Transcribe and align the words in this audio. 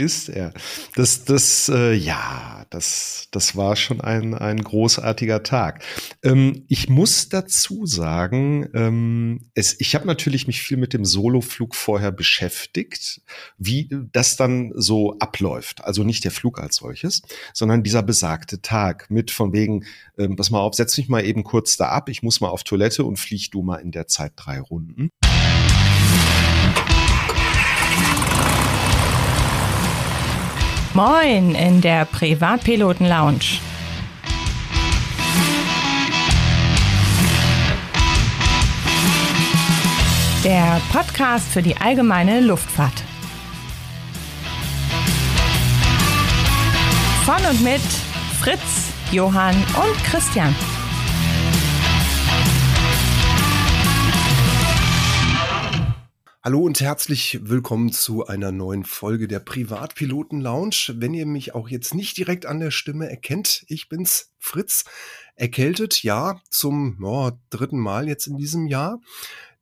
Ist 0.00 0.30
er. 0.30 0.54
Das, 0.94 1.26
das, 1.26 1.68
äh, 1.68 1.92
ja, 1.92 2.64
das, 2.70 3.28
das 3.32 3.54
war 3.54 3.76
schon 3.76 4.00
ein, 4.00 4.32
ein 4.32 4.64
großartiger 4.64 5.42
Tag. 5.42 5.84
Ähm, 6.22 6.64
ich 6.68 6.88
muss 6.88 7.28
dazu 7.28 7.84
sagen, 7.84 8.66
ähm, 8.72 9.50
es, 9.52 9.78
ich 9.78 9.94
habe 9.94 10.06
natürlich 10.06 10.46
mich 10.46 10.62
viel 10.62 10.78
mit 10.78 10.94
dem 10.94 11.04
Soloflug 11.04 11.74
vorher 11.74 12.12
beschäftigt, 12.12 13.20
wie 13.58 13.90
das 14.10 14.38
dann 14.38 14.72
so 14.74 15.18
abläuft. 15.18 15.84
Also 15.84 16.02
nicht 16.02 16.24
der 16.24 16.30
Flug 16.30 16.60
als 16.60 16.76
solches, 16.76 17.20
sondern 17.52 17.82
dieser 17.82 18.02
besagte 18.02 18.62
Tag 18.62 19.10
mit 19.10 19.30
von 19.30 19.52
wegen, 19.52 19.84
ähm, 20.16 20.34
pass 20.34 20.48
mal 20.48 20.60
auf, 20.60 20.74
setz 20.74 20.96
mich 20.96 21.10
mal 21.10 21.22
eben 21.26 21.44
kurz 21.44 21.76
da 21.76 21.90
ab, 21.90 22.08
ich 22.08 22.22
muss 22.22 22.40
mal 22.40 22.48
auf 22.48 22.64
Toilette 22.64 23.04
und 23.04 23.18
flieg 23.18 23.50
du 23.50 23.60
mal 23.60 23.76
in 23.76 23.92
der 23.92 24.06
Zeit 24.06 24.32
drei 24.36 24.60
Runden. 24.60 25.10
Moin 30.92 31.54
in 31.54 31.80
der 31.80 32.04
Privatpiloten 32.04 33.06
Lounge. 33.08 33.60
Der 40.42 40.80
Podcast 40.92 41.46
für 41.46 41.62
die 41.62 41.76
allgemeine 41.76 42.40
Luftfahrt. 42.40 43.04
Von 47.24 47.46
und 47.48 47.62
mit 47.62 47.80
Fritz, 48.40 48.88
Johann 49.12 49.54
und 49.54 50.04
Christian. 50.04 50.52
Hallo 56.42 56.60
und 56.60 56.80
herzlich 56.80 57.38
willkommen 57.42 57.92
zu 57.92 58.26
einer 58.26 58.50
neuen 58.50 58.84
Folge 58.84 59.28
der 59.28 59.40
Privatpiloten 59.40 60.40
Lounge. 60.40 60.94
Wenn 60.94 61.12
ihr 61.12 61.26
mich 61.26 61.54
auch 61.54 61.68
jetzt 61.68 61.92
nicht 61.92 62.16
direkt 62.16 62.46
an 62.46 62.60
der 62.60 62.70
Stimme 62.70 63.10
erkennt, 63.10 63.62
ich 63.68 63.90
bin's, 63.90 64.32
Fritz. 64.38 64.86
Erkältet, 65.34 66.02
ja, 66.02 66.40
zum 66.48 66.98
oh, 67.04 67.32
dritten 67.50 67.78
Mal 67.78 68.08
jetzt 68.08 68.26
in 68.26 68.38
diesem 68.38 68.66
Jahr. 68.66 69.00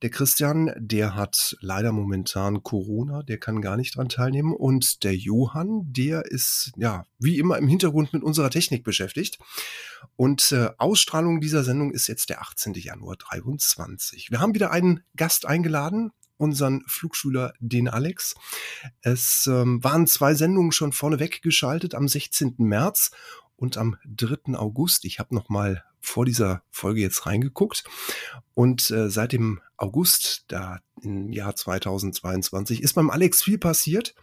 Der 0.03 0.11
Christian, 0.11 0.73
der 0.77 1.17
hat 1.17 1.57
leider 1.61 1.91
momentan 1.91 2.63
Corona, 2.63 3.25
der 3.25 3.39
kann 3.39 3.61
gar 3.61 3.77
nicht 3.77 3.97
dran 3.97 4.09
teilnehmen. 4.09 4.55
Und 4.55 5.03
der 5.03 5.17
Johann, 5.17 5.93
der 5.93 6.27
ist 6.27 6.71
ja 6.77 7.05
wie 7.19 7.39
immer 7.39 7.59
im 7.59 7.67
Hintergrund 7.67 8.13
mit 8.13 8.23
unserer 8.23 8.51
Technik 8.51 8.85
beschäftigt. 8.85 9.39
Und 10.15 10.53
äh, 10.53 10.71
Ausstrahlung 10.79 11.41
dieser 11.41 11.65
Sendung 11.65 11.91
ist 11.91 12.07
jetzt 12.07 12.29
der 12.31 12.41
18. 12.41 12.75
Januar 12.75 13.17
23. 13.17 14.31
Wir 14.31 14.39
haben 14.39 14.55
wieder 14.55 14.71
einen 14.71 15.03
Gast 15.17 15.45
eingeladen, 15.45 16.13
unseren 16.39 16.83
Flugschüler, 16.87 17.53
den 17.61 17.89
Alex. 17.89 18.35
Es 19.03 19.47
ähm, 19.47 19.85
waren 19.85 20.07
zwei 20.07 20.35
Sendungen 20.35 20.73
schon 20.73 20.93
vorneweg 20.93 21.43
geschaltet 21.43 21.95
am 21.95 22.09
16. 22.09 22.55
März 22.59 23.11
und 23.57 23.77
am 23.77 23.97
3. 24.07 24.57
August. 24.57 25.05
Ich 25.05 25.19
habe 25.19 25.35
noch 25.35 25.49
mal 25.49 25.85
vor 26.01 26.25
dieser 26.25 26.63
Folge 26.71 27.01
jetzt 27.01 27.27
reingeguckt 27.27 27.85
und 28.55 28.91
äh, 28.91 29.11
seit 29.11 29.33
dem 29.33 29.61
August, 29.77 30.45
da 30.49 30.81
im 31.03 31.33
Jahr 31.33 31.55
2022, 31.55 32.83
ist 32.83 32.95
beim 32.95 33.11
Alex 33.11 33.43
viel 33.43 33.59
passiert. 33.59 34.15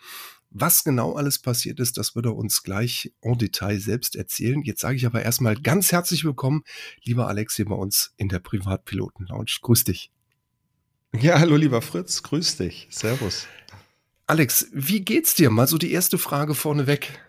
Was 0.57 0.85
genau 0.85 1.13
alles 1.15 1.39
passiert 1.39 1.81
ist, 1.81 1.97
das 1.97 2.15
wird 2.15 2.27
er 2.27 2.35
uns 2.35 2.63
gleich 2.63 3.13
en 3.21 3.37
Detail 3.37 3.77
selbst 3.77 4.15
erzählen. 4.15 4.61
Jetzt 4.63 4.81
sage 4.81 4.95
ich 4.95 5.05
aber 5.05 5.21
erstmal 5.21 5.55
ganz 5.55 5.91
herzlich 5.91 6.23
willkommen, 6.23 6.63
lieber 7.03 7.27
Alex, 7.27 7.57
hier 7.57 7.65
bei 7.65 7.75
uns 7.75 8.13
in 8.15 8.29
der 8.29 8.39
Privatpiloten 8.39 9.25
Lounge. 9.27 9.57
Grüß 9.61 9.83
dich. 9.83 10.14
Ja, 11.21 11.39
hallo 11.39 11.55
lieber 11.55 11.81
Fritz, 11.81 12.23
grüß 12.23 12.57
dich. 12.57 12.87
Servus. 12.89 13.47
Alex, 14.27 14.67
wie 14.73 15.01
geht's 15.01 15.35
dir? 15.35 15.49
Mal 15.49 15.67
so 15.67 15.77
die 15.77 15.91
erste 15.91 16.17
Frage 16.17 16.55
vorneweg. 16.55 17.19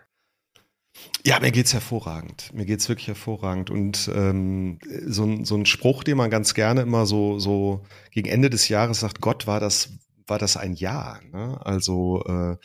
Ja, 1.25 1.39
mir 1.39 1.51
geht's 1.51 1.73
hervorragend. 1.73 2.53
Mir 2.53 2.65
geht's 2.65 2.89
wirklich 2.89 3.07
hervorragend. 3.07 3.69
Und 3.69 4.09
ähm, 4.13 4.79
so, 5.05 5.23
ein, 5.25 5.45
so 5.45 5.55
ein 5.55 5.65
Spruch, 5.65 6.03
den 6.03 6.17
man 6.17 6.29
ganz 6.29 6.53
gerne 6.53 6.81
immer 6.81 7.05
so, 7.05 7.39
so 7.39 7.85
gegen 8.11 8.27
Ende 8.27 8.49
des 8.49 8.67
Jahres 8.67 9.01
sagt, 9.01 9.21
Gott, 9.21 9.47
war 9.47 9.59
das, 9.59 9.89
war 10.25 10.39
das 10.39 10.57
ein 10.57 10.73
Jahr. 10.73 11.21
Ne? 11.31 11.59
Also 11.63 12.23
äh, 12.25 12.57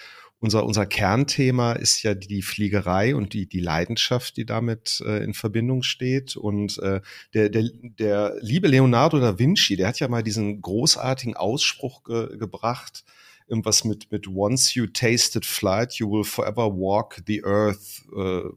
unser, 0.42 0.66
unser 0.66 0.86
Kernthema 0.86 1.72
ist 1.72 2.02
ja 2.02 2.14
die 2.14 2.42
Fliegerei 2.42 3.14
und 3.14 3.32
die, 3.32 3.46
die 3.48 3.60
Leidenschaft, 3.60 4.36
die 4.36 4.44
damit 4.44 5.00
äh, 5.06 5.22
in 5.22 5.34
Verbindung 5.34 5.84
steht. 5.84 6.36
Und 6.36 6.78
äh, 6.80 7.00
der, 7.32 7.48
der, 7.48 7.70
der 7.72 8.34
liebe 8.40 8.66
Leonardo 8.66 9.20
da 9.20 9.38
Vinci, 9.38 9.76
der 9.76 9.86
hat 9.86 10.00
ja 10.00 10.08
mal 10.08 10.24
diesen 10.24 10.60
großartigen 10.60 11.36
Ausspruch 11.36 12.02
ge 12.02 12.36
gebracht, 12.36 13.04
irgendwas 13.46 13.84
mit, 13.84 14.10
mit 14.10 14.26
Once 14.26 14.74
you 14.74 14.88
tasted 14.88 15.46
flight, 15.46 15.94
you 15.94 16.10
will 16.10 16.24
forever 16.24 16.66
walk 16.66 17.22
the 17.24 17.44
earth. 17.44 18.02
Äh, 18.16 18.50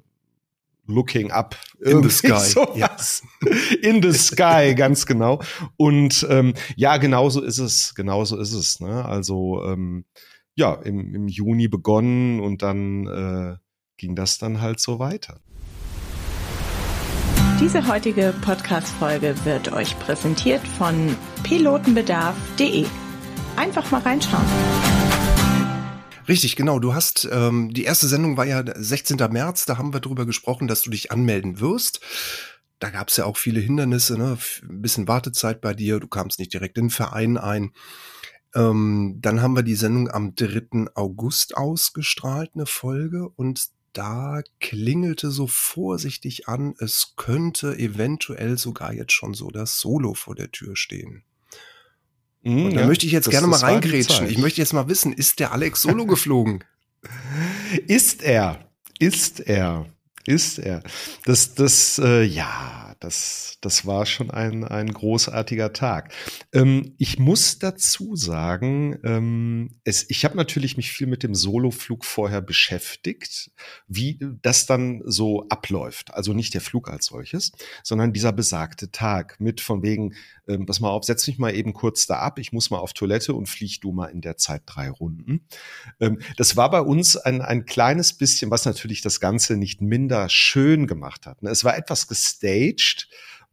looking 0.87 1.31
up 1.31 1.55
in 1.81 2.01
the 2.01 2.09
sky. 2.09 2.39
Sowas. 2.39 3.21
In 3.81 4.01
the 4.01 4.13
sky, 4.13 4.73
ganz 4.75 5.05
genau. 5.05 5.41
Und 5.77 6.25
ähm, 6.29 6.53
ja, 6.75 6.97
genauso 6.97 7.41
ist 7.41 7.59
es, 7.59 7.93
genauso 7.93 8.39
ist 8.39 8.53
es. 8.53 8.79
Ne? 8.79 9.05
Also 9.05 9.63
ähm, 9.65 10.05
ja, 10.55 10.73
im, 10.73 11.13
im 11.13 11.27
Juni 11.27 11.67
begonnen 11.67 12.39
und 12.39 12.61
dann 12.61 13.07
äh, 13.07 13.57
ging 13.97 14.15
das 14.15 14.37
dann 14.37 14.61
halt 14.61 14.79
so 14.79 14.99
weiter. 14.99 15.41
Diese 17.59 17.87
heutige 17.87 18.33
Podcast-Folge 18.41 19.35
wird 19.45 19.71
euch 19.71 19.97
präsentiert 19.99 20.65
von 20.67 21.15
pilotenbedarf.de. 21.43 22.85
Einfach 23.55 23.89
mal 23.91 24.01
reinschauen. 24.01 24.45
Richtig, 26.27 26.55
genau. 26.55 26.79
Du 26.79 26.93
hast, 26.93 27.27
ähm, 27.31 27.73
die 27.73 27.83
erste 27.83 28.07
Sendung 28.07 28.35
war 28.35 28.45
ja 28.45 28.63
16. 28.75 29.17
März, 29.31 29.65
da 29.65 29.77
haben 29.77 29.93
wir 29.93 29.99
darüber 29.99 30.25
gesprochen, 30.25 30.67
dass 30.67 30.81
du 30.81 30.89
dich 30.89 31.11
anmelden 31.11 31.59
wirst. 31.59 32.01
Da 32.79 32.89
gab 32.89 33.09
es 33.09 33.17
ja 33.17 33.25
auch 33.25 33.37
viele 33.37 33.61
Hindernisse, 33.61 34.17
ne? 34.17 34.37
Ein 34.63 34.81
bisschen 34.81 35.07
Wartezeit 35.07 35.61
bei 35.61 35.73
dir, 35.73 35.99
du 35.99 36.07
kamst 36.07 36.39
nicht 36.39 36.53
direkt 36.53 36.77
in 36.77 36.85
den 36.85 36.89
Verein 36.89 37.37
ein. 37.37 37.71
Ähm, 38.55 39.17
dann 39.19 39.41
haben 39.41 39.55
wir 39.55 39.63
die 39.63 39.75
Sendung 39.75 40.09
am 40.09 40.33
3. 40.35 40.87
August 40.95 41.57
ausgestrahlt, 41.57 42.51
eine 42.55 42.65
Folge, 42.65 43.29
und 43.29 43.67
da 43.93 44.41
klingelte 44.59 45.31
so 45.31 45.47
vorsichtig 45.47 46.47
an, 46.47 46.75
es 46.79 47.13
könnte 47.15 47.77
eventuell 47.77 48.57
sogar 48.57 48.93
jetzt 48.93 49.13
schon 49.13 49.33
so 49.33 49.49
das 49.49 49.79
Solo 49.79 50.13
vor 50.13 50.35
der 50.35 50.51
Tür 50.51 50.75
stehen. 50.75 51.23
Mm, 52.43 52.65
und 52.65 52.73
da 52.75 52.81
ja, 52.81 52.87
möchte 52.87 53.05
ich 53.05 53.11
jetzt 53.11 53.27
das, 53.27 53.31
gerne 53.31 53.47
mal 53.47 53.59
reingrätschen. 53.59 54.27
Ich 54.29 54.37
möchte 54.37 54.61
jetzt 54.61 54.73
mal 54.73 54.87
wissen, 54.87 55.13
ist 55.13 55.39
der 55.39 55.51
Alex 55.51 55.81
Solo 55.81 56.05
geflogen? 56.07 56.63
ist 57.87 58.23
er? 58.23 58.69
Ist 58.99 59.41
er? 59.41 59.85
Ist 60.25 60.59
er? 60.59 60.81
Das, 61.25 61.53
das, 61.53 61.99
äh, 61.99 62.23
ja, 62.23 62.94
das, 63.05 63.57
das 63.61 63.85
war 63.85 64.07
schon 64.07 64.31
ein, 64.31 64.63
ein 64.63 64.91
großartiger 64.91 65.73
Tag. 65.73 66.11
Ähm, 66.51 66.95
ich 66.97 67.19
muss 67.19 67.59
dazu 67.59 68.15
sagen, 68.15 68.97
ähm, 69.03 69.79
es, 69.83 70.09
ich 70.09 70.25
habe 70.25 70.35
natürlich 70.35 70.75
mich 70.75 70.91
viel 70.91 71.05
mit 71.05 71.21
dem 71.21 71.35
Soloflug 71.35 72.03
vorher 72.03 72.41
beschäftigt, 72.41 73.51
wie 73.87 74.19
das 74.41 74.65
dann 74.65 75.03
so 75.05 75.47
abläuft. 75.49 76.13
Also 76.15 76.33
nicht 76.33 76.55
der 76.55 76.61
Flug 76.61 76.89
als 76.89 77.05
solches, 77.05 77.51
sondern 77.83 78.11
dieser 78.11 78.31
besagte 78.31 78.91
Tag 78.91 79.39
mit 79.39 79.61
von 79.61 79.83
wegen, 79.83 80.15
ähm, 80.47 80.65
pass 80.65 80.79
mal 80.79 80.89
auf, 80.89 81.03
setz 81.03 81.27
mich 81.27 81.37
mal 81.37 81.55
eben 81.55 81.73
kurz 81.73 82.07
da 82.07 82.19
ab, 82.19 82.39
ich 82.39 82.53
muss 82.53 82.71
mal 82.71 82.79
auf 82.79 82.93
Toilette 82.93 83.35
und 83.35 83.47
flieg 83.47 83.81
du 83.81 83.91
mal 83.91 84.07
in 84.07 84.21
der 84.21 84.37
Zeit 84.37 84.63
drei 84.65 84.89
Runden. 84.89 85.45
Ähm, 85.99 86.19
das 86.37 86.57
war 86.57 86.71
bei 86.71 86.81
uns 86.81 87.17
ein, 87.17 87.41
ein 87.41 87.65
kleines 87.65 88.13
bisschen, 88.13 88.49
was 88.49 88.65
natürlich 88.65 89.01
das 89.01 89.19
Ganze 89.19 89.57
nicht 89.57 89.81
minder 89.81 90.27
schön 90.29 90.87
gemacht 90.87 91.27
hat. 91.27 91.43
Ne? 91.43 91.51
Es 91.51 91.63
war 91.63 91.77
etwas 91.77 92.07
gestaged, 92.07 92.94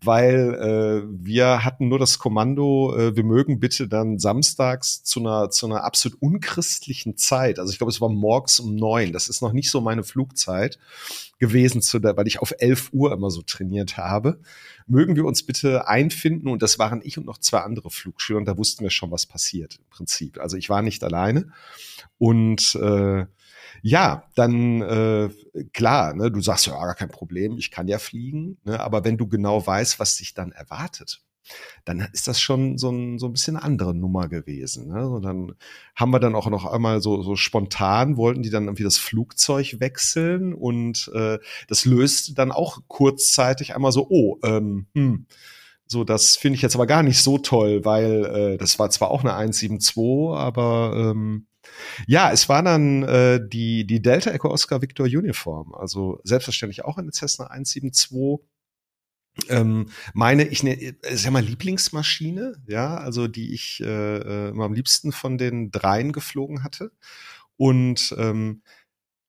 weil 0.05 0.55
äh, 0.55 1.09
wir 1.09 1.65
hatten 1.65 1.89
nur 1.89 1.99
das 1.99 2.19
Kommando, 2.19 2.97
äh, 2.97 3.15
wir 3.15 3.25
mögen 3.25 3.61
bitte 3.61 3.87
dann 3.87 4.19
samstags 4.19 5.05
zu 5.05 5.21
einer, 5.21 5.51
zu 5.51 5.67
einer 5.67 5.85
absolut 5.85 6.21
unchristlichen 6.21 7.17
Zeit, 7.17 7.59
also 7.59 7.73
ich 7.73 7.79
glaube, 7.79 7.93
es 7.93 8.01
war 8.01 8.09
morgens 8.09 8.59
um 8.59 8.75
neun, 8.75 9.13
das 9.13 9.29
ist 9.29 9.43
noch 9.43 9.53
nicht 9.53 9.71
so 9.71 9.81
meine 9.81 10.03
Flugzeit 10.03 10.79
gewesen, 11.43 11.83
zu 11.83 11.99
der, 11.99 12.17
weil 12.17 12.29
ich 12.29 12.41
auf 12.41 12.55
elf 12.61 12.91
Uhr 12.93 13.13
immer 13.13 13.29
so 13.29 13.43
trainiert 13.43 13.97
habe. 13.97 14.39
Mögen 14.87 15.17
wir 15.17 15.25
uns 15.25 15.43
bitte 15.43 15.89
einfinden? 15.89 16.49
Und 16.49 16.63
das 16.63 16.79
waren 16.79 17.01
ich 17.03 17.19
und 17.19 17.27
noch 17.27 17.39
zwei 17.39 17.59
andere 17.59 17.91
Flugschüler. 17.91 18.39
Und 18.39 18.45
da 18.45 18.57
wussten 18.57 18.85
wir 18.85 18.91
schon, 18.91 19.11
was 19.11 19.27
passiert 19.27 19.75
im 19.77 19.85
Prinzip. 19.91 20.39
Also 20.39 20.57
ich 20.57 20.71
war 20.71 20.83
nicht 20.83 21.03
alleine. 21.03 21.49
Und 22.17 22.77
äh, 22.77 23.27
ja, 23.83 24.25
dann 24.37 24.81
äh, 24.81 25.31
klar, 25.73 26.15
ne, 26.15 26.31
du 26.31 26.41
sagst 26.41 26.67
ja 26.67 26.73
gar 26.73 26.95
kein 26.95 27.11
Problem, 27.11 27.59
ich 27.59 27.71
kann 27.71 27.89
ja 27.89 27.99
fliegen, 27.99 28.59
ne, 28.65 28.81
aber 28.81 29.05
wenn 29.05 29.19
du 29.19 29.27
genau 29.27 29.67
weißt, 29.67 29.99
was 29.99 30.17
dich 30.17 30.35
dann 30.35 30.53
erwartet, 30.53 31.21
dann 31.85 32.09
ist 32.13 32.29
das 32.29 32.41
schon 32.41 32.79
so 32.79 32.91
ein, 32.91 33.19
so 33.19 33.27
ein 33.27 33.33
bisschen 33.33 33.57
eine 33.57 33.65
andere 33.65 33.95
Nummer 33.95 34.29
gewesen. 34.29 34.89
Ne? 34.89 35.09
Und 35.09 35.23
dann 35.23 35.55
haben 35.97 36.13
wir 36.13 36.21
dann 36.21 36.37
auch 36.37 36.49
noch 36.49 36.65
einmal 36.65 37.03
so, 37.03 37.23
so 37.23 37.35
spontan, 37.35 38.17
wollten 38.17 38.43
die 38.43 38.51
dann 38.51 38.65
irgendwie 38.65 38.85
das 38.85 38.99
Flugzeug 38.99 39.81
wechseln 39.81 40.55
und 40.55 41.11
äh, 41.15 41.39
das 41.67 41.85
löste 41.85 42.35
dann 42.35 42.53
auch 42.53 42.79
kurzzeitig 42.87 43.75
einmal 43.75 43.91
so, 43.91 44.07
oh, 44.09 44.39
ähm, 44.45 44.87
hm, 44.95 45.27
so, 45.87 46.05
das 46.05 46.37
finde 46.37 46.57
ich 46.57 46.63
jetzt 46.63 46.75
aber 46.75 46.87
gar 46.87 47.03
nicht 47.03 47.23
so 47.23 47.39
toll, 47.39 47.85
weil 47.85 48.25
äh, 48.25 48.57
das 48.57 48.79
war 48.79 48.89
zwar 48.91 49.11
auch 49.11 49.21
eine 49.23 49.35
172, 49.35 50.35
aber 50.35 50.95
ähm, 50.97 51.47
Ja, 52.07 52.31
es 52.33 52.49
war 52.49 52.63
dann 52.63 53.03
äh, 53.03 53.41
die, 53.47 53.87
die 53.87 54.03
Delta 54.03 54.31
Echo 54.31 54.51
Oscar 54.51 54.83
Victor 54.83 55.07
Uniform, 55.07 55.75
also 55.75 56.21
selbstverständlich 56.25 56.85
auch 56.85 56.99
eine 56.99 57.13
Cessna 57.13 57.47
172. 57.47 58.41
Ähm, 59.49 59.89
meine, 60.13 60.45
ich 60.45 60.63
ne, 60.63 60.95
sag 61.13 61.33
mal 61.33 61.43
Lieblingsmaschine, 61.43 62.63
ja, 62.67 62.99
also 62.99 63.29
die 63.29 63.55
ich 63.55 63.81
äh, 63.81 64.49
immer 64.49 64.65
am 64.65 64.75
liebsten 64.75 65.11
von 65.11 65.39
den 65.39 65.71
dreien 65.71 66.13
geflogen 66.13 66.63
hatte. 66.63 66.93
Und 67.57 68.15
ähm, 68.19 68.63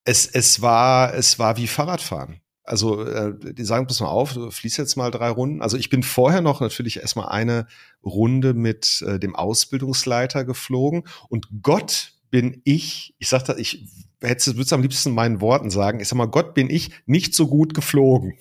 es, 0.04 0.28
es 0.28 0.62
war, 0.62 1.14
es 1.14 1.40
war 1.40 1.58
wie 1.58 1.68
Fahrradfahren. 1.68 2.42
Also 2.66 3.04
äh, 3.04 3.34
die 3.54 3.66
sagen, 3.66 3.88
pass 3.88 4.00
mal 4.00 4.08
auf, 4.08 4.34
du 4.34 4.50
fließt 4.50 4.78
jetzt 4.78 4.96
mal 4.96 5.12
drei 5.12 5.30
Runden. 5.30 5.62
Also 5.62 5.78
ich 5.78 5.90
bin 5.90 6.02
vorher 6.02 6.42
noch 6.42 6.62
natürlich 6.62 6.98
erstmal 7.02 7.30
eine 7.30 7.68
Runde 8.04 8.54
mit 8.54 9.04
äh, 9.06 9.20
dem 9.20 9.36
Ausbildungsleiter 9.36 10.46
geflogen 10.46 11.04
und 11.28 11.48
Gott 11.62 12.14
bin 12.34 12.62
ich, 12.64 13.14
ich 13.20 13.30
sag 13.30 13.44
da, 13.46 13.56
ich 13.58 13.86
hätte 14.20 14.60
es 14.60 14.74
am 14.74 14.82
liebsten 14.82 15.14
meinen 15.14 15.40
Worten 15.40 15.70
sagen, 15.70 16.00
ich 16.00 16.08
sag 16.08 16.18
mal, 16.18 16.26
Gott 16.26 16.56
bin 16.56 16.68
ich 16.68 16.90
nicht 17.06 17.36
so 17.36 17.46
gut 17.46 17.76
geflogen. 17.76 18.40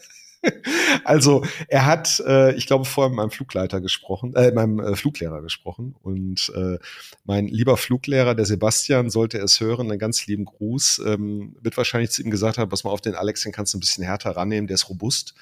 also 1.04 1.44
er 1.68 1.84
hat, 1.84 2.24
äh, 2.26 2.54
ich 2.54 2.66
glaube, 2.66 2.86
vorher 2.86 3.10
mit 3.10 3.18
meinem 3.18 3.30
Flugleiter 3.30 3.82
gesprochen, 3.82 4.34
äh, 4.34 4.50
meinem 4.50 4.80
äh, 4.80 4.96
Fluglehrer 4.96 5.42
gesprochen. 5.42 5.94
Und 6.00 6.50
äh, 6.56 6.78
mein 7.26 7.48
lieber 7.48 7.76
Fluglehrer, 7.76 8.34
der 8.34 8.46
Sebastian, 8.46 9.10
sollte 9.10 9.36
es 9.40 9.60
hören, 9.60 9.90
einen 9.90 9.98
ganz 9.98 10.26
lieben 10.26 10.46
Gruß, 10.46 11.02
ähm, 11.04 11.54
wird 11.60 11.76
wahrscheinlich 11.76 12.12
zu 12.12 12.22
ihm 12.22 12.30
gesagt 12.30 12.56
haben, 12.56 12.70
pass 12.70 12.84
mal 12.84 12.92
auf, 12.92 13.02
den 13.02 13.14
Alex, 13.14 13.42
den 13.42 13.52
kannst 13.52 13.74
du 13.74 13.76
ein 13.76 13.80
bisschen 13.80 14.04
härter 14.04 14.30
rannehmen, 14.30 14.68
der 14.68 14.76
ist 14.76 14.88
robust. 14.88 15.34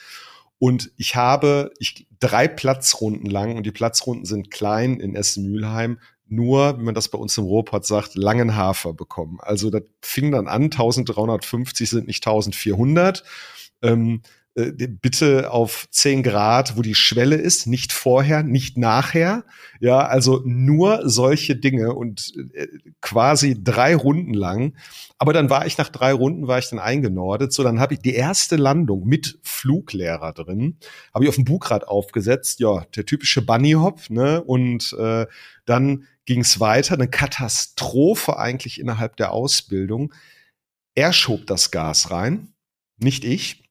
Und 0.58 0.90
ich 0.96 1.14
habe 1.14 1.70
ich, 1.78 2.08
drei 2.18 2.48
Platzrunden 2.48 3.30
lang, 3.30 3.56
und 3.56 3.64
die 3.64 3.70
Platzrunden 3.70 4.24
sind 4.24 4.50
klein 4.50 4.98
in 4.98 5.14
Essen-Mülheim, 5.14 5.98
nur, 6.26 6.78
wie 6.78 6.84
man 6.84 6.94
das 6.94 7.08
bei 7.08 7.18
uns 7.18 7.36
im 7.38 7.44
Ruhrpott 7.44 7.84
sagt, 7.84 8.14
langen 8.14 8.56
Hafer 8.56 8.92
bekommen. 8.92 9.38
Also 9.40 9.70
das 9.70 9.82
fing 10.00 10.32
dann 10.32 10.48
an, 10.48 10.64
1350 10.64 11.88
sind 11.88 12.06
nicht 12.06 12.26
1400. 12.26 13.24
Ähm, 13.82 14.22
äh, 14.56 14.70
bitte 14.70 15.50
auf 15.50 15.88
10 15.90 16.22
Grad, 16.22 16.76
wo 16.76 16.82
die 16.82 16.94
Schwelle 16.94 17.34
ist, 17.34 17.66
nicht 17.66 17.92
vorher, 17.92 18.44
nicht 18.44 18.78
nachher. 18.78 19.44
Ja, 19.80 19.98
also 20.06 20.42
nur 20.44 21.08
solche 21.08 21.56
Dinge 21.56 21.94
und 21.94 22.32
äh, 22.54 22.68
quasi 23.00 23.62
drei 23.62 23.96
Runden 23.96 24.32
lang. 24.32 24.76
Aber 25.18 25.32
dann 25.32 25.50
war 25.50 25.66
ich 25.66 25.76
nach 25.76 25.88
drei 25.88 26.12
Runden, 26.12 26.46
war 26.46 26.58
ich 26.58 26.70
dann 26.70 26.78
eingenordet. 26.78 27.52
So, 27.52 27.64
dann 27.64 27.80
habe 27.80 27.94
ich 27.94 28.00
die 28.00 28.14
erste 28.14 28.54
Landung 28.54 29.06
mit 29.06 29.38
Fluglehrer 29.42 30.32
drin, 30.32 30.78
habe 31.12 31.24
ich 31.24 31.28
auf 31.28 31.36
dem 31.36 31.44
Bugrad 31.44 31.88
aufgesetzt. 31.88 32.60
Ja, 32.60 32.84
der 32.94 33.06
typische 33.06 33.42
Bunny 33.42 33.72
Hop, 33.72 34.08
ne? 34.08 34.42
Und 34.42 34.94
äh, 34.98 35.26
dann 35.64 36.04
ging 36.26 36.40
es 36.40 36.60
weiter, 36.60 36.94
eine 36.94 37.08
Katastrophe 37.08 38.38
eigentlich 38.38 38.80
innerhalb 38.80 39.16
der 39.16 39.32
Ausbildung. 39.32 40.14
Er 40.94 41.12
schob 41.12 41.46
das 41.46 41.72
Gas 41.72 42.12
rein, 42.12 42.54
nicht 42.98 43.24
ich. 43.24 43.63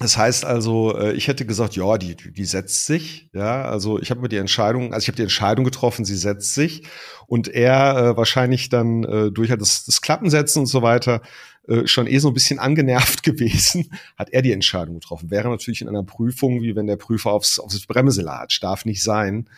Das 0.00 0.18
heißt 0.18 0.44
also, 0.44 0.96
äh, 0.98 1.12
ich 1.12 1.28
hätte 1.28 1.46
gesagt, 1.46 1.76
ja, 1.76 1.98
die, 1.98 2.16
die 2.16 2.44
setzt 2.44 2.86
sich. 2.86 3.28
Ja, 3.32 3.62
also 3.62 4.00
ich 4.00 4.10
habe 4.10 4.20
mir 4.20 4.28
die 4.28 4.38
Entscheidung, 4.38 4.92
also 4.92 5.04
ich 5.04 5.08
habe 5.08 5.16
die 5.16 5.22
Entscheidung 5.22 5.64
getroffen, 5.64 6.04
sie 6.04 6.16
setzt 6.16 6.54
sich. 6.54 6.82
Und 7.26 7.48
er 7.48 7.96
äh, 7.96 8.16
wahrscheinlich 8.16 8.68
dann 8.68 9.04
äh, 9.04 9.30
durch 9.30 9.50
halt 9.50 9.60
das, 9.60 9.84
das 9.84 10.00
Klappensetzen 10.00 10.60
und 10.60 10.66
so 10.66 10.82
weiter 10.82 11.22
äh, 11.68 11.86
schon 11.86 12.08
eh 12.08 12.18
so 12.18 12.28
ein 12.28 12.34
bisschen 12.34 12.58
angenervt 12.58 13.22
gewesen, 13.22 13.88
hat 14.16 14.30
er 14.30 14.42
die 14.42 14.52
Entscheidung 14.52 14.94
getroffen. 14.94 15.30
Wäre 15.30 15.48
natürlich 15.48 15.80
in 15.80 15.88
einer 15.88 16.02
Prüfung, 16.02 16.60
wie 16.60 16.74
wenn 16.74 16.88
der 16.88 16.96
Prüfer 16.96 17.30
aufs, 17.30 17.60
aufs 17.60 17.86
Bremse 17.86 18.22
latscht, 18.22 18.64
darf 18.64 18.84
nicht 18.84 19.02
sein. 19.02 19.48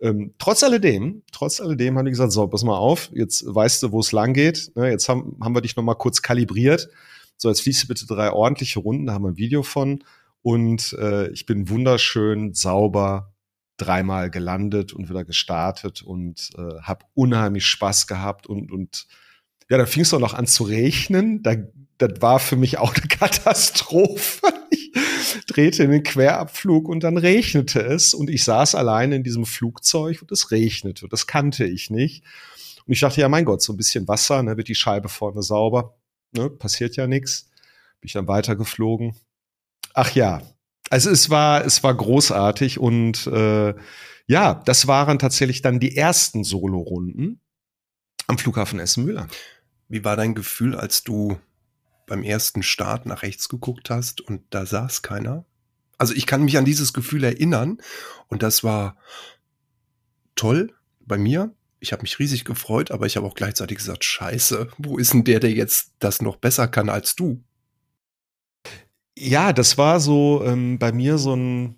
Ähm, 0.00 0.34
trotz 0.38 0.62
alledem, 0.62 1.22
trotz 1.32 1.62
alledem 1.62 1.96
haben 1.96 2.04
die 2.04 2.12
gesagt, 2.12 2.32
so, 2.32 2.46
pass 2.46 2.62
mal 2.62 2.76
auf, 2.76 3.10
jetzt 3.14 3.42
weißt 3.46 3.82
du, 3.82 3.92
wo 3.92 4.00
es 4.00 4.12
lang 4.12 4.34
geht. 4.34 4.70
Ne, 4.76 4.90
jetzt 4.90 5.08
haben, 5.08 5.36
haben 5.40 5.54
wir 5.54 5.62
dich 5.62 5.76
noch 5.76 5.82
mal 5.82 5.94
kurz 5.94 6.20
kalibriert 6.20 6.88
so, 7.38 7.48
jetzt 7.48 7.62
fließt 7.62 7.88
bitte 7.88 8.06
drei 8.06 8.32
ordentliche 8.32 8.80
Runden, 8.80 9.06
da 9.06 9.14
haben 9.14 9.24
wir 9.24 9.30
ein 9.30 9.36
Video 9.36 9.62
von. 9.62 10.04
Und 10.42 10.92
äh, 10.94 11.30
ich 11.30 11.46
bin 11.46 11.68
wunderschön 11.68 12.52
sauber 12.52 13.32
dreimal 13.76 14.28
gelandet 14.28 14.92
und 14.92 15.08
wieder 15.08 15.24
gestartet 15.24 16.02
und 16.02 16.50
äh, 16.56 16.80
habe 16.82 17.06
unheimlich 17.14 17.64
Spaß 17.66 18.08
gehabt 18.08 18.46
und 18.48 18.72
und 18.72 19.06
ja, 19.70 19.76
da 19.78 19.86
fing 19.86 20.02
es 20.02 20.14
auch 20.14 20.18
noch 20.18 20.34
an 20.34 20.46
zu 20.46 20.64
regnen. 20.64 21.42
Da, 21.42 21.56
das 21.98 22.20
war 22.20 22.40
für 22.40 22.56
mich 22.56 22.78
auch 22.78 22.94
eine 22.96 23.06
Katastrophe. 23.06 24.46
Ich 24.70 24.92
drehte 25.46 25.84
in 25.84 25.90
den 25.90 26.02
Querabflug 26.02 26.88
und 26.88 27.04
dann 27.04 27.18
regnete 27.18 27.80
es 27.80 28.14
und 28.14 28.30
ich 28.30 28.44
saß 28.44 28.74
alleine 28.74 29.16
in 29.16 29.22
diesem 29.22 29.46
Flugzeug 29.46 30.22
und 30.22 30.32
es 30.32 30.50
regnete. 30.50 31.06
Das 31.08 31.26
kannte 31.26 31.64
ich 31.66 31.90
nicht. 31.90 32.24
Und 32.86 32.94
ich 32.94 33.00
dachte, 33.00 33.20
ja, 33.20 33.28
mein 33.28 33.44
Gott, 33.44 33.62
so 33.62 33.74
ein 33.74 33.76
bisschen 33.76 34.08
Wasser, 34.08 34.42
ne, 34.42 34.56
wird 34.56 34.68
die 34.68 34.74
Scheibe 34.74 35.08
vorne 35.08 35.42
sauber 35.42 35.97
ne, 36.32 36.50
passiert 36.50 36.96
ja 36.96 37.06
nichts. 37.06 37.50
Bin 38.00 38.06
ich 38.06 38.12
dann 38.12 38.28
weitergeflogen. 38.28 39.16
Ach 39.94 40.14
ja, 40.14 40.42
also 40.90 41.10
es 41.10 41.30
war, 41.30 41.64
es 41.64 41.82
war 41.82 41.94
großartig 41.94 42.78
und 42.78 43.26
äh, 43.26 43.74
ja, 44.26 44.54
das 44.54 44.86
waren 44.86 45.18
tatsächlich 45.18 45.62
dann 45.62 45.80
die 45.80 45.96
ersten 45.96 46.44
Solo-Runden 46.44 47.40
am 48.26 48.38
Flughafen 48.38 48.78
Essen-Müller. 48.78 49.28
Wie 49.88 50.04
war 50.04 50.16
dein 50.16 50.34
Gefühl, 50.34 50.76
als 50.76 51.02
du 51.02 51.38
beim 52.06 52.22
ersten 52.22 52.62
Start 52.62 53.06
nach 53.06 53.22
rechts 53.22 53.48
geguckt 53.48 53.90
hast 53.90 54.20
und 54.20 54.42
da 54.50 54.66
saß 54.66 55.02
keiner? 55.02 55.44
Also 55.96 56.14
ich 56.14 56.26
kann 56.26 56.44
mich 56.44 56.56
an 56.56 56.64
dieses 56.64 56.92
Gefühl 56.92 57.24
erinnern 57.24 57.78
und 58.28 58.42
das 58.42 58.62
war 58.62 58.96
toll 60.36 60.74
bei 61.00 61.18
mir 61.18 61.54
ich 61.80 61.92
habe 61.92 62.02
mich 62.02 62.18
riesig 62.18 62.44
gefreut, 62.44 62.90
aber 62.90 63.06
ich 63.06 63.16
habe 63.16 63.26
auch 63.26 63.34
gleichzeitig 63.34 63.78
gesagt, 63.78 64.04
scheiße, 64.04 64.68
wo 64.78 64.98
ist 64.98 65.12
denn 65.12 65.24
der, 65.24 65.40
der 65.40 65.52
jetzt 65.52 65.92
das 65.98 66.22
noch 66.22 66.36
besser 66.36 66.68
kann 66.68 66.88
als 66.88 67.14
du? 67.14 67.42
Ja, 69.16 69.52
das 69.52 69.78
war 69.78 70.00
so 70.00 70.42
ähm, 70.44 70.78
bei 70.78 70.92
mir 70.92 71.18
so 71.18 71.34
ein 71.34 71.76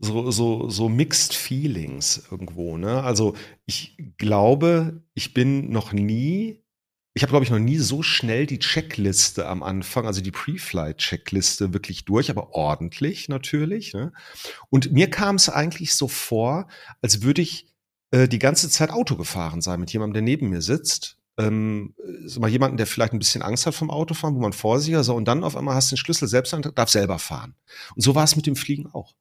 so, 0.00 0.30
so, 0.30 0.68
so 0.70 0.88
mixed 0.88 1.34
feelings 1.34 2.26
irgendwo. 2.30 2.78
Ne? 2.78 3.02
Also 3.02 3.34
ich 3.66 3.96
glaube, 4.16 5.02
ich 5.14 5.34
bin 5.34 5.70
noch 5.70 5.92
nie, 5.92 6.64
ich 7.12 7.22
habe 7.22 7.30
glaube 7.30 7.44
ich 7.44 7.50
noch 7.50 7.58
nie 7.58 7.76
so 7.76 8.02
schnell 8.02 8.46
die 8.46 8.58
Checkliste 8.58 9.46
am 9.46 9.62
Anfang, 9.62 10.06
also 10.06 10.22
die 10.22 10.30
Pre-Flight-Checkliste 10.30 11.74
wirklich 11.74 12.06
durch, 12.06 12.30
aber 12.30 12.54
ordentlich 12.54 13.28
natürlich. 13.28 13.92
Ne? 13.92 14.12
Und 14.70 14.90
mir 14.92 15.10
kam 15.10 15.36
es 15.36 15.50
eigentlich 15.50 15.94
so 15.94 16.08
vor, 16.08 16.66
als 17.02 17.22
würde 17.22 17.42
ich 17.42 17.69
äh, 18.10 18.28
die 18.28 18.38
ganze 18.38 18.68
Zeit 18.68 18.90
Auto 18.90 19.16
gefahren 19.16 19.60
sein 19.60 19.80
mit 19.80 19.92
jemandem, 19.92 20.14
der 20.14 20.22
neben 20.22 20.50
mir 20.50 20.62
sitzt. 20.62 21.16
Ähm, 21.38 21.94
mal 22.38 22.50
jemanden, 22.50 22.76
der 22.76 22.86
vielleicht 22.86 23.12
ein 23.12 23.18
bisschen 23.18 23.42
Angst 23.42 23.66
hat 23.66 23.74
vom 23.74 23.90
Autofahren, 23.90 24.34
wo 24.34 24.40
man 24.40 24.52
vorsichtiger 24.52 25.04
so 25.04 25.14
und 25.14 25.26
dann 25.26 25.44
auf 25.44 25.56
einmal 25.56 25.74
hast 25.74 25.90
du 25.90 25.94
den 25.94 26.00
Schlüssel 26.00 26.28
selbst 26.28 26.52
und 26.52 26.70
darf 26.76 26.90
selber 26.90 27.18
fahren. 27.18 27.54
Und 27.94 28.02
so 28.02 28.14
war 28.14 28.24
es 28.24 28.36
mit 28.36 28.46
dem 28.46 28.56
Fliegen 28.56 28.86
auch. 28.92 29.14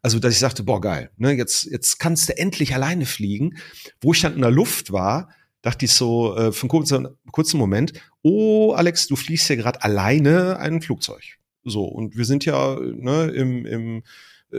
Also, 0.00 0.18
dass 0.18 0.32
ich 0.32 0.38
sagte, 0.38 0.62
boah, 0.62 0.80
geil, 0.80 1.10
ne, 1.16 1.32
jetzt, 1.32 1.64
jetzt 1.64 1.98
kannst 1.98 2.28
du 2.28 2.38
endlich 2.38 2.74
alleine 2.74 3.04
fliegen. 3.04 3.58
Wo 4.00 4.12
ich 4.12 4.20
dann 4.20 4.34
in 4.34 4.40
der 4.40 4.50
Luft 4.50 4.92
war, 4.92 5.28
dachte 5.62 5.84
ich 5.84 5.92
so 5.92 6.36
äh, 6.36 6.52
für 6.52 6.62
einen 6.62 6.68
kurzen, 6.70 7.08
kurzen 7.30 7.58
Moment, 7.58 7.92
oh, 8.22 8.72
Alex, 8.72 9.06
du 9.08 9.16
fliegst 9.16 9.48
ja 9.48 9.56
gerade 9.56 9.82
alleine 9.82 10.58
ein 10.58 10.80
Flugzeug. 10.80 11.22
So, 11.64 11.84
und 11.84 12.16
wir 12.16 12.24
sind 12.24 12.44
ja 12.44 12.78
ne, 12.80 13.24
im, 13.34 13.66
im 13.66 14.02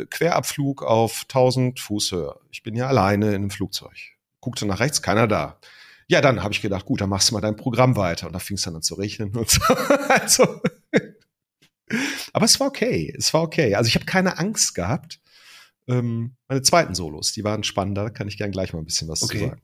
Querabflug 0.10 0.84
auf 0.84 1.24
1000 1.24 1.80
Fuß 1.80 2.12
Höhe. 2.12 2.40
Ich 2.52 2.64
bin 2.64 2.76
ja 2.76 2.88
alleine 2.88 3.30
in 3.30 3.36
einem 3.36 3.50
Flugzeug. 3.50 3.96
Guckte 4.42 4.66
nach 4.66 4.80
rechts, 4.80 5.02
keiner 5.02 5.28
da. 5.28 5.60
Ja, 6.08 6.22
dann 6.22 6.42
habe 6.42 6.54
ich 6.54 6.62
gedacht, 6.62 6.86
gut, 6.86 7.02
dann 7.02 7.10
machst 7.10 7.30
du 7.30 7.34
mal 7.34 7.42
dein 7.42 7.56
Programm 7.56 7.96
weiter. 7.96 8.28
Und 8.28 8.34
da 8.34 8.40
fing 8.40 8.56
es 8.56 8.64
dann 8.64 8.76
an 8.76 8.82
zu 8.82 8.96
rechnen 8.96 9.36
und 9.36 9.50
so. 9.50 9.62
also, 10.10 10.62
aber 12.34 12.46
es 12.46 12.60
war 12.60 12.68
okay. 12.68 13.14
Es 13.18 13.34
war 13.34 13.42
okay. 13.42 13.76
Also 13.76 13.88
ich 13.88 13.96
habe 13.96 14.06
keine 14.06 14.38
Angst 14.38 14.76
gehabt. 14.76 15.20
Ähm, 15.88 16.36
meine 16.48 16.62
zweiten 16.62 16.96
Solos, 16.96 17.32
die 17.32 17.44
waren 17.44 17.64
spannender. 17.64 18.04
Da 18.04 18.10
kann 18.10 18.28
ich 18.28 18.38
gern 18.38 18.52
gleich 18.52 18.74
mal 18.74 18.80
ein 18.80 18.86
bisschen 18.86 19.08
was 19.08 19.24
okay. 19.24 19.38
zu 19.38 19.46
sagen. 19.46 19.62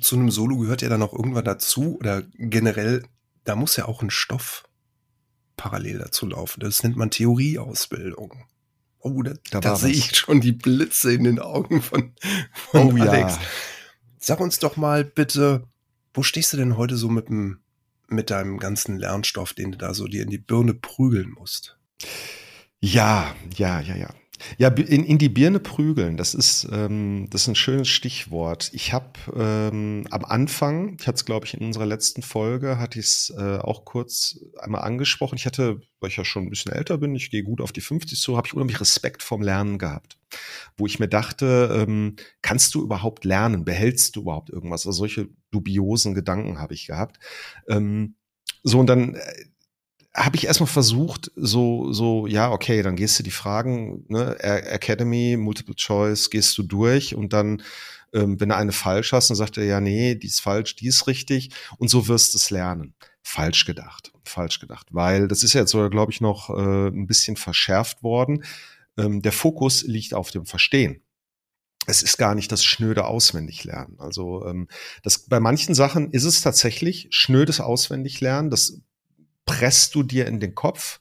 Zu 0.00 0.16
einem 0.16 0.30
Solo 0.30 0.56
gehört 0.56 0.82
ja 0.82 0.88
dann 0.88 1.02
auch 1.02 1.12
irgendwann 1.12 1.44
dazu 1.44 1.98
oder 1.98 2.22
generell, 2.34 3.04
da 3.44 3.56
muss 3.56 3.76
ja 3.76 3.86
auch 3.86 4.02
ein 4.02 4.10
Stoff 4.10 4.64
parallel 5.56 5.98
dazu 5.98 6.26
laufen. 6.26 6.60
Das 6.60 6.82
nennt 6.82 6.96
man 6.96 7.10
Theorieausbildung. 7.10 8.44
Oh, 9.04 9.22
da, 9.22 9.34
da, 9.50 9.60
da 9.60 9.76
sehe 9.76 9.90
ich 9.90 10.16
schon 10.16 10.40
die 10.40 10.52
Blitze 10.52 11.12
in 11.12 11.24
den 11.24 11.40
Augen 11.40 11.82
von, 11.82 12.14
von 12.54 12.92
oh, 12.92 13.02
Alex. 13.02 13.34
Ja. 13.34 13.42
Sag 14.18 14.40
uns 14.40 14.60
doch 14.60 14.76
mal 14.76 15.04
bitte, 15.04 15.66
wo 16.14 16.22
stehst 16.22 16.52
du 16.52 16.56
denn 16.56 16.76
heute 16.76 16.96
so 16.96 17.08
mit, 17.08 17.28
dem, 17.28 17.60
mit 18.06 18.30
deinem 18.30 18.58
ganzen 18.58 18.98
Lernstoff, 18.98 19.54
den 19.54 19.72
du 19.72 19.78
da 19.78 19.92
so 19.92 20.06
dir 20.06 20.22
in 20.22 20.30
die 20.30 20.38
Birne 20.38 20.74
prügeln 20.74 21.30
musst? 21.30 21.78
Ja, 22.78 23.34
ja, 23.56 23.80
ja, 23.80 23.96
ja. 23.96 24.14
Ja, 24.58 24.68
in, 24.68 25.04
in 25.04 25.18
die 25.18 25.28
Birne 25.28 25.60
prügeln, 25.60 26.16
das 26.16 26.34
ist, 26.34 26.68
ähm, 26.70 27.26
das 27.30 27.42
ist 27.42 27.48
ein 27.48 27.54
schönes 27.54 27.88
Stichwort. 27.88 28.70
Ich 28.72 28.92
habe 28.92 29.12
ähm, 29.34 30.06
am 30.10 30.24
Anfang, 30.24 30.96
ich 30.98 31.06
hatte 31.06 31.16
es, 31.16 31.24
glaube 31.24 31.46
ich, 31.46 31.54
in 31.54 31.64
unserer 31.64 31.86
letzten 31.86 32.22
Folge, 32.22 32.78
hatte 32.78 32.98
ich 32.98 33.06
es 33.06 33.34
äh, 33.36 33.58
auch 33.58 33.84
kurz 33.84 34.38
einmal 34.58 34.82
angesprochen. 34.82 35.36
Ich 35.36 35.46
hatte, 35.46 35.80
weil 36.00 36.10
ich 36.10 36.16
ja 36.16 36.24
schon 36.24 36.44
ein 36.44 36.50
bisschen 36.50 36.72
älter 36.72 36.98
bin, 36.98 37.14
ich 37.14 37.30
gehe 37.30 37.42
gut 37.42 37.60
auf 37.60 37.72
die 37.72 37.80
50 37.80 38.18
so, 38.18 38.36
habe 38.36 38.46
ich 38.46 38.54
unheimlich 38.54 38.80
Respekt 38.80 39.22
vorm 39.22 39.42
Lernen 39.42 39.78
gehabt. 39.78 40.18
Wo 40.76 40.86
ich 40.86 40.98
mir 40.98 41.08
dachte, 41.08 41.84
ähm, 41.86 42.16
kannst 42.40 42.74
du 42.74 42.82
überhaupt 42.82 43.24
lernen? 43.24 43.64
Behältst 43.64 44.16
du 44.16 44.22
überhaupt 44.22 44.50
irgendwas? 44.50 44.86
Also 44.86 44.98
solche 44.98 45.28
dubiosen 45.50 46.14
Gedanken 46.14 46.58
habe 46.58 46.74
ich 46.74 46.86
gehabt. 46.86 47.18
Ähm, 47.68 48.14
so, 48.62 48.78
und 48.78 48.86
dann 48.86 49.14
äh, 49.14 49.20
habe 50.14 50.36
ich 50.36 50.46
erstmal 50.46 50.68
versucht, 50.68 51.30
so, 51.36 51.92
so, 51.92 52.26
ja, 52.26 52.50
okay, 52.50 52.82
dann 52.82 52.96
gehst 52.96 53.18
du 53.18 53.22
die 53.22 53.30
Fragen, 53.30 54.04
ne, 54.08 54.38
Academy, 54.40 55.36
Multiple 55.38 55.74
Choice, 55.74 56.28
gehst 56.28 56.56
du 56.58 56.62
durch 56.62 57.14
und 57.14 57.32
dann, 57.32 57.62
ähm, 58.12 58.38
wenn 58.38 58.50
du 58.50 58.56
eine 58.56 58.72
falsch 58.72 59.12
hast, 59.12 59.30
dann 59.30 59.36
sagt 59.36 59.56
er, 59.56 59.64
ja, 59.64 59.80
nee, 59.80 60.14
die 60.14 60.26
ist 60.26 60.40
falsch, 60.40 60.76
die 60.76 60.86
ist 60.86 61.06
richtig 61.06 61.50
und 61.78 61.88
so 61.88 62.08
wirst 62.08 62.34
du 62.34 62.38
es 62.38 62.50
lernen. 62.50 62.94
Falsch 63.22 63.64
gedacht, 63.64 64.12
falsch 64.24 64.58
gedacht, 64.58 64.88
weil 64.90 65.28
das 65.28 65.44
ist 65.44 65.54
ja 65.54 65.60
jetzt 65.60 65.70
sogar, 65.70 65.88
glaube 65.88 66.12
ich, 66.12 66.20
noch 66.20 66.50
äh, 66.50 66.88
ein 66.88 67.06
bisschen 67.06 67.36
verschärft 67.36 68.02
worden. 68.02 68.44
Ähm, 68.98 69.22
der 69.22 69.32
Fokus 69.32 69.82
liegt 69.84 70.12
auf 70.12 70.30
dem 70.30 70.44
Verstehen 70.44 71.02
es 71.86 72.02
ist 72.02 72.16
gar 72.16 72.34
nicht 72.34 72.52
das 72.52 72.64
schnöde 72.64 73.06
Auswendiglernen. 73.06 73.98
Also 73.98 74.46
ähm, 74.46 74.68
das, 75.02 75.26
bei 75.26 75.40
manchen 75.40 75.74
Sachen 75.74 76.12
ist 76.12 76.24
es 76.24 76.40
tatsächlich 76.40 77.08
schnödes 77.10 77.60
Auswendiglernen. 77.60 78.50
Das 78.50 78.80
presst 79.46 79.94
du 79.94 80.02
dir 80.02 80.26
in 80.26 80.40
den 80.40 80.54
Kopf. 80.54 81.00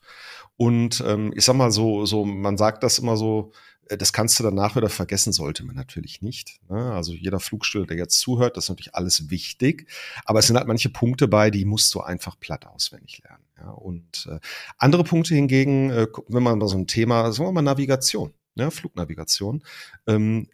Und 0.58 1.04
ähm, 1.08 1.34
ich 1.36 1.46
sag 1.46 1.56
mal 1.56 1.72
so, 1.72 2.06
so, 2.06 2.26
man 2.26 2.58
sagt 2.58 2.84
das 2.84 3.00
immer 3.00 3.18
so, 3.18 3.52
äh, 3.90 3.98
das 3.98 4.14
kannst 4.14 4.40
du 4.40 4.44
danach 4.44 4.76
wieder 4.76 4.90
vergessen, 4.90 5.34
sollte 5.34 5.64
man 5.64 5.76
natürlich 5.76 6.22
nicht. 6.22 6.60
Ne? 6.70 6.94
Also 6.94 7.14
jeder 7.14 7.40
Flugstuhl, 7.40 7.88
der 7.88 7.98
jetzt 7.98 8.20
zuhört, 8.20 8.58
das 8.58 8.66
ist 8.66 8.70
natürlich 8.70 8.96
alles 8.96 9.30
wichtig. 9.30 9.88
Aber 10.26 10.40
es 10.40 10.48
sind 10.48 10.58
halt 10.58 10.68
manche 10.68 10.90
Punkte 10.90 11.28
bei, 11.28 11.52
die 11.52 11.66
musst 11.66 11.94
du 11.94 12.02
einfach 12.02 12.40
platt 12.40 12.66
auswendig 12.66 13.22
lernen. 13.24 13.44
Ja? 13.58 13.72
Und 13.72 14.28
äh, 14.32 14.40
andere 14.78 15.04
Punkte 15.04 15.36
hingegen, 15.36 15.90
äh, 15.90 16.08
wenn 16.28 16.44
man 16.44 16.60
mal 16.60 16.68
so 16.68 16.78
ein 16.78 16.88
Thema, 16.88 17.32
sagen 17.32 17.48
wir 17.48 17.54
mal 17.54 17.62
Navigation, 17.62 18.34
ne? 18.56 18.72
Flugnavigation, 18.72 19.64
ähm, 20.08 20.48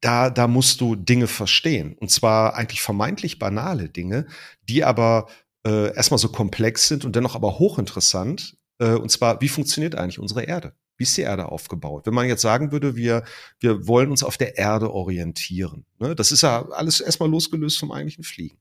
da, 0.00 0.28
da 0.28 0.46
musst 0.48 0.82
du 0.82 0.96
Dinge 0.96 1.26
verstehen. 1.26 1.96
Und 1.98 2.10
zwar 2.10 2.56
eigentlich 2.56 2.82
vermeintlich 2.82 3.38
banale 3.38 3.88
Dinge, 3.88 4.26
die 4.68 4.84
aber 4.84 5.28
äh, 5.66 5.94
erstmal 5.94 6.18
so 6.18 6.28
komplex 6.28 6.88
sind 6.88 7.04
und 7.04 7.16
dennoch 7.16 7.34
aber 7.34 7.58
hochinteressant. 7.58 8.56
Äh, 8.78 8.94
und 8.94 9.10
zwar, 9.10 9.40
wie 9.40 9.48
funktioniert 9.48 9.94
eigentlich 9.94 10.18
unsere 10.18 10.44
Erde? 10.44 10.74
Wie 10.96 11.02
ist 11.02 11.16
die 11.16 11.22
Erde 11.22 11.50
aufgebaut? 11.50 12.06
Wenn 12.06 12.14
man 12.14 12.28
jetzt 12.28 12.42
sagen 12.42 12.70
würde, 12.70 12.94
wir, 12.94 13.24
wir 13.58 13.88
wollen 13.88 14.12
uns 14.12 14.22
auf 14.22 14.36
der 14.36 14.58
Erde 14.58 14.92
orientieren. 14.92 15.84
Ne? 15.98 16.14
Das 16.14 16.30
ist 16.30 16.42
ja 16.42 16.68
alles 16.68 17.00
erstmal 17.00 17.28
losgelöst 17.28 17.78
vom 17.78 17.90
eigentlichen 17.90 18.22
Fliegen. 18.22 18.58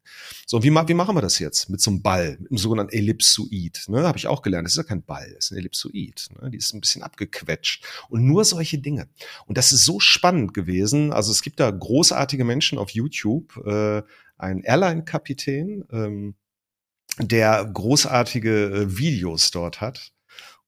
So, 0.48 0.64
wie, 0.64 0.72
wie 0.72 0.94
machen 0.96 1.16
wir 1.16 1.22
das 1.22 1.38
jetzt? 1.38 1.70
Mit 1.70 1.80
so 1.80 1.92
einem 1.92 2.02
Ball, 2.02 2.40
im 2.50 2.58
sogenannten 2.58 2.92
Ellipsoid. 2.92 3.84
Ne? 3.88 4.02
Habe 4.04 4.18
ich 4.18 4.26
auch 4.26 4.42
gelernt. 4.42 4.66
Das 4.66 4.74
ist 4.74 4.78
ja 4.78 4.84
kein 4.84 5.04
Ball, 5.04 5.32
das 5.36 5.46
ist 5.46 5.52
ein 5.52 5.58
Ellipsoid. 5.58 6.30
Ne? 6.42 6.50
Die 6.50 6.58
ist 6.58 6.74
ein 6.74 6.82
bisschen 6.82 7.04
abgequetscht. 7.04 7.86
Und 8.10 8.26
nur 8.26 8.46
solche 8.46 8.80
Dinge. 8.80 9.10
Und 9.46 9.60
das 9.60 9.72
ist 9.72 9.86
so 9.86 10.00
spannend 10.00 10.56
gewesen. 10.56 11.14
Also 11.14 11.32
es 11.32 11.44
gibt 11.44 11.60
da 11.60 11.70
großartige 11.70 12.46
Menschen 12.46 12.80
auf 12.80 12.90
YouTube. 12.90 13.58
Äh, 13.64 14.02
ein 14.40 14.64
Airline-Kapitän, 14.64 15.86
ähm, 15.92 16.36
der 17.20 17.66
großartige 17.66 18.66
äh, 18.66 18.98
Videos 18.98 19.52
dort 19.52 19.82
hat. 19.82 20.12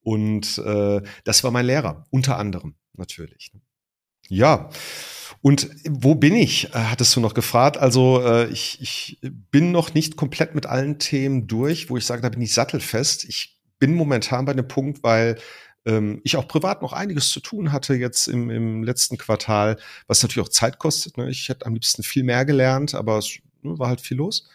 Und 0.02 0.60
äh, 0.60 1.02
das 1.24 1.44
war 1.44 1.52
mein 1.52 1.66
Lehrer, 1.66 2.06
unter 2.12 2.38
anderem 2.38 2.75
natürlich. 2.94 3.52
Ja. 4.28 4.70
Und 5.42 5.70
wo 5.88 6.16
bin 6.16 6.36
ich? 6.36 6.74
Äh, 6.74 6.78
hattest 6.78 7.16
du 7.16 7.20
noch 7.20 7.34
gefragt. 7.34 7.78
Also 7.78 8.22
äh, 8.24 8.48
ich, 8.50 8.82
ich 8.82 9.20
bin 9.22 9.72
noch 9.72 9.94
nicht 9.94 10.16
komplett 10.16 10.56
mit 10.56 10.66
allen 10.66 11.00
Themen 11.00 11.48
durch, 11.48 11.90
wo 11.90 11.98
ich 11.98 12.06
sage, 12.06 12.22
da 12.22 12.30
bin 12.30 12.42
ich 12.42 12.54
sattelfest. 12.54 13.25
Ich 13.25 13.60
bin 13.80 13.96
momentan 13.96 14.46
bei 14.46 14.52
einem 14.52 14.68
Punkt, 14.68 15.04
weil 15.04 15.38
ähm, 15.86 16.22
ich 16.24 16.38
auch 16.38 16.48
privat 16.48 16.82
noch 16.82 16.94
einiges 16.94 17.30
zu 17.30 17.40
tun 17.40 17.72
hatte 17.72 17.96
jetzt 17.96 18.28
im, 18.28 18.50
im 18.50 18.84
letzten 18.84 19.18
Quartal, 19.18 19.78
was 20.08 20.24
natürlich 20.24 20.48
auch 20.48 20.52
Zeit 20.52 20.80
kostet. 20.80 21.18
Ne? 21.18 21.30
Ich 21.30 21.50
hätte 21.50 21.66
am 21.66 21.74
liebsten 21.74 22.04
viel 22.04 22.24
mehr 22.24 22.46
gelernt, 22.46 22.96
aber 22.96 23.18
es 23.18 23.38
ne, 23.62 23.78
war 23.78 23.90
halt 23.90 24.02
viel 24.02 24.18
los. 24.18 24.48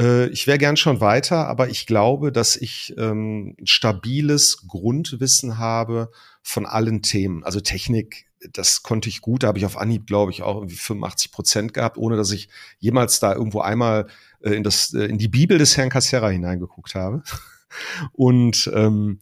Äh, 0.00 0.28
ich 0.28 0.46
wäre 0.46 0.58
gern 0.58 0.76
schon 0.76 1.00
weiter, 1.00 1.46
aber 1.46 1.68
ich 1.68 1.86
glaube, 1.86 2.32
dass 2.32 2.56
ich 2.56 2.94
ähm, 2.96 3.56
stabiles 3.64 4.66
Grundwissen 4.66 5.58
habe 5.58 6.10
von 6.42 6.66
allen 6.66 7.02
Themen. 7.02 7.44
Also 7.44 7.60
Technik, 7.60 8.26
das 8.52 8.82
konnte 8.82 9.08
ich 9.08 9.20
gut, 9.20 9.42
da 9.42 9.48
habe 9.48 9.58
ich 9.58 9.66
auf 9.66 9.76
Anhieb, 9.76 10.06
glaube 10.06 10.32
ich, 10.32 10.42
auch 10.42 10.56
irgendwie 10.56 10.76
85 10.76 11.32
Prozent 11.32 11.74
gehabt, 11.74 11.98
ohne 11.98 12.16
dass 12.16 12.32
ich 12.32 12.48
jemals 12.78 13.20
da 13.20 13.34
irgendwo 13.34 13.60
einmal 13.60 14.06
äh, 14.40 14.54
in, 14.54 14.62
das, 14.62 14.94
äh, 14.94 15.04
in 15.04 15.18
die 15.18 15.28
Bibel 15.28 15.58
des 15.58 15.76
Herrn 15.76 15.90
Cassera 15.90 16.30
hineingeguckt 16.30 16.94
habe. 16.94 17.22
Und 18.12 18.70
ähm, 18.74 19.20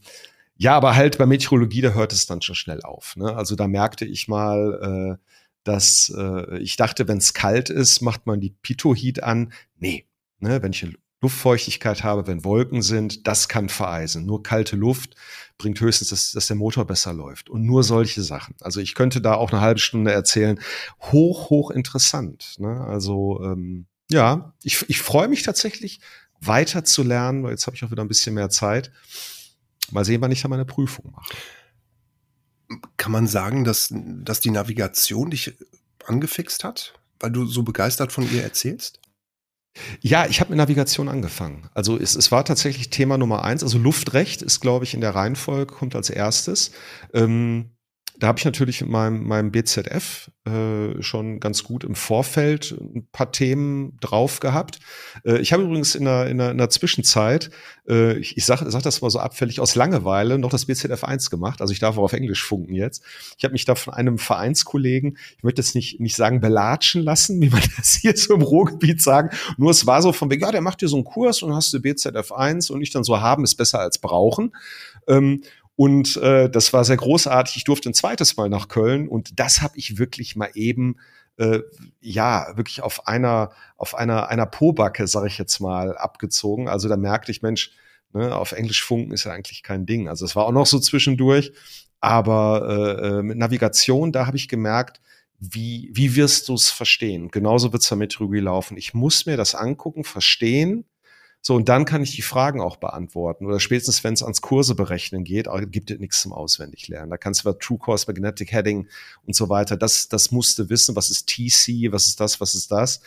ja, 0.55 0.75
aber 0.75 0.95
halt 0.95 1.17
bei 1.17 1.25
Meteorologie, 1.25 1.81
da 1.81 1.91
hört 1.91 2.13
es 2.13 2.25
dann 2.25 2.41
schon 2.41 2.55
schnell 2.55 2.81
auf. 2.81 3.15
Ne? 3.15 3.35
Also 3.35 3.55
da 3.55 3.67
merkte 3.67 4.05
ich 4.05 4.27
mal, 4.27 5.17
äh, 5.19 5.25
dass 5.63 6.11
äh, 6.17 6.57
ich 6.59 6.77
dachte, 6.77 7.07
wenn 7.07 7.17
es 7.17 7.33
kalt 7.33 7.69
ist, 7.69 8.01
macht 8.01 8.25
man 8.25 8.39
die 8.39 8.55
Pitohit 8.61 9.23
an. 9.23 9.53
Nee, 9.77 10.05
Ne, 10.39 10.61
wenn 10.61 10.71
ich 10.71 10.85
Luftfeuchtigkeit 11.21 12.03
habe, 12.03 12.27
wenn 12.27 12.45
Wolken 12.45 12.81
sind, 12.81 13.27
das 13.27 13.49
kann 13.49 13.67
vereisen. 13.67 14.25
Nur 14.25 14.41
kalte 14.41 14.75
Luft 14.75 15.15
bringt 15.57 15.79
höchstens, 15.81 16.09
dass, 16.09 16.31
dass 16.31 16.47
der 16.47 16.55
Motor 16.55 16.85
besser 16.85 17.13
läuft. 17.13 17.49
Und 17.49 17.65
nur 17.65 17.83
solche 17.83 18.21
Sachen. 18.21 18.55
Also 18.61 18.79
ich 18.79 18.95
könnte 18.95 19.19
da 19.19 19.33
auch 19.33 19.51
eine 19.51 19.61
halbe 19.61 19.79
Stunde 19.79 20.11
erzählen. 20.11 20.59
Hoch, 21.01 21.49
hoch 21.49 21.71
interessant. 21.71 22.55
Ne? 22.57 22.81
Also 22.85 23.41
ähm, 23.43 23.85
ja, 24.09 24.53
ich, 24.63 24.85
ich 24.87 25.01
freue 25.01 25.27
mich 25.27 25.43
tatsächlich 25.43 25.99
weiter 26.39 26.85
zu 26.85 27.03
lernen, 27.03 27.43
weil 27.43 27.51
jetzt 27.51 27.67
habe 27.67 27.75
ich 27.75 27.83
auch 27.83 27.91
wieder 27.91 28.03
ein 28.03 28.07
bisschen 28.07 28.33
mehr 28.33 28.49
Zeit. 28.49 28.91
Mal 29.91 30.05
sehen, 30.05 30.21
wann 30.21 30.31
ich 30.31 30.41
da 30.41 30.47
meine 30.47 30.65
Prüfung 30.65 31.11
mache. 31.11 31.35
Kann 32.95 33.11
man 33.11 33.27
sagen, 33.27 33.65
dass, 33.65 33.89
dass 33.91 34.39
die 34.39 34.51
Navigation 34.51 35.31
dich 35.31 35.57
angefixt 36.05 36.63
hat, 36.63 36.93
weil 37.19 37.31
du 37.31 37.45
so 37.45 37.63
begeistert 37.63 38.11
von 38.11 38.31
ihr 38.31 38.43
erzählst? 38.43 39.01
Ja, 40.01 40.25
ich 40.27 40.39
habe 40.39 40.49
mit 40.51 40.57
Navigation 40.57 41.09
angefangen. 41.09 41.69
Also 41.73 41.97
es, 41.97 42.15
es 42.15 42.31
war 42.31 42.43
tatsächlich 42.45 42.89
Thema 42.89 43.17
Nummer 43.17 43.43
eins. 43.43 43.63
Also 43.63 43.77
Luftrecht 43.77 44.41
ist, 44.41 44.59
glaube 44.59 44.85
ich, 44.85 44.93
in 44.93 45.01
der 45.01 45.15
Reihenfolge, 45.15 45.73
kommt 45.73 45.95
als 45.95 46.09
erstes. 46.09 46.71
Ähm, 47.13 47.71
da 48.19 48.27
habe 48.27 48.37
ich 48.37 48.45
natürlich 48.45 48.81
in 48.81 48.89
meinem, 48.89 49.25
meinem 49.25 49.51
BZF 49.51 50.29
äh, 50.45 51.01
schon 51.01 51.39
ganz 51.39 51.63
gut 51.63 51.85
im 51.85 51.95
Vorfeld 51.95 52.75
ein 52.79 53.07
paar 53.11 53.31
Themen 53.31 53.97
drauf 54.01 54.41
gehabt. 54.41 54.79
Äh, 55.23 55.37
ich 55.39 55.53
habe 55.53 55.63
übrigens 55.63 55.95
in 55.95 56.03
der, 56.03 56.27
in 56.27 56.37
der, 56.37 56.51
in 56.51 56.57
der 56.57 56.69
Zwischenzeit, 56.69 57.49
äh, 57.87 58.17
ich, 58.17 58.35
ich 58.35 58.45
sage 58.45 58.69
sag 58.69 58.83
das 58.83 59.01
mal 59.01 59.09
so 59.09 59.19
abfällig, 59.19 59.61
aus 59.61 59.75
Langeweile 59.75 60.37
noch 60.37 60.49
das 60.49 60.65
BZF 60.65 61.03
1 61.03 61.29
gemacht. 61.29 61.61
Also 61.61 61.71
ich 61.71 61.79
darf 61.79 61.97
auch 61.97 62.03
auf 62.03 62.13
Englisch 62.13 62.43
funken 62.43 62.73
jetzt. 62.73 63.03
Ich 63.37 63.45
habe 63.45 63.53
mich 63.53 63.63
da 63.63 63.75
von 63.75 63.93
einem 63.93 64.17
Vereinskollegen, 64.17 65.17
ich 65.37 65.43
möchte 65.43 65.61
jetzt 65.61 65.75
nicht, 65.75 66.01
nicht 66.01 66.17
sagen 66.17 66.41
belatschen 66.41 67.01
lassen, 67.01 67.41
wie 67.41 67.49
man 67.49 67.63
das 67.77 67.93
hier 67.93 68.17
so 68.17 68.33
im 68.33 68.41
Ruhrgebiet 68.41 69.01
sagen. 69.01 69.29
Nur 69.57 69.71
es 69.71 69.87
war 69.87 70.01
so 70.01 70.11
von 70.11 70.29
wegen, 70.29 70.41
ja, 70.41 70.51
der 70.51 70.61
macht 70.61 70.81
dir 70.81 70.89
so 70.89 70.97
einen 70.97 71.05
Kurs 71.05 71.41
und 71.41 71.55
hast 71.55 71.73
du 71.73 71.79
BZF 71.79 72.33
1 72.33 72.69
und 72.69 72.81
ich 72.81 72.91
dann 72.91 73.05
so 73.05 73.21
haben 73.21 73.45
ist 73.45 73.55
besser 73.55 73.79
als 73.79 73.97
brauchen. 73.97 74.51
Ähm, 75.07 75.41
und 75.79 76.17
äh, 76.17 76.49
das 76.49 76.73
war 76.73 76.83
sehr 76.83 76.97
großartig. 76.97 77.55
Ich 77.55 77.63
durfte 77.63 77.89
ein 77.89 77.93
zweites 77.93 78.35
Mal 78.35 78.49
nach 78.49 78.67
Köln 78.67 79.07
und 79.07 79.39
das 79.39 79.61
habe 79.61 79.77
ich 79.77 79.97
wirklich 79.97 80.35
mal 80.35 80.49
eben 80.53 80.97
äh, 81.37 81.59
ja 82.01 82.47
wirklich 82.57 82.81
auf 82.81 83.07
einer 83.07 83.51
auf 83.77 83.95
einer 83.95 84.27
einer 84.27 84.45
Pobacke, 84.45 85.07
sage 85.07 85.27
ich 85.27 85.37
jetzt 85.37 85.61
mal, 85.61 85.97
abgezogen. 85.97 86.67
Also 86.67 86.89
da 86.89 86.97
merkte 86.97 87.31
ich, 87.31 87.41
Mensch, 87.41 87.71
ne, 88.11 88.35
auf 88.35 88.51
Englisch 88.51 88.83
funken 88.83 89.13
ist 89.13 89.23
ja 89.23 89.31
eigentlich 89.31 89.63
kein 89.63 89.85
Ding. 89.85 90.09
Also 90.09 90.25
es 90.25 90.35
war 90.35 90.47
auch 90.47 90.51
noch 90.51 90.65
so 90.65 90.79
zwischendurch, 90.79 91.53
aber 92.01 92.97
äh, 92.99 93.07
äh 93.07 93.23
mit 93.23 93.37
Navigation, 93.37 94.11
da 94.11 94.27
habe 94.27 94.35
ich 94.35 94.49
gemerkt, 94.49 94.99
wie 95.39 95.89
wie 95.93 96.13
wirst 96.17 96.49
du 96.49 96.55
es 96.55 96.69
verstehen? 96.71 97.29
Genauso 97.31 97.71
wird 97.71 97.83
es 97.83 97.91
mit 97.91 97.99
Meteorologie 97.99 98.41
laufen. 98.41 98.75
Ich 98.75 98.93
muss 98.93 99.25
mir 99.25 99.37
das 99.37 99.55
angucken, 99.55 100.03
verstehen 100.03 100.83
so, 101.41 101.55
und 101.55 101.69
dann 101.69 101.85
kann 101.85 102.03
ich 102.03 102.15
die 102.15 102.21
Fragen 102.21 102.59
auch 102.59 102.77
beantworten. 102.77 103.45
Oder 103.45 103.59
spätestens, 103.59 104.03
wenn 104.03 104.13
es 104.13 104.23
ans 104.23 104.41
Kurse 104.41 104.75
berechnen 104.75 105.23
geht, 105.23 105.47
gibt 105.71 105.89
es 105.89 105.99
nichts 105.99 106.21
zum 106.21 106.33
Auswendiglernen. 106.33 107.09
Da 107.09 107.17
kannst 107.17 107.45
du 107.45 107.51
True 107.53 107.77
Course, 107.77 108.05
Magnetic 108.07 108.51
Heading 108.51 108.87
und 109.25 109.35
so 109.35 109.47
weiter. 109.47 109.77
Das, 109.77 110.09
das 110.09 110.31
musst 110.31 110.59
du 110.59 110.69
wissen. 110.69 110.95
Was 110.95 111.09
ist 111.09 111.27
TC? 111.27 111.91
Was 111.91 112.07
ist 112.07 112.19
das? 112.19 112.41
Was 112.41 112.55
ist 112.55 112.71
das? 112.71 112.99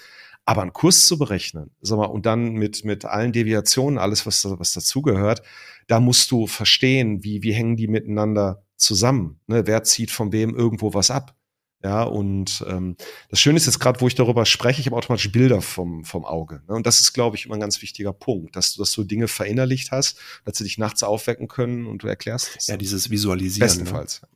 Aber 0.44 0.62
einen 0.62 0.72
Kurs 0.72 1.06
zu 1.06 1.18
berechnen, 1.18 1.70
sag 1.82 1.98
mal, 1.98 2.06
und 2.06 2.26
dann 2.26 2.54
mit, 2.54 2.84
mit 2.84 3.04
allen 3.04 3.32
Deviationen, 3.32 3.98
alles, 3.98 4.26
was, 4.26 4.44
was 4.44 4.72
dazugehört, 4.72 5.42
da 5.86 6.00
musst 6.00 6.32
du 6.32 6.48
verstehen, 6.48 7.22
wie, 7.22 7.44
wie 7.44 7.52
hängen 7.52 7.76
die 7.76 7.86
miteinander 7.86 8.64
zusammen. 8.76 9.40
Ne? 9.46 9.66
Wer 9.66 9.84
zieht 9.84 10.10
von 10.10 10.32
wem 10.32 10.56
irgendwo 10.56 10.94
was 10.94 11.12
ab? 11.12 11.36
Ja, 11.84 12.04
und 12.04 12.64
ähm, 12.68 12.96
das 13.28 13.40
Schöne 13.40 13.56
ist 13.56 13.66
jetzt 13.66 13.80
gerade, 13.80 14.00
wo 14.00 14.06
ich 14.06 14.14
darüber 14.14 14.46
spreche, 14.46 14.80
ich 14.80 14.86
habe 14.86 14.96
automatisch 14.96 15.32
Bilder 15.32 15.60
vom, 15.60 16.04
vom 16.04 16.24
Auge. 16.24 16.62
Ne? 16.68 16.74
Und 16.74 16.86
das 16.86 17.00
ist, 17.00 17.12
glaube 17.12 17.36
ich, 17.36 17.46
immer 17.46 17.54
ein 17.54 17.60
ganz 17.60 17.82
wichtiger 17.82 18.12
Punkt, 18.12 18.54
dass 18.54 18.74
du, 18.74 18.82
dass 18.82 18.92
du 18.92 19.02
Dinge 19.02 19.26
verinnerlicht 19.26 19.90
hast, 19.90 20.18
dass 20.44 20.58
sie 20.58 20.64
dich 20.64 20.78
nachts 20.78 21.02
aufwecken 21.02 21.48
können 21.48 21.86
und 21.86 22.04
du 22.04 22.06
erklärst 22.06 22.56
es. 22.56 22.68
Ja, 22.68 22.76
dieses 22.76 23.10
Visualisieren. 23.10 23.66
Ne? 23.66 23.74
Bestenfalls. 23.74 24.22
Ne? 24.22 24.28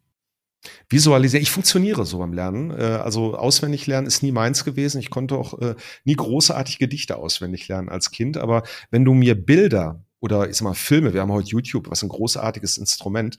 Visualisieren. 0.89 1.43
Ich 1.43 1.51
funktioniere 1.51 2.05
so 2.05 2.19
beim 2.19 2.33
Lernen. 2.33 2.71
Äh, 2.71 2.83
also 2.83 3.37
auswendig 3.37 3.87
lernen 3.87 4.07
ist 4.07 4.23
nie 4.23 4.33
meins 4.33 4.65
gewesen. 4.65 4.99
Ich 4.99 5.11
konnte 5.11 5.37
auch 5.37 5.61
äh, 5.61 5.75
nie 6.05 6.15
großartig 6.15 6.79
Gedichte 6.79 7.17
auswendig 7.17 7.69
lernen 7.69 7.89
als 7.89 8.11
Kind. 8.11 8.37
Aber 8.37 8.63
wenn 8.91 9.05
du 9.05 9.15
mir 9.15 9.35
Bilder 9.35 10.05
oder 10.21 10.49
ich 10.49 10.57
sag 10.57 10.65
mal 10.65 10.75
Filme, 10.75 11.15
wir 11.15 11.21
haben 11.21 11.33
heute 11.33 11.51
YouTube, 11.51 11.91
was 11.91 12.03
ein 12.03 12.09
großartiges 12.09 12.79
Instrument, 12.79 13.39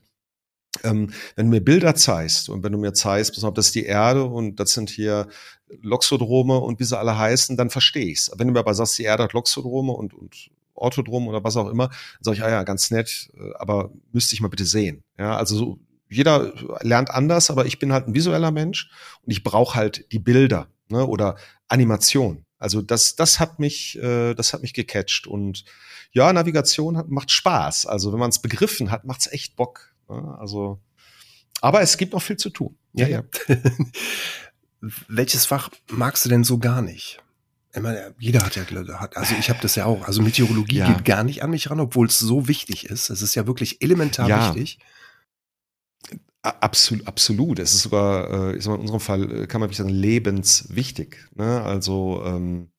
ähm, 0.84 1.12
wenn 1.36 1.48
du 1.48 1.52
mir 1.52 1.62
Bilder 1.62 1.96
zeigst 1.96 2.50
und 2.50 2.64
wenn 2.64 2.72
du 2.72 2.78
mir 2.78 2.94
zeigst, 2.94 3.34
pass 3.34 3.44
auf, 3.44 3.54
das 3.54 3.68
ist 3.68 3.76
die 3.76 3.86
Erde 3.86 4.24
und 4.24 4.58
das 4.60 4.74
sind 4.74 4.90
hier 4.90 5.28
Loxodrome 5.82 6.58
und 6.58 6.80
wie 6.80 6.84
sie 6.84 6.98
alle 6.98 7.18
heißen, 7.18 7.58
dann 7.58 7.70
verstehe 7.70 8.06
ich's. 8.06 8.32
Wenn 8.36 8.48
du 8.48 8.54
mir 8.54 8.60
aber 8.60 8.74
sagst, 8.74 8.98
die 8.98 9.04
Erde 9.04 9.24
hat 9.24 9.34
Loxodrome 9.34 9.92
und, 9.92 10.14
und 10.14 10.50
Orthodrom 10.74 11.28
oder 11.28 11.44
was 11.44 11.58
auch 11.58 11.70
immer, 11.70 11.88
dann 11.88 11.98
sage 12.22 12.38
ich, 12.38 12.44
ah 12.44 12.50
ja, 12.50 12.64
ganz 12.64 12.92
nett, 12.92 13.30
äh, 13.38 13.54
aber 13.60 13.92
müsste 14.12 14.36
ich 14.36 14.42
mal 14.42 14.48
bitte 14.48 14.66
sehen. 14.66 15.04
Ja, 15.18 15.36
also 15.36 15.56
so, 15.56 15.80
jeder 16.10 16.54
lernt 16.82 17.12
anders, 17.12 17.50
aber 17.50 17.66
ich 17.66 17.80
bin 17.80 17.92
halt 17.92 18.08
ein 18.08 18.14
visueller 18.14 18.52
Mensch 18.52 18.90
und 19.24 19.32
ich 19.32 19.44
brauche 19.44 19.76
halt 19.76 20.12
die 20.12 20.20
Bilder 20.20 20.68
ne, 20.90 21.06
oder 21.06 21.36
Animation. 21.68 22.44
Also 22.60 22.82
das, 22.82 23.16
das 23.16 23.40
hat 23.40 23.60
mich, 23.60 23.98
äh, 24.00 24.34
das 24.34 24.54
hat 24.54 24.62
mich 24.62 24.74
gecatcht 24.74 25.28
und 25.28 25.66
ja, 26.12 26.32
Navigation 26.32 26.98
hat, 26.98 27.10
macht 27.10 27.32
Spaß. 27.32 27.86
Also 27.86 28.14
wenn 28.14 28.20
man 28.20 28.30
es 28.30 28.42
begriffen 28.42 28.90
hat, 28.90 29.06
macht's 29.06 29.28
echt 29.32 29.56
Bock. 29.56 29.94
Ne? 30.10 30.38
Also, 30.40 30.80
aber 31.62 31.82
es 31.82 31.98
gibt 31.98 32.14
noch 32.14 32.22
viel 32.22 32.38
zu 32.38 32.50
tun. 32.50 32.78
Ja, 32.94 33.08
ja. 33.08 33.24
Welches 35.08 35.46
Fach 35.46 35.70
magst 35.90 36.26
du 36.26 36.30
denn 36.30 36.44
so 36.44 36.60
gar 36.60 36.82
nicht? 36.82 37.20
Ich 37.74 37.82
meine, 37.82 38.16
jeder 38.18 38.40
hat 38.44 38.56
ja, 38.56 38.64
also 39.14 39.36
ich 39.40 39.50
habe 39.50 39.60
das 39.62 39.76
ja 39.76 39.86
auch. 39.86 40.08
Also 40.08 40.22
Meteorologie 40.22 40.78
ja. 40.78 40.92
geht 40.92 41.06
gar 41.06 41.24
nicht 41.24 41.44
an 41.44 41.52
mich 41.52 41.70
ran, 41.70 41.80
obwohl 41.80 42.08
es 42.08 42.18
so 42.18 42.48
wichtig 42.48 42.86
ist. 42.86 43.10
Es 43.10 43.22
ist 43.22 43.36
ja 43.36 43.46
wirklich 43.46 43.82
elementar 43.84 44.28
ja. 44.28 44.48
wichtig. 44.48 44.80
Absolut, 46.42 47.08
absolut. 47.08 47.60
Es 47.60 47.74
ist 47.74 47.84
sogar, 47.84 48.52
äh, 48.52 48.58
ich 48.58 48.64
sag 48.64 48.72
mal, 48.72 48.76
in 48.76 48.82
unserem 48.82 49.00
Fall 49.00 49.44
äh, 49.44 49.48
kann 49.48 49.60
man 49.60 49.68
wirklich 49.68 49.78
sagen, 49.78 49.90
lebenswichtig. 49.90 51.18
Ne? 51.36 51.62
Also 51.62 52.24
ähm, 52.26 52.72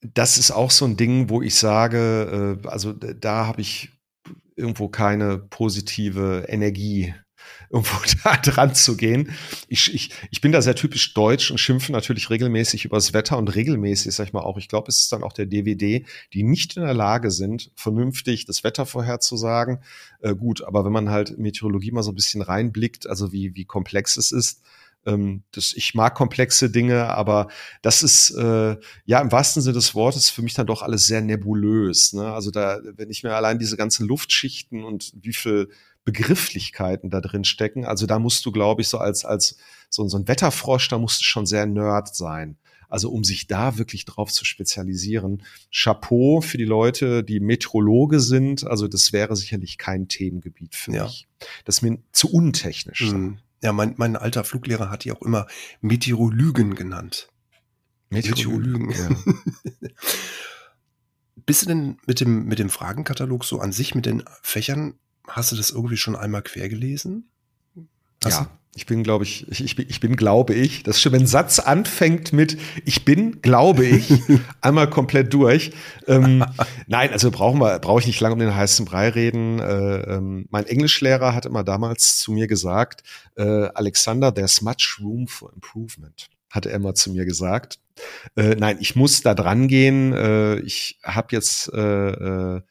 das 0.00 0.38
ist 0.38 0.50
auch 0.50 0.70
so 0.70 0.84
ein 0.84 0.96
Ding, 0.96 1.28
wo 1.28 1.42
ich 1.42 1.56
sage, 1.56 2.60
äh, 2.64 2.68
also 2.68 2.92
da 2.92 3.46
habe 3.46 3.60
ich 3.60 3.90
irgendwo 4.58 4.88
keine 4.88 5.38
positive 5.38 6.46
Energie 6.48 7.14
irgendwo 7.70 7.96
da 8.24 8.36
dran 8.36 8.74
zu 8.74 8.96
gehen. 8.96 9.30
Ich, 9.68 9.94
ich, 9.94 10.10
ich 10.30 10.40
bin 10.40 10.52
da 10.52 10.62
sehr 10.62 10.74
typisch 10.74 11.14
deutsch 11.14 11.50
und 11.50 11.58
schimpfe 11.58 11.92
natürlich 11.92 12.30
regelmäßig 12.30 12.84
über 12.84 12.96
das 12.96 13.12
Wetter 13.12 13.38
und 13.38 13.54
regelmäßig, 13.54 14.14
sag 14.14 14.26
ich 14.26 14.32
mal 14.32 14.40
auch, 14.40 14.58
ich 14.58 14.68
glaube, 14.68 14.88
es 14.88 15.00
ist 15.00 15.12
dann 15.12 15.22
auch 15.22 15.32
der 15.32 15.46
DWD, 15.46 16.06
die 16.32 16.42
nicht 16.42 16.76
in 16.76 16.82
der 16.82 16.94
Lage 16.94 17.30
sind, 17.30 17.70
vernünftig 17.74 18.44
das 18.46 18.64
Wetter 18.64 18.86
vorherzusagen. 18.86 19.80
Äh, 20.20 20.34
gut, 20.34 20.62
aber 20.64 20.84
wenn 20.84 20.92
man 20.92 21.10
halt 21.10 21.38
Meteorologie 21.38 21.92
mal 21.92 22.02
so 22.02 22.12
ein 22.12 22.16
bisschen 22.16 22.42
reinblickt, 22.42 23.08
also 23.08 23.32
wie, 23.32 23.54
wie 23.54 23.64
komplex 23.64 24.16
es 24.16 24.32
ist, 24.32 24.62
ähm, 25.08 25.42
das, 25.52 25.72
ich 25.74 25.94
mag 25.94 26.14
komplexe 26.14 26.70
Dinge, 26.70 27.06
aber 27.08 27.48
das 27.82 28.02
ist 28.02 28.30
äh, 28.30 28.76
ja 29.04 29.20
im 29.20 29.32
wahrsten 29.32 29.62
Sinne 29.62 29.74
des 29.74 29.94
Wortes 29.94 30.30
für 30.30 30.42
mich 30.42 30.54
dann 30.54 30.66
doch 30.66 30.82
alles 30.82 31.06
sehr 31.06 31.20
nebulös. 31.20 32.12
Ne? 32.12 32.32
Also 32.32 32.50
da, 32.50 32.78
wenn 32.96 33.10
ich 33.10 33.22
mir 33.22 33.34
allein 33.34 33.58
diese 33.58 33.76
ganzen 33.76 34.06
Luftschichten 34.06 34.84
und 34.84 35.12
wie 35.20 35.32
viel 35.32 35.70
Begrifflichkeiten 36.04 37.10
da 37.10 37.20
drin 37.20 37.44
stecken. 37.44 37.84
Also 37.84 38.06
da 38.06 38.18
musst 38.18 38.46
du, 38.46 38.52
glaube 38.52 38.80
ich, 38.80 38.88
so 38.88 38.98
als, 38.98 39.24
als 39.24 39.56
so, 39.90 40.06
so 40.08 40.16
ein 40.16 40.26
Wetterfrosch, 40.26 40.88
da 40.88 40.98
musst 40.98 41.20
du 41.20 41.24
schon 41.24 41.44
sehr 41.44 41.66
nerd 41.66 42.14
sein. 42.14 42.56
Also 42.88 43.10
um 43.10 43.24
sich 43.24 43.46
da 43.46 43.76
wirklich 43.76 44.06
drauf 44.06 44.32
zu 44.32 44.46
spezialisieren. 44.46 45.42
Chapeau 45.70 46.40
für 46.40 46.56
die 46.56 46.64
Leute, 46.64 47.22
die 47.22 47.40
Metrologe 47.40 48.20
sind. 48.20 48.66
Also 48.66 48.88
das 48.88 49.12
wäre 49.12 49.36
sicherlich 49.36 49.76
kein 49.76 50.08
Themengebiet 50.08 50.74
für 50.74 50.92
ja. 50.92 51.04
mich. 51.04 51.28
Das 51.66 51.76
ist 51.76 51.82
mir 51.82 51.98
zu 52.12 52.32
untechnisch. 52.32 53.12
Mhm. 53.12 53.40
Ja, 53.62 53.72
mein, 53.72 53.94
mein 53.96 54.16
alter 54.16 54.44
Fluglehrer 54.44 54.90
hat 54.90 55.04
die 55.04 55.12
auch 55.12 55.22
immer 55.22 55.46
Meteorolygen 55.80 56.74
genannt. 56.74 57.28
Meteorolygen. 58.10 58.90
Ja. 58.90 59.08
Bist 61.46 61.62
du 61.62 61.66
denn 61.66 61.98
mit 62.06 62.20
dem, 62.20 62.44
mit 62.44 62.58
dem 62.58 62.70
Fragenkatalog 62.70 63.44
so 63.44 63.60
an 63.60 63.72
sich, 63.72 63.94
mit 63.94 64.06
den 64.06 64.22
Fächern 64.42 64.98
Hast 65.28 65.52
du 65.52 65.56
das 65.56 65.70
irgendwie 65.70 65.96
schon 65.96 66.16
einmal 66.16 66.42
quer 66.42 66.68
gelesen? 66.68 67.30
Hast 68.24 68.40
ja. 68.40 68.58
Ich 68.78 68.86
bin, 68.86 69.02
glaube 69.02 69.24
ich, 69.24 69.44
ich, 69.60 69.74
bin, 69.74 69.86
ich 69.88 69.98
bin, 69.98 70.14
glaube 70.14 70.54
ich, 70.54 70.84
das 70.84 71.00
schon, 71.00 71.10
wenn 71.10 71.22
ein 71.22 71.26
Satz 71.26 71.58
anfängt 71.58 72.32
mit 72.32 72.56
Ich 72.84 73.04
bin, 73.04 73.42
glaube 73.42 73.84
ich, 73.84 74.12
einmal 74.60 74.88
komplett 74.88 75.34
durch. 75.34 75.72
Ähm, 76.06 76.44
nein, 76.86 77.10
also 77.10 77.32
brauchen 77.32 77.60
wir, 77.60 77.80
brauche 77.80 77.98
ich 77.98 78.06
nicht 78.06 78.20
lange 78.20 78.34
um 78.34 78.38
den 78.38 78.54
heißen 78.54 78.84
Brei 78.84 79.08
reden. 79.08 79.58
Äh, 79.58 80.14
ähm, 80.14 80.46
mein 80.50 80.64
Englischlehrer 80.64 81.34
hat 81.34 81.44
immer 81.44 81.64
damals 81.64 82.18
zu 82.18 82.30
mir 82.30 82.46
gesagt, 82.46 83.02
äh, 83.36 83.42
Alexander, 83.42 84.32
there's 84.32 84.62
much 84.62 84.98
room 85.00 85.26
for 85.26 85.52
improvement, 85.52 86.28
hat 86.48 86.64
er 86.64 86.74
immer 86.74 86.94
zu 86.94 87.10
mir 87.10 87.24
gesagt. 87.24 87.80
Äh, 88.36 88.54
nein, 88.54 88.78
ich 88.80 88.94
muss 88.94 89.22
da 89.22 89.34
dran 89.34 89.66
gehen. 89.66 90.12
Äh, 90.12 90.60
ich 90.60 91.00
habe 91.02 91.28
jetzt 91.32 91.72
äh, 91.72 92.10
äh, 92.10 92.62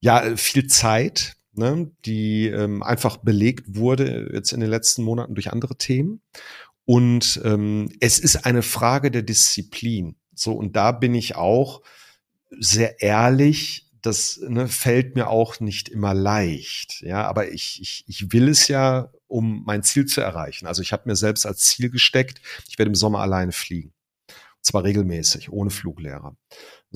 ja 0.00 0.36
viel 0.36 0.66
Zeit 0.66 1.36
ne, 1.56 1.90
die 2.04 2.46
ähm, 2.48 2.82
einfach 2.82 3.18
belegt 3.18 3.76
wurde 3.76 4.30
jetzt 4.32 4.52
in 4.52 4.60
den 4.60 4.70
letzten 4.70 5.02
Monaten 5.02 5.34
durch 5.34 5.52
andere 5.52 5.76
Themen. 5.76 6.20
Und 6.84 7.40
ähm, 7.44 7.90
es 8.00 8.18
ist 8.18 8.46
eine 8.46 8.62
Frage 8.62 9.10
der 9.10 9.22
Disziplin. 9.22 10.16
So, 10.34 10.52
und 10.52 10.76
da 10.76 10.92
bin 10.92 11.14
ich 11.14 11.34
auch 11.34 11.82
sehr 12.50 13.02
ehrlich. 13.02 13.90
Das 14.02 14.40
ne, 14.46 14.68
fällt 14.68 15.16
mir 15.16 15.28
auch 15.28 15.58
nicht 15.58 15.88
immer 15.88 16.14
leicht. 16.14 17.00
Ja, 17.02 17.26
aber 17.26 17.50
ich, 17.50 17.80
ich, 17.82 18.04
ich 18.06 18.32
will 18.32 18.48
es 18.48 18.68
ja, 18.68 19.10
um 19.26 19.64
mein 19.66 19.82
Ziel 19.82 20.06
zu 20.06 20.20
erreichen. 20.20 20.66
Also 20.66 20.80
ich 20.80 20.92
habe 20.92 21.02
mir 21.06 21.16
selbst 21.16 21.44
als 21.44 21.62
Ziel 21.62 21.90
gesteckt, 21.90 22.40
ich 22.68 22.78
werde 22.78 22.90
im 22.90 22.94
Sommer 22.94 23.18
alleine 23.18 23.50
fliegen. 23.50 23.92
Und 24.28 24.64
zwar 24.64 24.84
regelmäßig, 24.84 25.50
ohne 25.50 25.70
Fluglehrer. 25.70 26.36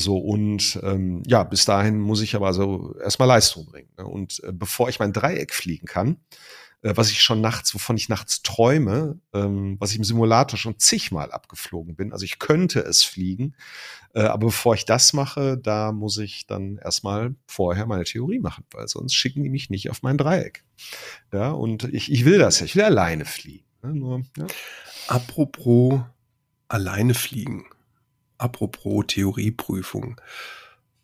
So, 0.01 0.17
und 0.17 0.81
ähm, 0.83 1.23
ja, 1.27 1.45
bis 1.45 1.65
dahin 1.65 2.01
muss 2.01 2.23
ich 2.23 2.35
aber 2.35 2.47
also 2.47 2.97
erstmal 3.03 3.29
Leistung 3.29 3.67
bringen. 3.67 3.91
Ne? 3.99 4.07
Und 4.07 4.43
äh, 4.45 4.53
bevor 4.53 4.89
ich 4.89 4.99
mein 4.99 5.13
Dreieck 5.13 5.55
fliegen 5.55 5.87
kann, 5.87 6.17
äh, 6.83 6.93
was 6.97 7.11
ich 7.11 7.21
schon 7.21 7.41
nachts, 7.41 7.75
wovon 7.75 7.97
ich 7.97 8.09
nachts 8.09 8.43
träume, 8.43 9.19
ähm, 9.35 9.77
was 9.79 9.91
ich 9.91 9.99
im 9.99 10.05
Simulator 10.05 10.59
schon 10.59 10.79
zigmal 10.79 11.31
abgeflogen 11.33 11.95
bin, 11.95 12.13
also 12.13 12.25
ich 12.25 12.39
könnte 12.39 12.81
es 12.81 13.05
fliegen, 13.05 13.55
äh, 14.15 14.23
aber 14.23 14.47
bevor 14.47 14.75
ich 14.75 14.87
das 14.87 15.13
mache, 15.13 15.59
da 15.59 15.93
muss 15.93 16.19
ich 16.19 16.47
dann 16.47 16.79
erstmal 16.79 17.35
vorher 17.47 17.87
meine 17.87 18.05
Theorie 18.05 18.39
machen, 18.39 18.65
weil 18.73 18.89
sonst 18.89 19.15
schicken 19.15 19.43
die 19.43 19.51
mich 19.51 19.71
nicht 19.71 19.91
auf 19.91 20.03
mein 20.03 20.17
Dreieck. 20.17 20.65
Ja, 21.33 21.51
und 21.51 21.85
ich, 21.93 22.11
ich 22.11 22.25
will 22.25 22.39
das 22.39 22.61
ja, 22.61 22.67
ich 22.67 22.77
will 22.77 22.85
alleine 22.85 23.25
fliegen. 23.25 23.67
Ne? 23.83 23.95
Nur, 23.95 24.23
ja. 24.39 24.47
Apropos 25.09 26.01
alleine 26.69 27.15
fliegen. 27.15 27.67
Apropos 28.41 29.05
Theorieprüfung. 29.07 30.21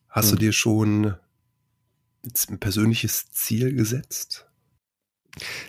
Hast 0.09 0.31
hm. 0.31 0.33
du 0.33 0.37
dir 0.39 0.53
schon 0.53 1.15
ein 2.49 2.59
persönliches 2.59 3.31
Ziel 3.31 3.75
gesetzt? 3.75 4.47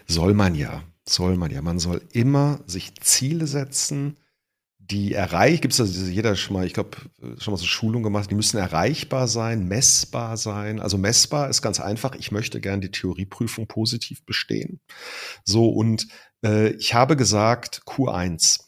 Soll 0.07 0.33
man 0.33 0.55
ja, 0.55 0.83
soll 1.07 1.35
man 1.35 1.51
ja. 1.51 1.61
Man 1.61 1.79
soll 1.79 2.01
immer 2.13 2.61
sich 2.67 2.95
Ziele 3.01 3.47
setzen, 3.47 4.17
die 4.79 5.13
erreicht, 5.13 5.61
gibt 5.61 5.73
es 5.73 5.81
also 5.81 6.05
jeder 6.05 6.35
schon 6.35 6.53
mal, 6.53 6.65
ich 6.65 6.73
glaube, 6.73 6.97
schon 7.39 7.51
mal 7.51 7.57
so 7.57 7.65
Schulung 7.65 8.03
gemacht, 8.03 8.31
die 8.31 8.35
müssen 8.35 8.57
erreichbar 8.57 9.27
sein, 9.27 9.67
messbar 9.67 10.37
sein. 10.37 10.79
Also 10.79 10.97
messbar 10.97 11.49
ist 11.49 11.61
ganz 11.61 11.81
einfach, 11.81 12.15
ich 12.15 12.31
möchte 12.31 12.61
gern 12.61 12.79
die 12.79 12.91
Theorieprüfung 12.91 13.67
positiv 13.67 14.23
bestehen. 14.25 14.79
So, 15.43 15.67
und 15.69 16.07
äh, 16.43 16.69
ich 16.75 16.93
habe 16.93 17.17
gesagt, 17.17 17.81
Q1. 17.85 18.66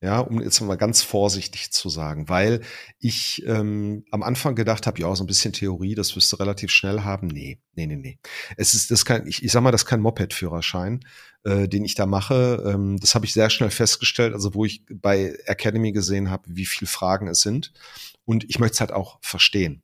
Ja, 0.00 0.20
um 0.20 0.40
jetzt 0.40 0.60
mal 0.60 0.76
ganz 0.76 1.02
vorsichtig 1.02 1.72
zu 1.72 1.88
sagen, 1.88 2.28
weil 2.28 2.60
ich 3.00 3.42
ähm, 3.46 4.04
am 4.12 4.22
Anfang 4.22 4.54
gedacht 4.54 4.86
habe, 4.86 5.00
ja, 5.00 5.12
so 5.16 5.24
ein 5.24 5.26
bisschen 5.26 5.52
Theorie, 5.52 5.96
das 5.96 6.14
wirst 6.14 6.32
du 6.32 6.36
relativ 6.36 6.70
schnell 6.70 7.00
haben. 7.00 7.26
Nee, 7.26 7.58
nee, 7.74 7.86
nee, 7.86 7.96
nee. 7.96 8.18
Es 8.56 8.74
ist 8.74 8.92
das 8.92 9.04
kein, 9.04 9.26
ich, 9.26 9.42
ich 9.42 9.50
sag 9.50 9.60
mal, 9.60 9.72
das 9.72 9.82
ist 9.82 9.88
kein 9.88 10.00
Moped-Führerschein, 10.00 11.00
äh, 11.42 11.66
den 11.66 11.84
ich 11.84 11.96
da 11.96 12.06
mache. 12.06 12.62
Ähm, 12.64 12.98
das 13.00 13.16
habe 13.16 13.26
ich 13.26 13.32
sehr 13.32 13.50
schnell 13.50 13.70
festgestellt, 13.70 14.34
also 14.34 14.54
wo 14.54 14.64
ich 14.64 14.84
bei 14.88 15.36
Academy 15.46 15.90
gesehen 15.90 16.30
habe, 16.30 16.44
wie 16.46 16.66
viel 16.66 16.86
Fragen 16.86 17.26
es 17.26 17.40
sind. 17.40 17.72
Und 18.24 18.44
ich 18.48 18.60
möchte 18.60 18.74
es 18.74 18.80
halt 18.80 18.92
auch 18.92 19.18
verstehen. 19.20 19.82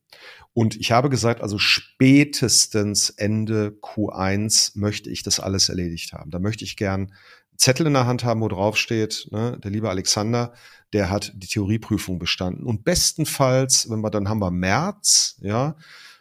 Und 0.53 0.77
ich 0.77 0.93
habe 0.93 1.09
gesagt, 1.09 1.41
also 1.41 1.57
spätestens 1.57 3.09
Ende 3.09 3.77
Q1 3.81 4.77
möchte 4.77 5.09
ich 5.09 5.23
das 5.23 5.41
alles 5.41 5.67
erledigt 5.67 6.13
haben. 6.13 6.31
Da 6.31 6.39
möchte 6.39 6.63
ich 6.63 6.77
gern 6.77 7.11
Zettel 7.57 7.87
in 7.87 7.93
der 7.93 8.05
Hand 8.05 8.23
haben, 8.23 8.41
wo 8.41 8.47
drauf 8.47 8.77
steht, 8.77 9.27
ne, 9.31 9.57
der 9.63 9.71
liebe 9.71 9.89
Alexander, 9.89 10.53
der 10.93 11.09
hat 11.09 11.33
die 11.35 11.47
Theorieprüfung 11.47 12.19
bestanden. 12.19 12.65
Und 12.65 12.83
bestenfalls, 12.83 13.89
wenn 13.89 14.01
wir 14.01 14.09
dann 14.09 14.29
haben 14.29 14.39
wir 14.39 14.51
März, 14.51 15.37
ja, 15.41 15.75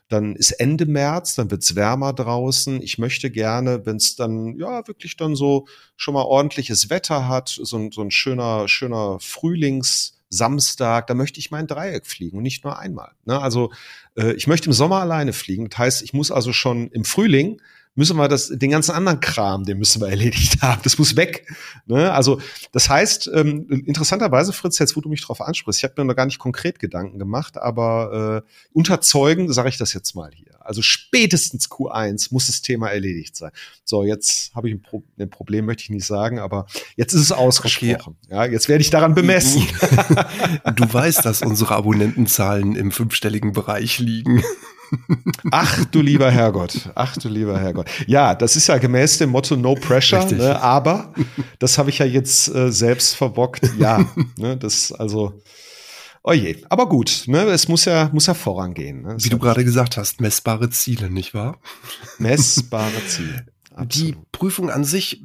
dann 0.08 0.36
ist 0.36 0.52
Ende 0.52 0.86
März, 0.86 1.34
dann 1.34 1.50
wird's 1.50 1.74
wärmer 1.76 2.12
draußen. 2.12 2.82
Ich 2.82 2.98
möchte 2.98 3.30
gerne, 3.30 3.86
wenn 3.86 3.96
es 3.96 4.16
dann 4.16 4.56
ja 4.58 4.86
wirklich 4.86 5.16
dann 5.16 5.34
so 5.34 5.66
schon 5.96 6.14
mal 6.14 6.22
ordentliches 6.22 6.90
Wetter 6.90 7.26
hat, 7.28 7.48
so 7.48 7.76
ein, 7.76 7.90
so 7.90 8.02
ein 8.02 8.10
schöner, 8.10 8.68
schöner 8.68 9.18
Frühlingssamstag, 9.20 11.06
da 11.06 11.14
möchte 11.14 11.40
ich 11.40 11.50
mein 11.50 11.66
Dreieck 11.66 12.06
fliegen 12.06 12.36
und 12.36 12.42
nicht 12.42 12.64
nur 12.64 12.78
einmal. 12.78 13.12
Ne? 13.24 13.40
Also 13.40 13.72
äh, 14.16 14.34
ich 14.34 14.46
möchte 14.46 14.66
im 14.66 14.72
Sommer 14.74 15.00
alleine 15.00 15.32
fliegen. 15.32 15.68
Das 15.70 15.78
heißt, 15.78 16.02
ich 16.02 16.12
muss 16.12 16.30
also 16.30 16.52
schon 16.52 16.88
im 16.90 17.04
Frühling 17.04 17.60
müssen 17.94 18.16
wir 18.16 18.28
das, 18.28 18.48
den 18.48 18.70
ganzen 18.70 18.92
anderen 18.92 19.20
Kram, 19.20 19.64
den 19.64 19.78
müssen 19.78 20.00
wir 20.00 20.08
erledigt 20.08 20.62
haben. 20.62 20.80
Das 20.82 20.98
muss 20.98 21.16
weg. 21.16 21.46
Ne? 21.86 22.12
Also 22.12 22.40
das 22.72 22.88
heißt, 22.88 23.30
ähm, 23.34 23.66
interessanterweise, 23.86 24.52
Fritz, 24.52 24.78
jetzt 24.78 24.96
wo 24.96 25.00
du 25.00 25.08
mich 25.08 25.22
drauf 25.22 25.40
ansprichst, 25.40 25.80
ich 25.80 25.84
habe 25.84 25.94
mir 25.98 26.06
noch 26.06 26.16
gar 26.16 26.26
nicht 26.26 26.38
konkret 26.38 26.78
Gedanken 26.78 27.18
gemacht, 27.18 27.56
aber 27.56 28.42
äh, 28.44 28.50
unterzeugen 28.72 29.52
sage 29.52 29.68
ich 29.68 29.78
das 29.78 29.92
jetzt 29.92 30.14
mal 30.14 30.30
hier. 30.34 30.54
Also 30.64 30.80
spätestens 30.82 31.70
Q1 31.70 32.28
muss 32.32 32.46
das 32.46 32.62
Thema 32.62 32.88
erledigt 32.88 33.36
sein. 33.36 33.50
So, 33.84 34.02
jetzt 34.02 34.54
habe 34.54 34.68
ich 34.68 34.74
ein, 34.74 34.82
Pro 34.82 35.02
ein, 35.18 35.28
Problem, 35.28 35.66
möchte 35.66 35.82
ich 35.82 35.90
nicht 35.90 36.06
sagen, 36.06 36.38
aber 36.38 36.66
jetzt 36.96 37.12
ist 37.12 37.20
es 37.20 37.32
ausgesprochen. 37.32 38.16
Okay. 38.24 38.34
Ja, 38.34 38.44
jetzt 38.46 38.68
werde 38.68 38.80
ich 38.80 38.90
daran 38.90 39.14
bemessen. 39.14 39.62
Du 40.76 40.92
weißt, 40.92 41.24
dass 41.24 41.42
unsere 41.42 41.74
Abonnentenzahlen 41.74 42.76
im 42.76 42.90
fünfstelligen 42.90 43.52
Bereich 43.52 43.98
liegen. 43.98 44.42
Ach 45.50 45.84
du 45.86 46.00
lieber 46.00 46.30
Herrgott, 46.30 46.90
ach 46.94 47.16
du 47.16 47.28
lieber 47.28 47.58
Herrgott. 47.58 47.88
Ja, 48.06 48.34
das 48.34 48.56
ist 48.56 48.66
ja 48.66 48.78
gemäß 48.78 49.18
dem 49.18 49.30
Motto 49.30 49.56
No 49.56 49.74
Pressure, 49.74 50.24
ne, 50.32 50.60
aber 50.60 51.12
das 51.58 51.78
habe 51.78 51.90
ich 51.90 51.98
ja 51.98 52.06
jetzt 52.06 52.54
äh, 52.54 52.70
selbst 52.72 53.16
verbockt. 53.16 53.70
Ja, 53.78 54.04
ne, 54.36 54.56
das 54.56 54.92
also 54.92 55.40
Oh 56.26 56.32
je, 56.32 56.56
aber 56.70 56.88
gut, 56.88 57.24
ne, 57.26 57.42
es 57.48 57.68
muss 57.68 57.84
ja, 57.84 58.08
muss 58.14 58.26
ja 58.26 58.32
vorangehen. 58.32 59.02
Ne? 59.02 59.16
Wie 59.18 59.28
du 59.28 59.38
gerade 59.38 59.62
gesagt 59.62 59.98
hast, 59.98 60.22
messbare 60.22 60.70
Ziele, 60.70 61.10
nicht 61.10 61.34
wahr? 61.34 61.60
Messbare 62.18 63.06
Ziele. 63.06 63.44
Absolut. 63.74 63.94
Die 63.94 64.16
Prüfung 64.32 64.70
an 64.70 64.84
sich, 64.84 65.22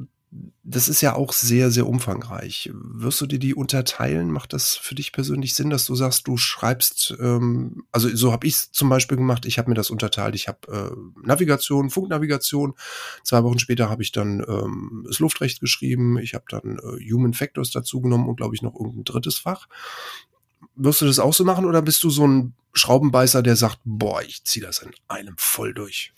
das 0.71 0.87
ist 0.87 1.01
ja 1.01 1.15
auch 1.15 1.33
sehr, 1.33 1.71
sehr 1.71 1.87
umfangreich. 1.87 2.69
Wirst 2.73 3.19
du 3.21 3.25
dir 3.25 3.39
die 3.39 3.55
unterteilen? 3.55 4.29
Macht 4.29 4.53
das 4.53 4.75
für 4.75 4.93
dich 4.93 5.11
persönlich 5.11 5.55
Sinn, 5.55 5.71
dass 5.71 5.85
du 5.85 5.95
sagst, 5.95 6.27
du 6.27 6.37
schreibst, 6.37 7.15
ähm, 7.19 7.85
also 7.91 8.07
so 8.15 8.31
habe 8.31 8.45
ich 8.45 8.53
es 8.53 8.71
zum 8.71 8.87
Beispiel 8.87 9.17
gemacht, 9.17 9.47
ich 9.47 9.57
habe 9.57 9.69
mir 9.69 9.75
das 9.75 9.89
unterteilt. 9.89 10.35
Ich 10.35 10.47
habe 10.47 10.59
äh, 10.71 11.25
Navigation, 11.25 11.89
Funknavigation. 11.89 12.75
Zwei 13.23 13.43
Wochen 13.43 13.57
später 13.57 13.89
habe 13.89 14.03
ich 14.03 14.11
dann 14.11 14.45
ähm, 14.47 15.05
das 15.07 15.17
Luftrecht 15.17 15.59
geschrieben. 15.59 16.19
Ich 16.19 16.35
habe 16.35 16.45
dann 16.49 16.77
äh, 16.77 17.11
Human 17.11 17.33
Factors 17.33 17.71
dazu 17.71 17.99
genommen 17.99 18.29
und 18.29 18.35
glaube 18.35 18.53
ich 18.53 18.61
noch 18.61 18.75
irgendein 18.75 19.05
drittes 19.05 19.39
Fach. 19.39 19.67
Wirst 20.75 21.01
du 21.01 21.05
das 21.05 21.17
auch 21.17 21.33
so 21.33 21.45
machen 21.45 21.65
oder 21.65 21.81
bist 21.81 22.03
du 22.03 22.11
so 22.11 22.27
ein 22.27 22.53
Schraubenbeißer, 22.73 23.41
der 23.41 23.55
sagt, 23.55 23.79
boah, 23.85 24.21
ich 24.21 24.43
ziehe 24.43 24.63
das 24.63 24.79
in 24.79 24.91
einem 25.07 25.33
voll 25.37 25.73
durch? 25.73 26.13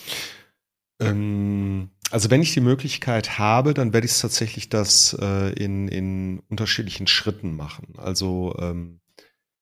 Ähm, 1.01 1.89
also 2.11 2.29
wenn 2.29 2.41
ich 2.41 2.53
die 2.53 2.61
Möglichkeit 2.61 3.39
habe, 3.39 3.73
dann 3.73 3.93
werde 3.93 4.05
ich 4.05 4.11
es 4.11 4.19
tatsächlich 4.19 4.69
das 4.69 5.17
äh, 5.19 5.53
in, 5.53 5.87
in 5.87 6.39
unterschiedlichen 6.49 7.07
Schritten 7.07 7.55
machen. 7.55 7.93
Also 7.97 8.55
ähm, 8.59 9.01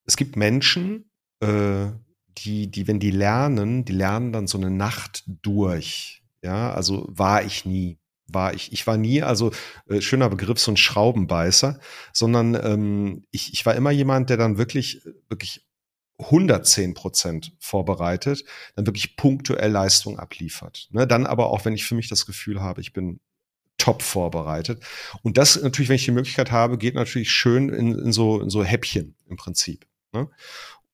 es 0.05 0.17
gibt 0.17 0.35
Menschen, 0.35 1.11
äh, 1.41 1.87
die, 2.37 2.71
die, 2.71 2.87
wenn 2.87 2.99
die 2.99 3.11
lernen, 3.11 3.85
die 3.85 3.93
lernen 3.93 4.31
dann 4.31 4.47
so 4.47 4.57
eine 4.57 4.71
Nacht 4.71 5.23
durch. 5.27 6.23
Ja, 6.41 6.71
also 6.71 7.05
war 7.09 7.43
ich 7.43 7.65
nie 7.65 7.99
war 8.33 8.53
ich. 8.53 8.71
Ich 8.71 8.85
war 8.87 8.97
nie, 8.97 9.21
also 9.21 9.51
äh, 9.87 10.01
schöner 10.01 10.29
Begriff, 10.29 10.59
so 10.59 10.71
ein 10.71 10.77
Schraubenbeißer, 10.77 11.79
sondern 12.13 12.55
ähm, 12.55 13.23
ich, 13.31 13.53
ich 13.53 13.65
war 13.65 13.75
immer 13.75 13.91
jemand, 13.91 14.29
der 14.29 14.37
dann 14.37 14.57
wirklich, 14.57 15.01
wirklich 15.27 15.65
110 16.19 16.93
Prozent 16.93 17.53
vorbereitet, 17.59 18.43
dann 18.75 18.85
wirklich 18.85 19.15
punktuell 19.15 19.71
Leistung 19.71 20.19
abliefert. 20.19 20.89
Ne? 20.91 21.07
Dann 21.07 21.25
aber 21.25 21.49
auch, 21.49 21.65
wenn 21.65 21.73
ich 21.73 21.85
für 21.85 21.95
mich 21.95 22.09
das 22.09 22.25
Gefühl 22.25 22.61
habe, 22.61 22.81
ich 22.81 22.93
bin 22.93 23.19
top 23.77 24.01
vorbereitet. 24.01 24.83
Und 25.23 25.37
das 25.37 25.61
natürlich, 25.61 25.89
wenn 25.89 25.95
ich 25.95 26.05
die 26.05 26.11
Möglichkeit 26.11 26.51
habe, 26.51 26.77
geht 26.77 26.95
natürlich 26.95 27.31
schön 27.31 27.69
in, 27.69 27.97
in, 27.97 28.11
so, 28.11 28.41
in 28.41 28.49
so 28.49 28.63
Häppchen 28.63 29.15
im 29.27 29.37
Prinzip. 29.37 29.87
Ne? 30.11 30.29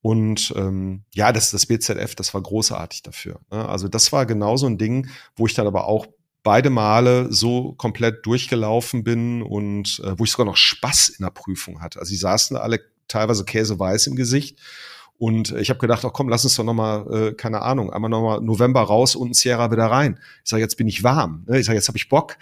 Und 0.01 0.53
ähm, 0.55 1.03
ja, 1.15 1.31
das, 1.31 1.49
das 1.49 1.65
BZF, 1.65 2.13
das 2.13 2.33
war 2.35 2.41
großartig 2.41 3.01
dafür. 3.01 3.39
Ne? 3.51 3.67
Also 3.67 3.87
das 3.87 4.11
war 4.11 4.27
genau 4.27 4.55
so 4.55 4.67
ein 4.67 4.77
Ding, 4.77 5.09
wo 5.35 5.47
ich 5.47 5.55
dann 5.55 5.65
aber 5.65 5.87
auch 5.87 6.05
beide 6.43 6.69
Male 6.69 7.33
so 7.33 7.73
komplett 7.73 8.23
durchgelaufen 8.23 9.03
bin 9.03 9.41
und 9.41 9.99
äh, 10.05 10.17
wo 10.19 10.23
ich 10.23 10.31
sogar 10.31 10.45
noch 10.45 10.57
Spaß 10.57 11.09
in 11.09 11.25
der 11.25 11.31
Prüfung 11.31 11.81
hatte. 11.81 11.99
Also 11.99 12.09
sie 12.09 12.17
saßen 12.17 12.55
alle 12.55 12.81
teilweise 13.07 13.45
käseweiß 13.45 14.05
im 14.07 14.15
Gesicht. 14.15 14.59
Und 15.17 15.51
ich 15.53 15.69
habe 15.69 15.79
gedacht, 15.79 16.03
ach 16.03 16.11
komm, 16.11 16.27
lass 16.27 16.43
uns 16.43 16.55
doch 16.55 16.65
noch 16.65 16.73
mal, 16.73 17.29
äh, 17.29 17.33
keine 17.33 17.61
Ahnung, 17.61 17.91
einmal 17.91 18.09
noch 18.09 18.21
mal 18.21 18.41
November 18.41 18.81
raus 18.81 19.15
und 19.15 19.33
Sierra 19.33 19.71
wieder 19.71 19.85
rein. 19.85 20.19
Ich 20.43 20.49
sage, 20.49 20.61
jetzt 20.61 20.75
bin 20.75 20.87
ich 20.87 21.03
warm. 21.03 21.45
Ne? 21.47 21.59
Ich 21.59 21.65
sage, 21.65 21.77
jetzt 21.77 21.87
habe 21.87 21.97
ich 21.97 22.09
Bock. 22.09 22.37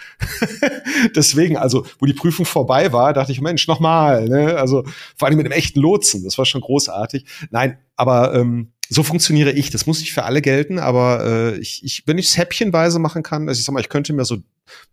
Deswegen, 1.15 1.55
also 1.57 1.85
wo 1.99 2.07
die 2.07 2.13
Prüfung 2.13 2.45
vorbei 2.45 2.91
war, 2.91 3.13
dachte 3.13 3.31
ich, 3.31 3.41
Mensch, 3.41 3.67
noch 3.67 3.79
mal. 3.79 4.27
Ne? 4.27 4.57
Also 4.57 4.83
vor 5.15 5.27
allem 5.27 5.37
mit 5.37 5.45
einem 5.45 5.53
echten 5.53 5.79
Lotsen. 5.79 6.23
Das 6.23 6.37
war 6.39 6.45
schon 6.45 6.61
großartig. 6.61 7.25
Nein, 7.51 7.77
aber 7.95 8.33
ähm, 8.33 8.71
so 8.93 9.01
funktioniere 9.01 9.51
ich. 9.51 9.71
Das 9.71 9.87
muss 9.87 9.99
nicht 9.99 10.13
für 10.13 10.23
alle 10.23 10.41
gelten, 10.41 10.77
aber 10.77 11.25
äh, 11.25 11.57
ich, 11.57 11.83
ich, 11.83 12.03
wenn 12.05 12.19
ich 12.19 12.27
es 12.27 12.37
häppchenweise 12.37 12.99
machen 12.99 13.23
kann, 13.23 13.49
also 13.49 13.57
ich 13.57 13.65
sag 13.65 13.73
mal, 13.73 13.79
ich 13.79 13.89
könnte 13.89 14.13
mir 14.13 14.23
so 14.23 14.37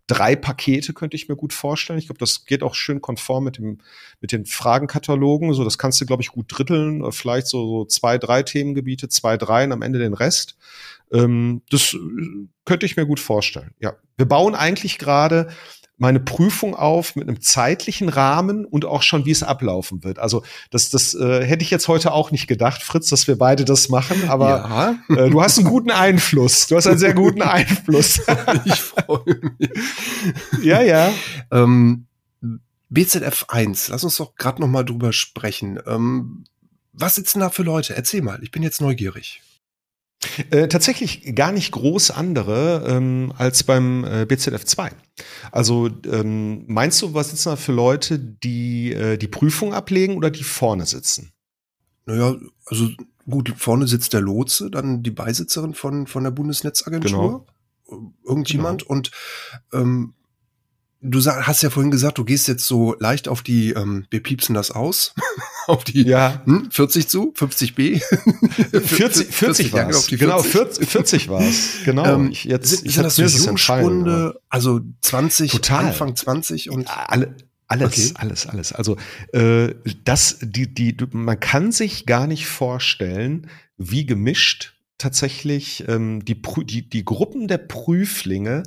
drei 0.07 0.35
Pakete 0.35 0.93
könnte 0.93 1.15
ich 1.15 1.29
mir 1.29 1.35
gut 1.35 1.53
vorstellen. 1.53 1.99
Ich 1.99 2.07
glaube, 2.07 2.19
das 2.19 2.45
geht 2.45 2.63
auch 2.63 2.75
schön 2.75 3.01
konform 3.01 3.43
mit 3.43 3.57
dem 3.57 3.77
mit 4.19 4.31
den 4.31 4.45
Fragenkatalogen. 4.45 5.53
So, 5.53 5.63
das 5.63 5.77
kannst 5.77 6.01
du, 6.01 6.05
glaube 6.05 6.23
ich, 6.23 6.29
gut 6.29 6.47
dritteln. 6.49 7.11
Vielleicht 7.11 7.47
so, 7.47 7.65
so 7.65 7.85
zwei, 7.85 8.17
drei 8.17 8.43
Themengebiete, 8.43 9.07
zwei, 9.07 9.37
drei 9.37 9.65
und 9.65 9.71
am 9.71 9.83
Ende 9.83 9.99
den 9.99 10.13
Rest. 10.13 10.57
Ähm, 11.13 11.61
das 11.69 11.93
äh, 11.93 11.97
könnte 12.65 12.85
ich 12.87 12.97
mir 12.97 13.05
gut 13.05 13.19
vorstellen. 13.19 13.71
Ja, 13.79 13.93
wir 14.17 14.25
bauen 14.25 14.55
eigentlich 14.55 14.97
gerade 14.97 15.49
meine 16.01 16.19
Prüfung 16.19 16.75
auf 16.75 17.15
mit 17.15 17.29
einem 17.29 17.41
zeitlichen 17.41 18.09
Rahmen 18.09 18.65
und 18.65 18.85
auch 18.85 19.03
schon, 19.03 19.25
wie 19.25 19.31
es 19.31 19.43
ablaufen 19.43 20.03
wird. 20.03 20.17
Also 20.17 20.41
das, 20.71 20.89
das 20.89 21.13
äh, 21.13 21.45
hätte 21.45 21.63
ich 21.63 21.69
jetzt 21.69 21.87
heute 21.87 22.11
auch 22.11 22.31
nicht 22.31 22.47
gedacht, 22.47 22.81
Fritz, 22.81 23.09
dass 23.09 23.27
wir 23.27 23.37
beide 23.37 23.65
das 23.65 23.87
machen, 23.87 24.27
aber 24.27 24.97
ja. 25.09 25.15
äh, 25.15 25.29
du 25.29 25.43
hast 25.43 25.59
einen 25.59 25.67
guten 25.67 25.91
Einfluss. 25.91 26.65
Du 26.65 26.75
hast 26.75 26.87
einen 26.87 26.97
sehr 26.97 27.13
guten 27.13 27.41
Einfluss. 27.43 28.19
ich 28.65 28.81
freue 28.81 29.41
mich. 29.59 29.69
Ja, 30.63 30.81
ja. 30.81 31.13
Ähm, 31.51 32.07
BZF 32.89 33.45
1, 33.49 33.89
lass 33.89 34.03
uns 34.03 34.17
doch 34.17 34.35
gerade 34.35 34.59
noch 34.59 34.67
mal 34.67 34.83
drüber 34.83 35.13
sprechen. 35.13 35.79
Ähm, 35.85 36.45
was 36.93 37.13
sitzen 37.13 37.41
da 37.41 37.51
für 37.51 37.61
Leute? 37.61 37.95
Erzähl 37.95 38.23
mal, 38.23 38.41
ich 38.41 38.49
bin 38.49 38.63
jetzt 38.63 38.81
neugierig. 38.81 39.43
Äh, 40.51 40.67
tatsächlich 40.67 41.35
gar 41.35 41.51
nicht 41.51 41.71
groß 41.71 42.11
andere 42.11 42.85
ähm, 42.87 43.33
als 43.37 43.63
beim 43.63 44.03
äh, 44.03 44.25
BZF 44.25 44.63
2. 44.63 44.91
Also 45.51 45.89
ähm, 46.05 46.63
meinst 46.67 47.01
du, 47.01 47.13
was 47.13 47.31
sitzen 47.31 47.49
da 47.49 47.55
für 47.55 47.71
Leute, 47.71 48.19
die 48.19 48.93
äh, 48.93 49.17
die 49.17 49.27
Prüfung 49.27 49.73
ablegen 49.73 50.15
oder 50.17 50.29
die 50.29 50.43
vorne 50.43 50.85
sitzen? 50.85 51.31
Naja, 52.05 52.35
also 52.65 52.89
gut, 53.27 53.53
vorne 53.57 53.87
sitzt 53.87 54.13
der 54.13 54.21
Lotse, 54.21 54.69
dann 54.69 55.01
die 55.01 55.11
Beisitzerin 55.11 55.73
von, 55.73 56.05
von 56.05 56.23
der 56.23 56.31
Bundesnetzagentur. 56.31 57.45
Genau. 57.87 58.09
Irgendjemand 58.23 58.83
genau. 58.83 58.91
und 58.91 59.11
ähm, 59.73 60.13
Du 61.03 61.19
hast 61.25 61.63
ja 61.63 61.71
vorhin 61.71 61.89
gesagt, 61.89 62.19
du 62.19 62.23
gehst 62.23 62.47
jetzt 62.47 62.65
so 62.65 62.95
leicht 62.99 63.27
auf 63.27 63.41
die, 63.41 63.71
ähm, 63.71 64.05
wir 64.11 64.21
piepsen 64.21 64.53
das 64.53 64.69
aus, 64.69 65.15
auf 65.67 65.83
die 65.83 66.03
ja. 66.03 66.43
hm, 66.45 66.69
40 66.69 67.07
zu, 67.07 67.33
50b. 67.35 67.99
40, 68.71 68.87
40, 68.87 69.31
40 69.31 69.73
war 69.73 69.89
es. 69.89 70.07
Genau, 70.07 70.43
40, 70.43 70.87
40 70.87 71.29
war 71.29 71.41
es. 71.41 71.77
Genau. 71.85 72.05
Ähm, 72.05 72.31
ich, 72.31 72.43
jetzt, 72.43 72.69
sind, 72.69 72.85
ich 72.85 72.93
sind 72.93 73.03
das 73.03 73.15
so 73.15 73.23
Jugendstunde, 73.23 74.39
also 74.49 74.79
20, 75.01 75.51
Total. 75.51 75.85
Anfang 75.85 76.15
20 76.15 76.69
und 76.69 76.87
alle, 76.87 77.35
alles, 77.67 78.11
okay. 78.11 78.11
alles, 78.19 78.45
alles. 78.45 78.71
Also 78.71 78.97
äh, 79.33 79.73
das, 80.03 80.37
die, 80.41 80.71
die, 80.71 80.95
man 81.13 81.39
kann 81.39 81.71
sich 81.71 82.05
gar 82.05 82.27
nicht 82.27 82.45
vorstellen, 82.45 83.47
wie 83.77 84.05
gemischt 84.05 84.75
tatsächlich 84.99 85.83
ähm, 85.87 86.23
die, 86.25 86.39
die, 86.65 86.87
die 86.87 87.05
Gruppen 87.05 87.47
der 87.47 87.57
Prüflinge 87.57 88.63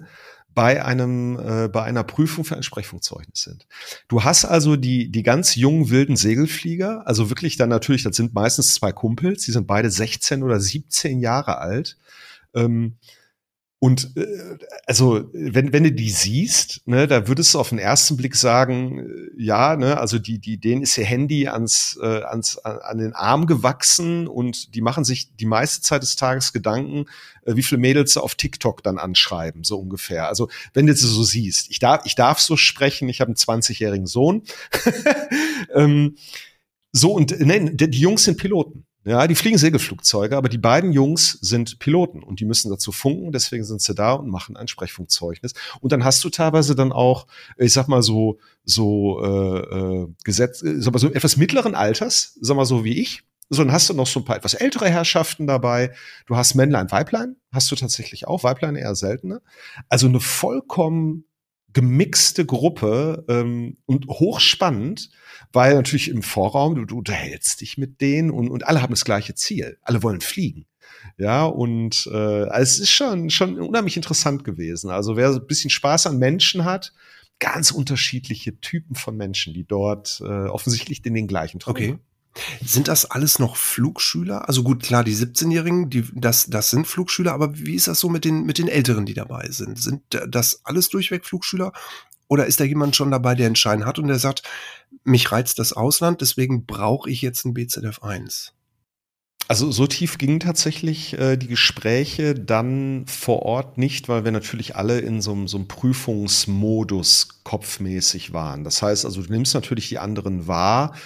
bei 0.55 0.85
einem 0.85 1.39
äh, 1.39 1.69
bei 1.69 1.83
einer 1.83 2.05
Prüfung 2.05 2.45
für 2.45 2.57
ein 2.57 2.63
Sprechfunkzeugnis 2.63 3.43
sind. 3.43 3.67
Du 4.09 4.25
hast 4.25 4.45
also 4.45 4.77
die 4.77 5.11
die 5.11 5.23
ganz 5.23 5.57
jungen 5.57 5.91
wilden 5.91 6.17
Segelflieger, 6.17 7.07
also 7.07 7.31
wirklich 7.31 7.57
dann 7.57 7.69
natürlich, 7.69 8.03
das 8.03 8.17
sind 8.17 8.35
meistens 8.35 8.75
zwei 8.75 8.93
Kumpels, 8.93 9.45
die 9.45 9.53
sind 9.53 9.67
beide 9.67 9.91
16 9.91 10.43
oder 10.43 10.61
17 10.61 11.21
Jahre 11.21 11.59
alt. 11.59 11.97
Ähm, 12.55 12.97
und 13.85 14.17
äh, 14.17 14.57
also, 14.87 15.29
wenn, 15.35 15.75
wenn 15.75 15.85
du 15.85 15.93
die 15.93 16.09
siehst, 16.09 16.81
ne, 16.87 17.07
da 17.07 17.29
würdest 17.29 17.53
du 17.53 17.61
auf 17.61 17.69
den 17.69 17.79
ersten 17.79 18.17
Blick 18.17 18.35
sagen, 18.35 19.01
äh, 19.01 19.31
ja, 19.37 19.77
ne, 19.77 20.01
also 20.01 20.19
die, 20.19 20.39
die, 20.39 20.57
denen 20.57 20.81
ist 20.81 20.97
ihr 20.97 21.05
Handy 21.05 21.49
ans, 21.49 21.99
äh, 22.01 22.23
ans, 22.23 22.57
an, 22.57 22.79
an 22.79 22.97
den 22.97 23.13
Arm 23.13 23.47
gewachsen 23.47 24.27
und 24.27 24.75
die 24.75 24.81
machen 24.81 25.05
sich 25.05 25.37
die 25.37 25.45
meiste 25.45 25.83
Zeit 25.83 26.03
des 26.03 26.17
Tages 26.17 26.55
Gedanken, 26.55 27.05
äh, 27.45 27.57
wie 27.57 27.63
viele 27.63 27.79
Mädels 27.79 28.15
sie 28.15 28.23
auf 28.23 28.37
TikTok 28.37 28.83
dann 28.83 28.97
anschreiben, 28.97 29.65
so 29.65 29.79
ungefähr. 29.79 30.29
Also, 30.29 30.49
wenn 30.73 30.87
du 30.87 30.97
sie 30.97 31.07
so 31.07 31.23
siehst, 31.23 31.71
ich 31.71 31.79
darf, 31.79 32.07
ich 32.07 32.15
darf 32.15 32.41
so 32.41 32.57
sprechen, 32.57 33.11
ich 33.11 33.21
habe 33.21 33.29
einen 33.29 33.37
20-jährigen 33.37 34.07
Sohn. 34.07 34.45
ähm, 35.75 36.17
so, 36.91 37.13
und 37.13 37.39
ne, 37.39 37.75
die 37.75 38.01
Jungs 38.01 38.25
sind 38.25 38.39
Piloten. 38.39 38.87
Ja, 39.07 39.27
die 39.27 39.35
fliegen 39.35 39.59
Segelflugzeuge, 39.59 40.35
aber 40.35 40.49
die 40.49 40.57
beiden 40.59 40.93
Jungs 40.93 41.33
sind 41.43 41.79
Piloten 41.79 42.23
und 42.23 42.41
die 42.41 42.47
müssen 42.47 42.71
dazu 42.71 42.91
funken, 42.91 43.33
deswegen 43.33 43.63
sind 43.63 43.83
sie 43.83 43.95
da 43.95 44.15
und 44.15 44.31
machen 44.31 44.57
ein 44.57 44.67
Sprechfunkzeugnis. 44.67 45.53
Und 45.81 45.93
dann 45.93 46.05
hast 46.05 46.25
du 46.25 46.31
teilweise 46.31 46.75
dann 46.75 46.91
auch, 46.91 47.27
ich 47.59 47.75
sag 47.75 47.87
mal 47.87 48.03
so, 48.03 48.39
so 48.65 49.23
äh, 49.23 49.59
äh, 49.59 50.09
Gesetz, 50.25 50.63
äh, 50.63 50.81
sag 50.81 50.95
mal 50.95 50.99
so 50.99 51.13
etwas 51.13 51.37
mittleren 51.37 51.75
Alters, 51.75 52.39
sag 52.41 52.57
mal 52.57 52.65
so 52.65 52.83
wie 52.83 52.99
ich, 52.99 53.23
So, 53.51 53.63
dann 53.63 53.73
hast 53.73 53.91
du 53.91 53.95
noch 53.95 54.07
so 54.07 54.21
ein 54.21 54.25
paar 54.25 54.37
etwas 54.37 54.55
ältere 54.55 54.89
Herrschaften 54.89 55.47
dabei. 55.47 55.93
Du 56.27 56.37
hast 56.37 56.55
Männlein, 56.55 56.91
Weiblein, 56.91 57.37
hast 57.53 57.71
du 57.71 57.77
tatsächlich 57.77 58.27
auch. 58.27 58.43
Weiblein 58.43 58.75
eher 58.77 58.95
seltener. 58.95 59.43
Also 59.89 60.07
eine 60.07 60.21
vollkommen 60.21 61.27
gemixte 61.75 62.47
Gruppe 62.47 63.25
ähm, 63.29 63.77
und 63.85 64.07
hochspannend, 64.07 65.11
weil 65.53 65.75
natürlich 65.75 66.09
im 66.09 66.23
Vorraum, 66.23 66.77
du, 66.77 66.85
du 66.87 66.99
unterhältst 66.99 67.61
dich 67.61 67.77
mit 67.77 68.01
denen 68.01 68.31
und, 68.31 68.49
und 68.49 68.67
alle 68.67 68.81
haben 68.81 68.93
das 68.93 69.05
gleiche 69.05 69.35
Ziel. 69.35 69.77
Alle 69.83 70.03
wollen 70.03 70.21
fliegen. 70.21 70.67
Ja, 71.19 71.45
und 71.45 72.09
äh, 72.13 72.49
es 72.61 72.79
ist 72.79 72.91
schon, 72.91 73.29
schon 73.29 73.61
unheimlich 73.61 73.97
interessant 73.97 74.45
gewesen. 74.45 74.91
Also 74.91 75.17
wer 75.17 75.33
so 75.33 75.41
ein 75.41 75.47
bisschen 75.47 75.71
Spaß 75.71 76.07
an 76.07 76.19
Menschen 76.19 76.65
hat, 76.65 76.93
ganz 77.39 77.71
unterschiedliche 77.71 78.59
Typen 78.61 78.95
von 78.95 79.17
Menschen, 79.17 79.53
die 79.53 79.65
dort 79.65 80.23
äh, 80.25 80.47
offensichtlich 80.47 81.03
den, 81.03 81.15
den 81.15 81.27
gleichen 81.27 81.61
Traum 81.61 81.75
Okay. 81.75 81.99
Sind 82.65 82.89
das 82.89 83.05
alles 83.11 83.39
noch 83.39 83.57
Flugschüler? 83.57 84.49
Also 84.49 84.63
gut, 84.63 84.83
klar, 84.83 85.05
die 85.05 85.15
17-Jährigen, 85.15 85.91
die, 85.91 86.05
das, 86.15 86.47
das 86.47 86.71
sind 86.71 86.87
Flugschüler, 86.87 87.33
aber 87.33 87.57
wie 87.57 87.75
ist 87.75 87.87
das 87.87 88.01
so 88.01 88.09
mit 88.09 88.25
den, 88.25 88.45
mit 88.45 88.59
den 88.59 88.69
Älteren, 88.69 89.07
die 89.07 89.15
dabei 89.15 89.49
sind? 89.51 89.81
Sind 89.81 90.03
das 90.29 90.61
alles 90.65 90.89
durchweg 90.89 91.25
Flugschüler? 91.25 91.73
Oder 92.27 92.47
ist 92.47 92.59
da 92.59 92.65
jemand 92.65 92.97
schon 92.97 93.11
dabei, 93.11 93.35
der 93.35 93.47
einen 93.47 93.57
Schein 93.57 93.85
hat 93.85 93.99
und 93.99 94.09
der 94.09 94.19
sagt, 94.19 94.43
mich 95.05 95.31
reizt 95.31 95.59
das 95.59 95.73
Ausland, 95.73 96.21
deswegen 96.21 96.67
brauche 96.67 97.11
ich 97.11 97.23
jetzt 97.23 97.45
ein 97.45 97.55
BZF 97.55 98.03
1? 98.03 98.55
Also 99.47 99.71
so 99.71 99.87
tief 99.87 100.17
gingen 100.17 100.41
tatsächlich 100.41 101.19
äh, 101.19 101.37
die 101.37 101.49
Gespräche 101.49 102.35
dann 102.35 103.05
vor 103.07 103.43
Ort 103.43 103.77
nicht, 103.77 104.09
weil 104.09 104.25
wir 104.25 104.33
natürlich 104.33 104.75
alle 104.75 105.01
in 105.01 105.21
so, 105.21 105.47
so 105.47 105.59
einem 105.59 105.69
Prüfungsmodus 105.69 107.43
kopfmäßig 107.45 108.33
waren. 108.33 108.65
Das 108.65 108.81
heißt 108.81 109.05
also, 109.05 109.23
du 109.23 109.31
nimmst 109.31 109.53
natürlich 109.53 109.91
die 109.91 109.99
anderen 109.99 110.47
wahr. 110.47 110.97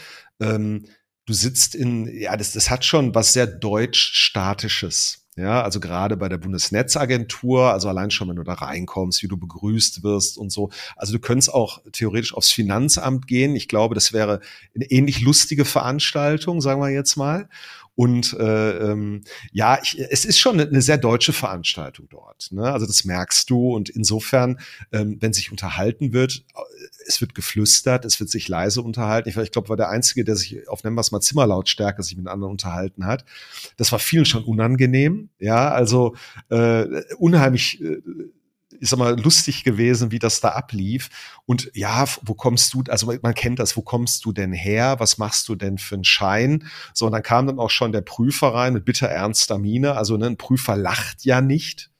Ähm, 0.40 0.84
du 1.28 1.34
sitzt 1.34 1.74
in, 1.74 2.08
ja, 2.18 2.36
das, 2.36 2.52
das 2.52 2.70
hat 2.70 2.86
schon 2.86 3.14
was 3.14 3.34
sehr 3.34 3.46
deutsch-statisches. 3.46 5.27
Ja, 5.38 5.62
also 5.62 5.78
gerade 5.78 6.16
bei 6.16 6.28
der 6.28 6.38
Bundesnetzagentur, 6.38 7.72
also 7.72 7.88
allein 7.88 8.10
schon, 8.10 8.28
wenn 8.28 8.34
du 8.34 8.42
da 8.42 8.54
reinkommst, 8.54 9.22
wie 9.22 9.28
du 9.28 9.36
begrüßt 9.36 10.02
wirst 10.02 10.36
und 10.36 10.50
so. 10.50 10.70
Also 10.96 11.12
du 11.12 11.20
könntest 11.20 11.54
auch 11.54 11.80
theoretisch 11.92 12.34
aufs 12.34 12.50
Finanzamt 12.50 13.28
gehen. 13.28 13.54
Ich 13.54 13.68
glaube, 13.68 13.94
das 13.94 14.12
wäre 14.12 14.40
eine 14.74 14.90
ähnlich 14.90 15.20
lustige 15.20 15.64
Veranstaltung, 15.64 16.60
sagen 16.60 16.80
wir 16.80 16.90
jetzt 16.90 17.16
mal. 17.16 17.48
Und 17.98 18.32
äh, 18.34 18.78
ähm, 18.78 19.22
ja, 19.50 19.80
ich, 19.82 19.98
es 19.98 20.24
ist 20.24 20.38
schon 20.38 20.54
eine, 20.54 20.68
eine 20.68 20.82
sehr 20.82 20.98
deutsche 20.98 21.32
Veranstaltung 21.32 22.08
dort. 22.08 22.46
Ne? 22.52 22.62
Also 22.62 22.86
das 22.86 23.04
merkst 23.04 23.50
du. 23.50 23.74
Und 23.74 23.88
insofern, 23.88 24.60
ähm, 24.92 25.16
wenn 25.20 25.32
sich 25.32 25.50
unterhalten 25.50 26.12
wird, 26.12 26.44
äh, 26.54 26.60
es 27.08 27.20
wird 27.20 27.34
geflüstert, 27.34 28.04
es 28.04 28.20
wird 28.20 28.30
sich 28.30 28.46
leise 28.46 28.82
unterhalten. 28.82 29.28
Ich, 29.28 29.36
ich 29.36 29.50
glaube, 29.50 29.68
war 29.68 29.76
der 29.76 29.88
Einzige, 29.88 30.24
der 30.24 30.36
sich 30.36 30.68
auf 30.68 30.84
nennen 30.84 30.94
wir 30.94 31.00
es 31.00 31.10
mal 31.10 31.20
Zimmerlautstärke 31.20 32.04
sich 32.04 32.16
mit 32.16 32.28
anderen 32.28 32.52
unterhalten 32.52 33.04
hat. 33.04 33.24
Das 33.78 33.90
war 33.90 33.98
vielen 33.98 34.26
schon 34.26 34.44
unangenehm. 34.44 35.27
Ja, 35.38 35.70
also 35.70 36.14
äh, 36.50 36.86
unheimlich 37.18 37.80
äh, 37.82 38.00
ich 38.80 38.88
sag 38.88 38.98
lustig 39.22 39.64
gewesen, 39.64 40.10
wie 40.10 40.18
das 40.18 40.40
da 40.40 40.50
ablief. 40.50 41.08
Und 41.46 41.70
ja, 41.74 42.04
wo 42.22 42.34
kommst 42.34 42.74
du, 42.74 42.82
also 42.88 43.12
man 43.22 43.34
kennt 43.34 43.58
das, 43.58 43.76
wo 43.76 43.82
kommst 43.82 44.24
du 44.24 44.32
denn 44.32 44.52
her? 44.52 44.96
Was 44.98 45.18
machst 45.18 45.48
du 45.48 45.54
denn 45.54 45.78
für 45.78 45.96
einen 45.96 46.04
Schein? 46.04 46.64
So, 46.94 47.06
und 47.06 47.12
dann 47.12 47.22
kam 47.22 47.46
dann 47.46 47.58
auch 47.58 47.70
schon 47.70 47.92
der 47.92 48.02
Prüfer 48.02 48.48
rein 48.48 48.74
mit 48.74 48.84
bitter 48.84 49.08
ernster 49.08 49.58
Miene. 49.58 49.96
Also 49.96 50.16
ne, 50.16 50.26
ein 50.26 50.36
Prüfer 50.36 50.76
lacht 50.76 51.24
ja 51.24 51.40
nicht. 51.40 51.90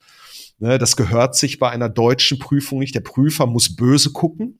Ne, 0.58 0.78
das 0.78 0.96
gehört 0.96 1.36
sich 1.36 1.58
bei 1.58 1.70
einer 1.70 1.88
deutschen 1.88 2.38
Prüfung 2.38 2.80
nicht. 2.80 2.94
Der 2.94 3.00
Prüfer 3.00 3.46
muss 3.46 3.74
böse 3.74 4.12
gucken. 4.12 4.58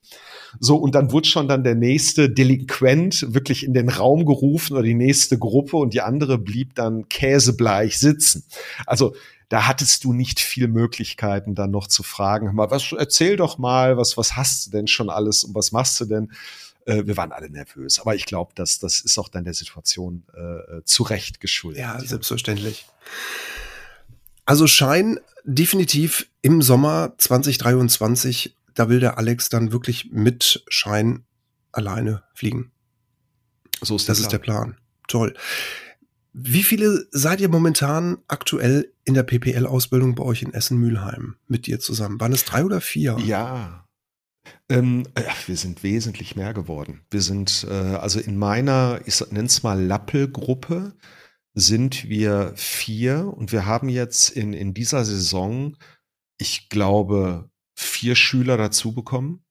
So, 0.61 0.77
und 0.77 0.95
dann 0.95 1.13
wurde 1.13 1.29
schon 1.29 1.49
dann 1.49 1.65
der 1.65 1.75
nächste 1.75 2.31
Delinquent 2.31 3.35
wirklich 3.35 3.65
in 3.65 3.75
den 3.75 3.89
Raum 3.89 4.25
gerufen 4.25 4.75
oder 4.75 4.83
die 4.83 4.95
nächste 4.95 5.39
Gruppe 5.39 5.77
und 5.77 5.95
die 5.95 6.01
andere 6.01 6.39
blieb 6.39 6.75
dann 6.75 7.09
käsebleich 7.09 7.99
sitzen. 7.99 8.45
Also 8.87 9.15
da 9.49 9.67
hattest 9.67 10.05
du 10.05 10.13
nicht 10.13 10.41
viel 10.41 10.69
Möglichkeiten, 10.69 11.55
dann 11.55 11.71
noch 11.71 11.87
zu 11.87 12.03
fragen, 12.03 12.55
mal, 12.55 12.71
was, 12.71 12.93
erzähl 12.93 13.37
doch 13.37 13.59
mal, 13.59 13.97
was, 13.97 14.17
was 14.17 14.37
hast 14.37 14.67
du 14.67 14.71
denn 14.71 14.87
schon 14.87 15.11
alles 15.11 15.45
und 15.45 15.55
was 15.55 15.73
machst 15.73 16.01
du 16.01 16.05
denn? 16.05 16.33
Äh, 16.85 17.07
wir 17.07 17.17
waren 17.17 17.33
alle 17.33 17.51
nervös, 17.51 17.99
aber 17.99 18.15
ich 18.15 18.27
glaube, 18.27 18.53
dass 18.55 18.79
das 18.79 19.01
ist 19.01 19.19
auch 19.19 19.29
dann 19.29 19.45
der 19.45 19.55
Situation 19.55 20.25
äh, 20.35 20.83
zu 20.85 21.03
Recht 21.03 21.41
geschuldet. 21.41 21.81
Ja, 21.81 21.99
selbstverständlich. 22.01 22.87
Also 24.45 24.67
Schein 24.67 25.19
definitiv 25.45 26.27
im 26.43 26.63
Sommer 26.63 27.13
2023, 27.19 28.55
da 28.79 28.89
will 28.89 29.01
der 29.01 29.19
Alex 29.19 29.49
dann 29.49 29.73
wirklich 29.73 30.11
mit 30.13 30.65
Schein 30.69 31.25
alleine 31.73 32.23
fliegen. 32.35 32.73
So 33.81 33.97
ist 33.97 34.09
das 34.09 34.21
ist 34.21 34.33
der 34.33 34.39
Plan. 34.39 34.77
Toll. 35.09 35.35
Wie 36.33 36.63
viele 36.63 37.07
seid 37.11 37.41
ihr 37.41 37.49
momentan 37.49 38.19
aktuell 38.29 38.93
in 39.05 39.15
der 39.15 39.23
PPL-Ausbildung 39.25 40.15
bei 40.15 40.23
euch 40.23 40.43
in 40.43 40.55
Essen-Mülheim 40.55 41.37
mit 41.47 41.67
dir 41.67 41.81
zusammen? 41.81 42.21
Waren 42.21 42.33
es 42.33 42.45
drei 42.45 42.65
oder 42.65 42.81
vier? 42.81 43.17
Ja. 43.25 43.87
Ähm, 44.69 45.05
äh, 45.15 45.25
wir 45.47 45.57
sind 45.57 45.83
wesentlich 45.83 46.37
mehr 46.37 46.55
geworden. 46.55 47.01
Wir 47.11 47.23
sind, 47.23 47.67
äh, 47.69 47.73
also 47.73 48.21
in 48.21 48.37
meiner, 48.37 49.01
ich 49.07 49.21
nenne 49.31 49.47
es 49.47 49.63
mal 49.63 49.83
Lappel-Gruppe, 49.83 50.95
sind 51.55 52.09
wir 52.09 52.53
vier 52.55 53.33
und 53.37 53.51
wir 53.51 53.67
haben 53.67 53.89
jetzt 53.89 54.31
in, 54.31 54.53
in 54.53 54.75
dieser 54.75 55.05
Saison, 55.05 55.77
ich 56.39 56.69
glaube, 56.69 57.51
vier 57.79 58.17
Schüler 58.17 58.57
dazu 58.57 58.93
bekommen. 58.93 59.45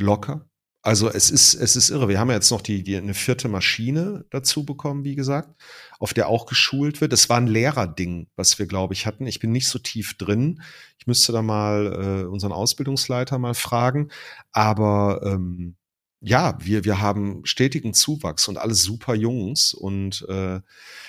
Locker. 0.00 0.48
Also 0.82 1.08
es 1.08 1.30
ist, 1.30 1.54
es 1.54 1.74
ist 1.74 1.90
irre. 1.90 2.08
Wir 2.08 2.20
haben 2.20 2.28
ja 2.28 2.34
jetzt 2.34 2.50
noch 2.50 2.60
die, 2.60 2.82
die 2.82 2.96
eine 2.96 3.14
vierte 3.14 3.48
Maschine 3.48 4.24
dazu 4.30 4.64
bekommen, 4.64 5.04
wie 5.04 5.16
gesagt, 5.16 5.60
auf 5.98 6.12
der 6.12 6.28
auch 6.28 6.46
geschult 6.46 7.00
wird. 7.00 7.12
Es 7.12 7.28
war 7.28 7.38
ein 7.38 7.46
Lehrerding, 7.46 8.28
was 8.36 8.58
wir, 8.58 8.66
glaube 8.66 8.94
ich, 8.94 9.06
hatten. 9.06 9.26
Ich 9.26 9.40
bin 9.40 9.50
nicht 9.52 9.68
so 9.68 9.78
tief 9.78 10.16
drin. 10.16 10.62
Ich 10.98 11.06
müsste 11.06 11.32
da 11.32 11.42
mal 11.42 12.22
äh, 12.22 12.26
unseren 12.26 12.52
Ausbildungsleiter 12.52 13.38
mal 13.38 13.54
fragen. 13.54 14.10
Aber 14.52 15.20
ähm, 15.24 15.75
ja, 16.20 16.58
wir, 16.60 16.84
wir 16.84 17.00
haben 17.00 17.44
stetigen 17.44 17.94
Zuwachs 17.94 18.48
und 18.48 18.58
alle 18.58 18.74
super 18.74 19.14
Jungs. 19.14 19.74
Und 19.74 20.24
äh, 20.28 20.60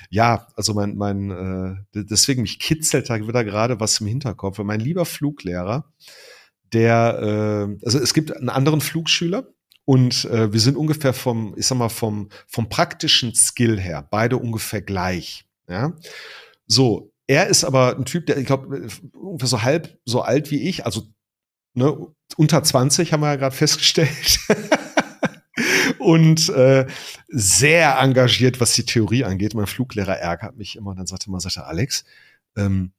ja, 0.10 0.48
also 0.56 0.74
mein, 0.74 0.96
mein 0.98 1.32
äh, 1.32 2.04
deswegen 2.04 2.42
mich 2.42 2.60
kitzelt 2.60 3.10
da 3.10 3.16
wieder 3.16 3.44
gerade 3.44 3.80
was 3.80 4.00
im 4.00 4.08
Hinterkopf. 4.08 4.60
Mein 4.60 4.80
lieber 4.80 5.06
Fluglehrer, 5.06 5.92
der, 6.74 7.20
äh, 7.80 7.86
also 7.86 8.00
es 8.00 8.14
gibt 8.14 8.36
einen 8.36 8.50
anderen 8.50 8.82
Flugschüler, 8.82 9.48
und 9.90 10.26
äh, 10.26 10.52
wir 10.52 10.60
sind 10.60 10.76
ungefähr 10.76 11.14
vom, 11.14 11.56
ich 11.58 11.66
sag 11.66 11.78
mal, 11.78 11.88
vom, 11.88 12.28
vom 12.46 12.68
praktischen 12.68 13.34
Skill 13.34 13.80
her, 13.80 14.06
beide 14.12 14.36
ungefähr 14.36 14.82
gleich. 14.82 15.46
Ja. 15.70 15.94
So, 16.66 17.14
er 17.26 17.48
ist 17.48 17.64
aber 17.64 17.96
ein 17.96 18.04
Typ, 18.04 18.26
der, 18.26 18.38
ich 18.38 18.46
glaube, 18.46 18.90
ungefähr 19.14 19.48
so 19.48 19.62
halb 19.62 19.98
so 20.04 20.22
alt 20.24 20.52
wie 20.52 20.68
ich, 20.68 20.86
also 20.86 21.04
ne, 21.74 21.98
unter 22.36 22.64
20 22.64 23.14
haben 23.14 23.22
wir 23.22 23.28
ja 23.28 23.36
gerade 23.38 23.56
festgestellt. 23.56 24.40
und 26.00 26.50
äh, 26.50 26.86
sehr 27.28 27.98
engagiert, 28.00 28.60
was 28.60 28.74
die 28.74 28.86
Theorie 28.86 29.24
angeht. 29.24 29.54
Mein 29.54 29.68
Fluglehrer 29.68 30.18
ärgert 30.18 30.58
mich 30.58 30.76
immer 30.76 30.96
dann 30.96 31.08
sagte 31.08 31.30
man, 31.32 31.40
sagte 31.40 31.66
Alex, 31.66 32.06
ähm, 32.56 32.92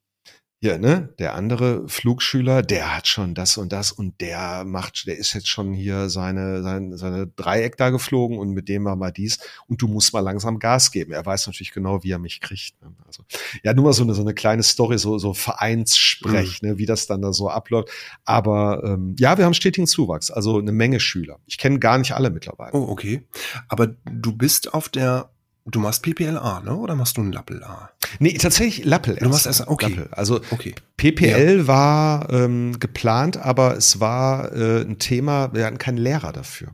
hier, 0.61 0.77
ne, 0.77 1.07
der 1.19 1.35
andere 1.35 1.87
Flugschüler, 1.87 2.61
der 2.61 2.93
hat 2.93 3.07
schon 3.07 3.33
das 3.33 3.55
und 3.55 3.71
das 3.71 3.93
und 3.93 4.19
der 4.19 4.65
macht, 4.65 5.07
der 5.07 5.17
ist 5.17 5.33
jetzt 5.33 5.47
schon 5.47 5.71
hier 5.71 6.09
seine, 6.09 6.61
seine, 6.63 6.97
seine 6.97 7.27
Dreieck 7.27 7.77
da 7.77 7.91
geflogen 7.91 8.37
und 8.37 8.51
mit 8.51 8.67
dem 8.67 8.83
war 8.83 8.97
mal 8.97 9.11
dies 9.11 9.39
und 9.67 9.81
du 9.81 9.87
musst 9.87 10.11
mal 10.11 10.19
langsam 10.19 10.59
Gas 10.59 10.91
geben. 10.91 11.13
Er 11.13 11.25
weiß 11.25 11.47
natürlich 11.47 11.71
genau, 11.71 12.03
wie 12.03 12.11
er 12.11 12.19
mich 12.19 12.41
kriegt. 12.41 12.81
Ne? 12.81 12.93
Also, 13.07 13.23
ja, 13.63 13.73
nur 13.73 13.85
mal 13.85 13.93
so 13.93 14.03
eine, 14.03 14.13
so 14.13 14.21
eine 14.21 14.33
kleine 14.33 14.63
Story, 14.63 14.97
so, 14.97 15.17
so 15.17 15.33
Vereinssprech, 15.33 16.61
mhm. 16.61 16.69
ne, 16.69 16.77
wie 16.77 16.85
das 16.85 17.07
dann 17.07 17.21
da 17.21 17.31
so 17.31 17.49
abläuft. 17.49 17.89
Aber 18.25 18.83
ähm, 18.83 19.15
ja, 19.17 19.37
wir 19.37 19.45
haben 19.45 19.53
stetigen 19.53 19.87
Zuwachs, 19.87 20.29
also 20.29 20.59
eine 20.59 20.73
Menge 20.73 20.99
Schüler. 20.99 21.39
Ich 21.45 21.57
kenne 21.57 21.79
gar 21.79 21.97
nicht 21.97 22.11
alle 22.11 22.31
mittlerweile. 22.31 22.73
Oh, 22.73 22.89
okay. 22.89 23.25
Aber 23.69 23.87
du 23.87 24.33
bist 24.33 24.73
auf 24.73 24.89
der 24.89 25.29
Du 25.71 25.79
machst 25.79 26.03
PPLA, 26.03 26.61
ne? 26.61 26.75
Oder 26.75 26.95
machst 26.95 27.17
du 27.17 27.21
ein 27.21 27.31
Lappel-A? 27.31 27.91
Nee, 28.19 28.33
tatsächlich 28.33 28.85
Lappel. 28.85 29.15
Du 29.15 29.29
machst 29.29 29.45
erst, 29.45 29.67
okay. 29.67 29.89
Lappel. 29.89 30.09
Also 30.11 30.41
okay. 30.51 30.75
PPL 30.97 31.59
ja. 31.59 31.67
war 31.67 32.29
ähm, 32.31 32.79
geplant, 32.79 33.37
aber 33.37 33.77
es 33.77 33.99
war 33.99 34.53
äh, 34.53 34.81
ein 34.81 34.99
Thema, 34.99 35.53
wir 35.53 35.65
hatten 35.65 35.77
keinen 35.77 35.97
Lehrer 35.97 36.31
dafür. 36.31 36.69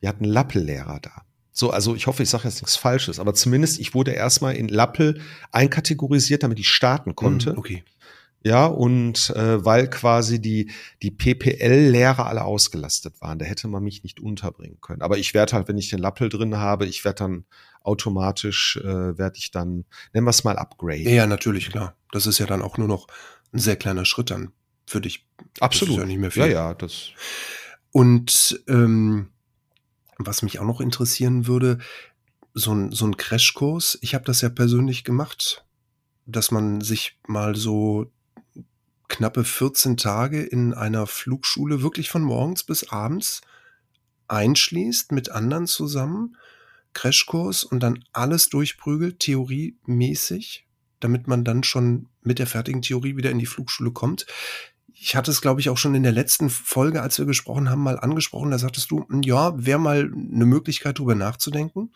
Wir 0.00 0.08
hatten 0.08 0.24
Lappel-Lehrer 0.24 1.00
da. 1.00 1.22
So, 1.52 1.70
also 1.70 1.96
ich 1.96 2.06
hoffe, 2.06 2.22
ich 2.22 2.30
sage 2.30 2.44
jetzt 2.44 2.62
nichts 2.62 2.76
Falsches, 2.76 3.18
aber 3.18 3.34
zumindest 3.34 3.80
ich 3.80 3.92
wurde 3.92 4.12
erstmal 4.12 4.54
in 4.54 4.68
Lappel 4.68 5.20
einkategorisiert, 5.50 6.44
damit 6.44 6.60
ich 6.60 6.68
starten 6.68 7.16
konnte. 7.16 7.54
Mm, 7.54 7.58
okay. 7.58 7.84
Ja, 8.44 8.66
und 8.66 9.30
äh, 9.30 9.64
weil 9.64 9.90
quasi 9.90 10.40
die, 10.40 10.70
die 11.02 11.10
PPL-Lehrer 11.10 12.26
alle 12.26 12.44
ausgelastet 12.44 13.20
waren, 13.20 13.38
da 13.38 13.44
hätte 13.44 13.66
man 13.66 13.82
mich 13.82 14.04
nicht 14.04 14.20
unterbringen 14.20 14.80
können. 14.80 15.02
Aber 15.02 15.18
ich 15.18 15.34
werde 15.34 15.54
halt, 15.54 15.68
wenn 15.68 15.76
ich 15.76 15.90
den 15.90 15.98
Lappel 15.98 16.28
drin 16.28 16.56
habe, 16.56 16.86
ich 16.86 17.04
werde 17.04 17.18
dann 17.24 17.44
automatisch, 17.82 18.76
äh, 18.76 19.18
werde 19.18 19.38
ich 19.38 19.50
dann, 19.50 19.84
nennen 20.12 20.26
wir 20.26 20.30
es 20.30 20.44
mal, 20.44 20.56
upgrade. 20.56 21.10
Ja, 21.10 21.26
natürlich, 21.26 21.70
klar. 21.70 21.96
Das 22.12 22.26
ist 22.26 22.38
ja 22.38 22.46
dann 22.46 22.62
auch 22.62 22.78
nur 22.78 22.88
noch 22.88 23.08
ein 23.52 23.58
sehr 23.58 23.76
kleiner 23.76 24.04
Schritt 24.04 24.30
dann 24.30 24.52
für 24.86 25.00
dich. 25.00 25.26
Absolut. 25.60 25.96
Das 25.96 25.96
ist 25.96 26.02
ja 26.02 26.06
nicht 26.06 26.20
mehr 26.20 26.30
viel. 26.30 26.42
Ja, 26.42 26.48
ja, 26.48 26.74
das. 26.74 27.10
Und 27.90 28.62
ähm, 28.68 29.30
was 30.18 30.42
mich 30.42 30.58
auch 30.58 30.64
noch 30.64 30.80
interessieren 30.80 31.46
würde, 31.46 31.78
so 32.54 32.72
ein, 32.72 32.92
so 32.92 33.06
ein 33.06 33.16
Crashkurs. 33.16 33.98
Ich 34.00 34.14
habe 34.14 34.24
das 34.24 34.40
ja 34.40 34.48
persönlich 34.48 35.04
gemacht, 35.04 35.64
dass 36.26 36.50
man 36.50 36.80
sich 36.80 37.18
mal 37.26 37.56
so 37.56 38.10
knappe 39.08 39.44
14 39.44 39.96
Tage 39.96 40.42
in 40.42 40.74
einer 40.74 41.06
Flugschule 41.06 41.82
wirklich 41.82 42.10
von 42.10 42.22
morgens 42.22 42.64
bis 42.64 42.90
abends 42.90 43.40
einschließt 44.28 45.12
mit 45.12 45.30
anderen 45.30 45.66
zusammen, 45.66 46.36
Crashkurs 46.92 47.64
und 47.64 47.82
dann 47.82 48.04
alles 48.12 48.48
durchprügelt, 48.48 49.20
theoriemäßig, 49.20 50.66
damit 51.00 51.26
man 51.26 51.44
dann 51.44 51.62
schon 51.62 52.08
mit 52.22 52.38
der 52.38 52.46
fertigen 52.46 52.82
Theorie 52.82 53.16
wieder 53.16 53.30
in 53.30 53.38
die 53.38 53.46
Flugschule 53.46 53.90
kommt. 53.90 54.26
Ich 54.92 55.14
hatte 55.14 55.30
es, 55.30 55.40
glaube 55.40 55.60
ich, 55.60 55.70
auch 55.70 55.78
schon 55.78 55.94
in 55.94 56.02
der 56.02 56.12
letzten 56.12 56.50
Folge, 56.50 57.02
als 57.02 57.18
wir 57.18 57.26
gesprochen 57.26 57.70
haben, 57.70 57.82
mal 57.82 58.00
angesprochen. 58.00 58.50
Da 58.50 58.58
sagtest 58.58 58.90
du, 58.90 59.06
hm, 59.08 59.22
ja, 59.22 59.52
wäre 59.64 59.78
mal 59.78 60.10
eine 60.12 60.44
Möglichkeit, 60.44 60.98
darüber 60.98 61.14
nachzudenken, 61.14 61.92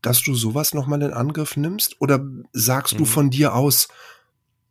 dass 0.00 0.22
du 0.22 0.34
sowas 0.34 0.72
nochmal 0.72 1.02
in 1.02 1.12
Angriff 1.12 1.56
nimmst? 1.56 2.00
Oder 2.00 2.24
sagst 2.52 2.94
mhm. 2.94 2.98
du 2.98 3.04
von 3.06 3.30
dir 3.30 3.54
aus, 3.54 3.88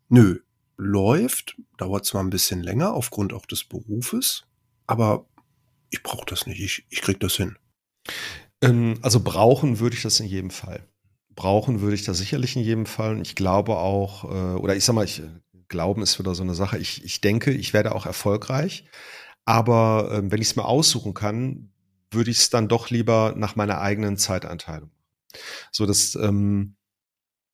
nö, 0.08 0.40
läuft, 0.80 1.58
dauert 1.78 2.06
zwar 2.06 2.24
ein 2.24 2.30
bisschen 2.30 2.64
länger 2.64 2.94
aufgrund 2.94 3.34
auch 3.34 3.46
des 3.46 3.66
Berufes, 3.66 4.46
aber 4.88 5.26
ich 5.90 6.02
brauche 6.02 6.26
das 6.26 6.48
nicht, 6.48 6.62
ich, 6.62 6.86
ich 6.90 7.02
krieg 7.02 7.20
das 7.20 7.36
hin. 7.36 7.58
Ähm, 8.62 8.96
also 9.02 9.20
brauchen 9.20 9.80
würde 9.80 9.96
ich 9.96 10.04
das 10.04 10.20
in 10.20 10.28
jedem 10.28 10.50
Fall. 10.50 10.88
Brauchen 11.36 11.82
würde 11.82 11.96
ich 11.96 12.04
das 12.04 12.18
sicherlich 12.18 12.56
in 12.56 12.64
jedem 12.64 12.86
Fall. 12.86 13.16
Und 13.16 13.22
ich 13.22 13.36
glaube 13.36 13.78
auch, 13.78 14.24
äh, 14.26 14.58
oder 14.58 14.76
ich 14.76 14.84
sag 14.84 14.94
mal, 14.94 15.06
ich, 15.06 15.22
Glauben 15.68 16.02
ist 16.02 16.18
wieder 16.18 16.34
so 16.34 16.44
eine 16.44 16.56
Sache. 16.56 16.80
Ich, 16.80 17.04
ich 17.06 17.22
denke, 17.22 17.52
ich 17.52 17.74
werde 17.74 17.94
auch 17.94 18.06
erfolgreich. 18.06 18.86
Aber 19.46 20.10
äh, 20.12 20.32
wenn 20.32 20.42
ich 20.42 20.50
es 20.50 20.56
mir 20.56 20.66
aussuchen 20.66 21.14
kann, 21.14 21.72
würde 22.12 22.32
ich 22.32 22.38
es 22.40 22.50
dann 22.50 22.68
doch 22.68 22.90
lieber 22.90 23.34
nach 23.38 23.56
meiner 23.56 23.80
eigenen 23.80 24.18
Zeiteinteilung. 24.18 24.90
So, 25.72 25.86
das 25.86 26.16
ähm, 26.16 26.76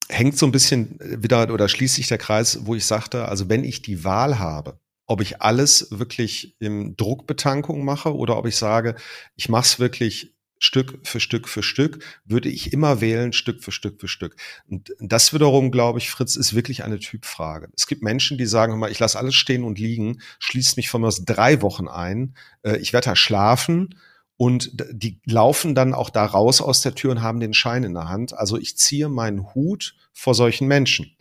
hängt 0.10 0.38
so 0.38 0.46
ein 0.46 0.52
bisschen 0.52 0.98
wieder 1.00 1.52
oder 1.52 1.68
schließt 1.68 1.96
sich 1.96 2.08
der 2.08 2.18
Kreis, 2.18 2.60
wo 2.66 2.76
ich 2.76 2.86
sagte, 2.86 3.28
also 3.28 3.50
wenn 3.50 3.64
ich 3.64 3.82
die 3.82 4.04
Wahl 4.04 4.40
habe, 4.40 4.80
ob 5.08 5.22
ich 5.22 5.42
alles 5.42 5.88
wirklich 5.92 6.56
im 6.60 6.96
Druckbetankung 6.96 7.84
mache 7.86 8.16
oder 8.16 8.38
ob 8.38 8.48
ich 8.48 8.56
sage, 8.56 8.96
ich 9.36 9.50
mache 9.50 9.66
es 9.66 9.80
wirklich 9.80 10.36
Stück 10.58 11.00
für 11.04 11.20
Stück 11.20 11.50
für 11.50 11.64
Stück, 11.64 12.04
würde 12.24 12.50
ich 12.50 12.72
immer 12.72 13.02
wählen, 13.02 13.34
Stück 13.34 13.64
für 13.64 13.72
Stück 13.72 14.00
für 14.00 14.08
Stück. 14.08 14.36
Und 14.68 14.94
das 15.00 15.34
wiederum, 15.34 15.70
glaube 15.70 16.00
ich, 16.00 16.10
Fritz, 16.10 16.36
ist 16.38 16.56
wirklich 16.56 16.84
eine 16.84 17.00
Typfrage. 17.00 17.70
Es 17.76 17.88
gibt 17.88 18.02
Menschen, 18.02 18.38
die 18.38 18.46
sagen, 18.46 18.80
mal, 18.80 18.92
ich 18.92 19.00
lasse 19.00 19.20
alles 19.20 19.36
stehen 19.36 19.64
und 19.64 19.78
liegen, 19.78 20.22
schließe 20.40 20.76
mich 20.78 20.90
von 20.90 21.02
mir 21.02 21.08
aus 21.08 21.26
drei 21.26 21.62
Wochen 21.62 21.88
ein, 21.88 22.36
äh, 22.64 22.78
ich 22.78 22.94
werde 22.94 23.10
da 23.10 23.16
schlafen 23.16 23.96
und 24.38 24.72
die 24.92 25.22
laufen 25.26 25.76
dann 25.76 25.94
auch 25.94 26.10
da 26.10 26.26
raus 26.26 26.62
aus 26.62 26.82
der 26.82 26.96
Tür 26.96 27.12
und 27.12 27.22
haben 27.22 27.40
den 27.40 27.54
Schein 27.54 27.84
in 27.84 27.94
der 27.94 28.10
Hand. 28.10 28.38
Also 28.38 28.58
ich 28.58 28.78
ziehe 28.78 29.08
meinen 29.08 29.54
Hut 29.54 29.96
vor 30.14 30.36
solchen 30.36 30.68
Menschen. 30.68 31.16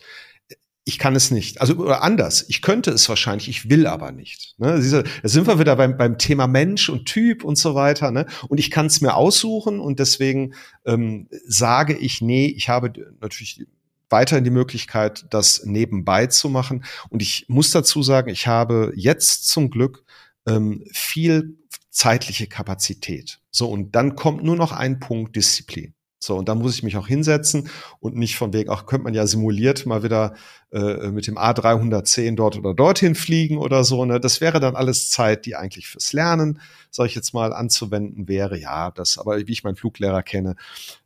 Ich 0.86 0.98
kann 0.98 1.16
es 1.16 1.30
nicht. 1.30 1.60
Also 1.60 1.76
oder 1.76 2.02
anders. 2.02 2.44
Ich 2.48 2.60
könnte 2.60 2.90
es 2.90 3.08
wahrscheinlich, 3.08 3.48
ich 3.48 3.70
will 3.70 3.86
aber 3.86 4.12
nicht. 4.12 4.54
Ne? 4.58 4.80
Da 5.22 5.28
sind 5.28 5.46
wir 5.46 5.58
wieder 5.58 5.76
beim, 5.76 5.96
beim 5.96 6.18
Thema 6.18 6.46
Mensch 6.46 6.88
und 6.90 7.06
Typ 7.06 7.44
und 7.44 7.56
so 7.56 7.74
weiter. 7.74 8.10
Ne? 8.10 8.26
Und 8.48 8.58
ich 8.58 8.70
kann 8.70 8.86
es 8.86 9.00
mir 9.00 9.14
aussuchen 9.14 9.80
und 9.80 9.98
deswegen 9.98 10.54
ähm, 10.84 11.28
sage 11.46 11.96
ich, 11.96 12.20
nee, 12.20 12.46
ich 12.46 12.68
habe 12.68 12.92
natürlich 13.20 13.64
weiterhin 14.10 14.44
die 14.44 14.50
Möglichkeit, 14.50 15.24
das 15.30 15.64
nebenbei 15.64 16.26
zu 16.26 16.48
machen. 16.48 16.84
Und 17.08 17.22
ich 17.22 17.46
muss 17.48 17.70
dazu 17.70 18.02
sagen, 18.02 18.28
ich 18.28 18.46
habe 18.46 18.92
jetzt 18.94 19.48
zum 19.48 19.70
Glück 19.70 20.04
ähm, 20.46 20.84
viel 20.92 21.58
zeitliche 21.90 22.46
Kapazität. 22.46 23.40
So, 23.50 23.68
und 23.70 23.94
dann 23.94 24.16
kommt 24.16 24.42
nur 24.42 24.56
noch 24.56 24.72
ein 24.72 24.98
Punkt 24.98 25.36
Disziplin. 25.36 25.94
So, 26.24 26.36
und 26.36 26.48
dann 26.48 26.58
muss 26.58 26.74
ich 26.74 26.82
mich 26.82 26.96
auch 26.96 27.06
hinsetzen 27.06 27.68
und 28.00 28.16
nicht 28.16 28.36
von 28.36 28.52
wegen, 28.54 28.70
auch 28.70 28.86
könnte 28.86 29.04
man 29.04 29.14
ja 29.14 29.26
simuliert 29.26 29.84
mal 29.84 30.02
wieder 30.02 30.34
äh, 30.72 31.10
mit 31.10 31.26
dem 31.26 31.36
A310 31.36 32.34
dort 32.34 32.56
oder 32.56 32.72
dorthin 32.72 33.14
fliegen 33.14 33.58
oder 33.58 33.84
so. 33.84 34.04
Ne? 34.06 34.20
Das 34.20 34.40
wäre 34.40 34.58
dann 34.58 34.74
alles 34.74 35.10
Zeit, 35.10 35.44
die 35.44 35.54
eigentlich 35.54 35.86
fürs 35.86 36.14
Lernen, 36.14 36.60
sag 36.90 37.06
ich 37.06 37.14
jetzt 37.14 37.34
mal, 37.34 37.52
anzuwenden 37.52 38.26
wäre. 38.26 38.58
Ja, 38.58 38.90
das, 38.90 39.18
aber 39.18 39.38
wie 39.46 39.52
ich 39.52 39.64
meinen 39.64 39.76
Fluglehrer 39.76 40.22
kenne, 40.22 40.56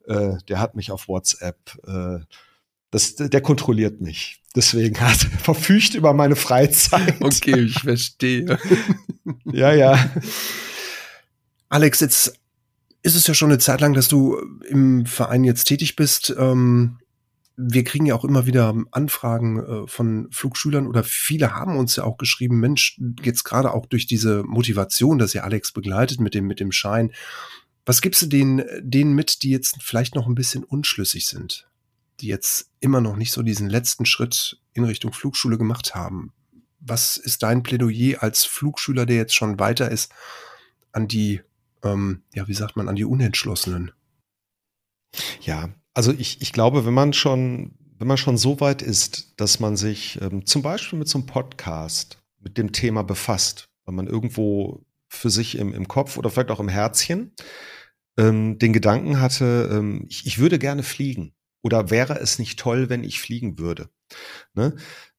äh, 0.06 0.34
der 0.48 0.60
hat 0.60 0.76
mich 0.76 0.92
auf 0.92 1.08
WhatsApp 1.08 1.58
äh, 1.86 2.20
das, 2.90 3.16
der 3.16 3.40
kontrolliert 3.42 4.00
mich. 4.00 4.40
Deswegen 4.58 5.00
hat 5.00 5.22
er 5.22 5.38
verfügt 5.38 5.94
über 5.94 6.14
meine 6.14 6.34
Freizeit. 6.34 7.20
Okay, 7.20 7.60
ich 7.60 7.78
verstehe. 7.78 8.58
ja, 9.44 9.72
ja. 9.72 10.10
Alex, 11.68 12.00
jetzt 12.00 12.40
ist 13.02 13.14
es 13.14 13.24
ja 13.28 13.34
schon 13.34 13.50
eine 13.50 13.60
Zeit 13.60 13.80
lang, 13.80 13.94
dass 13.94 14.08
du 14.08 14.36
im 14.68 15.06
Verein 15.06 15.44
jetzt 15.44 15.66
tätig 15.66 15.94
bist. 15.94 16.34
Ähm, 16.36 16.98
wir 17.56 17.84
kriegen 17.84 18.04
ja 18.04 18.16
auch 18.16 18.24
immer 18.24 18.46
wieder 18.46 18.74
Anfragen 18.90 19.60
äh, 19.60 19.86
von 19.86 20.26
Flugschülern 20.32 20.88
oder 20.88 21.04
viele 21.04 21.54
haben 21.54 21.76
uns 21.76 21.94
ja 21.94 22.02
auch 22.02 22.16
geschrieben, 22.16 22.58
Mensch, 22.58 23.00
jetzt 23.22 23.44
gerade 23.44 23.72
auch 23.72 23.86
durch 23.86 24.06
diese 24.08 24.42
Motivation, 24.42 25.20
dass 25.20 25.36
ihr 25.36 25.44
Alex 25.44 25.70
begleitet 25.70 26.18
mit 26.18 26.34
dem, 26.34 26.48
mit 26.48 26.58
dem 26.58 26.72
Schein. 26.72 27.12
Was 27.86 28.02
gibst 28.02 28.22
du 28.22 28.26
denen, 28.26 28.64
denen 28.80 29.14
mit, 29.14 29.44
die 29.44 29.50
jetzt 29.50 29.76
vielleicht 29.84 30.16
noch 30.16 30.26
ein 30.26 30.34
bisschen 30.34 30.64
unschlüssig 30.64 31.28
sind? 31.28 31.68
Die 32.20 32.28
jetzt 32.28 32.70
immer 32.80 33.00
noch 33.00 33.16
nicht 33.16 33.32
so 33.32 33.42
diesen 33.42 33.68
letzten 33.68 34.06
Schritt 34.06 34.60
in 34.72 34.84
Richtung 34.84 35.12
Flugschule 35.12 35.58
gemacht 35.58 35.94
haben. 35.94 36.32
Was 36.80 37.16
ist 37.16 37.42
dein 37.42 37.62
Plädoyer 37.62 38.22
als 38.22 38.44
Flugschüler, 38.44 39.06
der 39.06 39.16
jetzt 39.16 39.34
schon 39.34 39.58
weiter 39.58 39.90
ist, 39.90 40.12
an 40.92 41.08
die, 41.08 41.40
ähm, 41.82 42.22
ja, 42.34 42.48
wie 42.48 42.54
sagt 42.54 42.76
man, 42.76 42.88
an 42.88 42.96
die 42.96 43.04
Unentschlossenen? 43.04 43.92
Ja, 45.40 45.70
also 45.94 46.12
ich, 46.12 46.40
ich 46.40 46.52
glaube, 46.52 46.86
wenn 46.86 46.94
man 46.94 47.12
schon, 47.12 47.74
wenn 47.98 48.06
man 48.06 48.18
schon 48.18 48.38
so 48.38 48.60
weit 48.60 48.82
ist, 48.82 49.34
dass 49.40 49.60
man 49.60 49.76
sich 49.76 50.20
ähm, 50.20 50.46
zum 50.46 50.62
Beispiel 50.62 50.98
mit 50.98 51.08
so 51.08 51.18
einem 51.18 51.26
Podcast 51.26 52.22
mit 52.40 52.58
dem 52.58 52.72
Thema 52.72 53.02
befasst, 53.02 53.68
weil 53.84 53.94
man 53.94 54.06
irgendwo 54.06 54.84
für 55.08 55.30
sich 55.30 55.56
im, 55.56 55.72
im 55.72 55.88
Kopf 55.88 56.16
oder 56.16 56.30
vielleicht 56.30 56.50
auch 56.50 56.60
im 56.60 56.68
Herzchen 56.68 57.32
ähm, 58.16 58.58
den 58.58 58.72
Gedanken 58.72 59.20
hatte, 59.20 59.70
ähm, 59.72 60.04
ich, 60.08 60.26
ich 60.26 60.38
würde 60.38 60.58
gerne 60.58 60.82
fliegen. 60.82 61.32
Oder 61.62 61.90
wäre 61.90 62.18
es 62.18 62.38
nicht 62.38 62.58
toll, 62.58 62.88
wenn 62.88 63.04
ich 63.04 63.20
fliegen 63.20 63.58
würde? 63.58 63.90
Ne? 64.54 64.76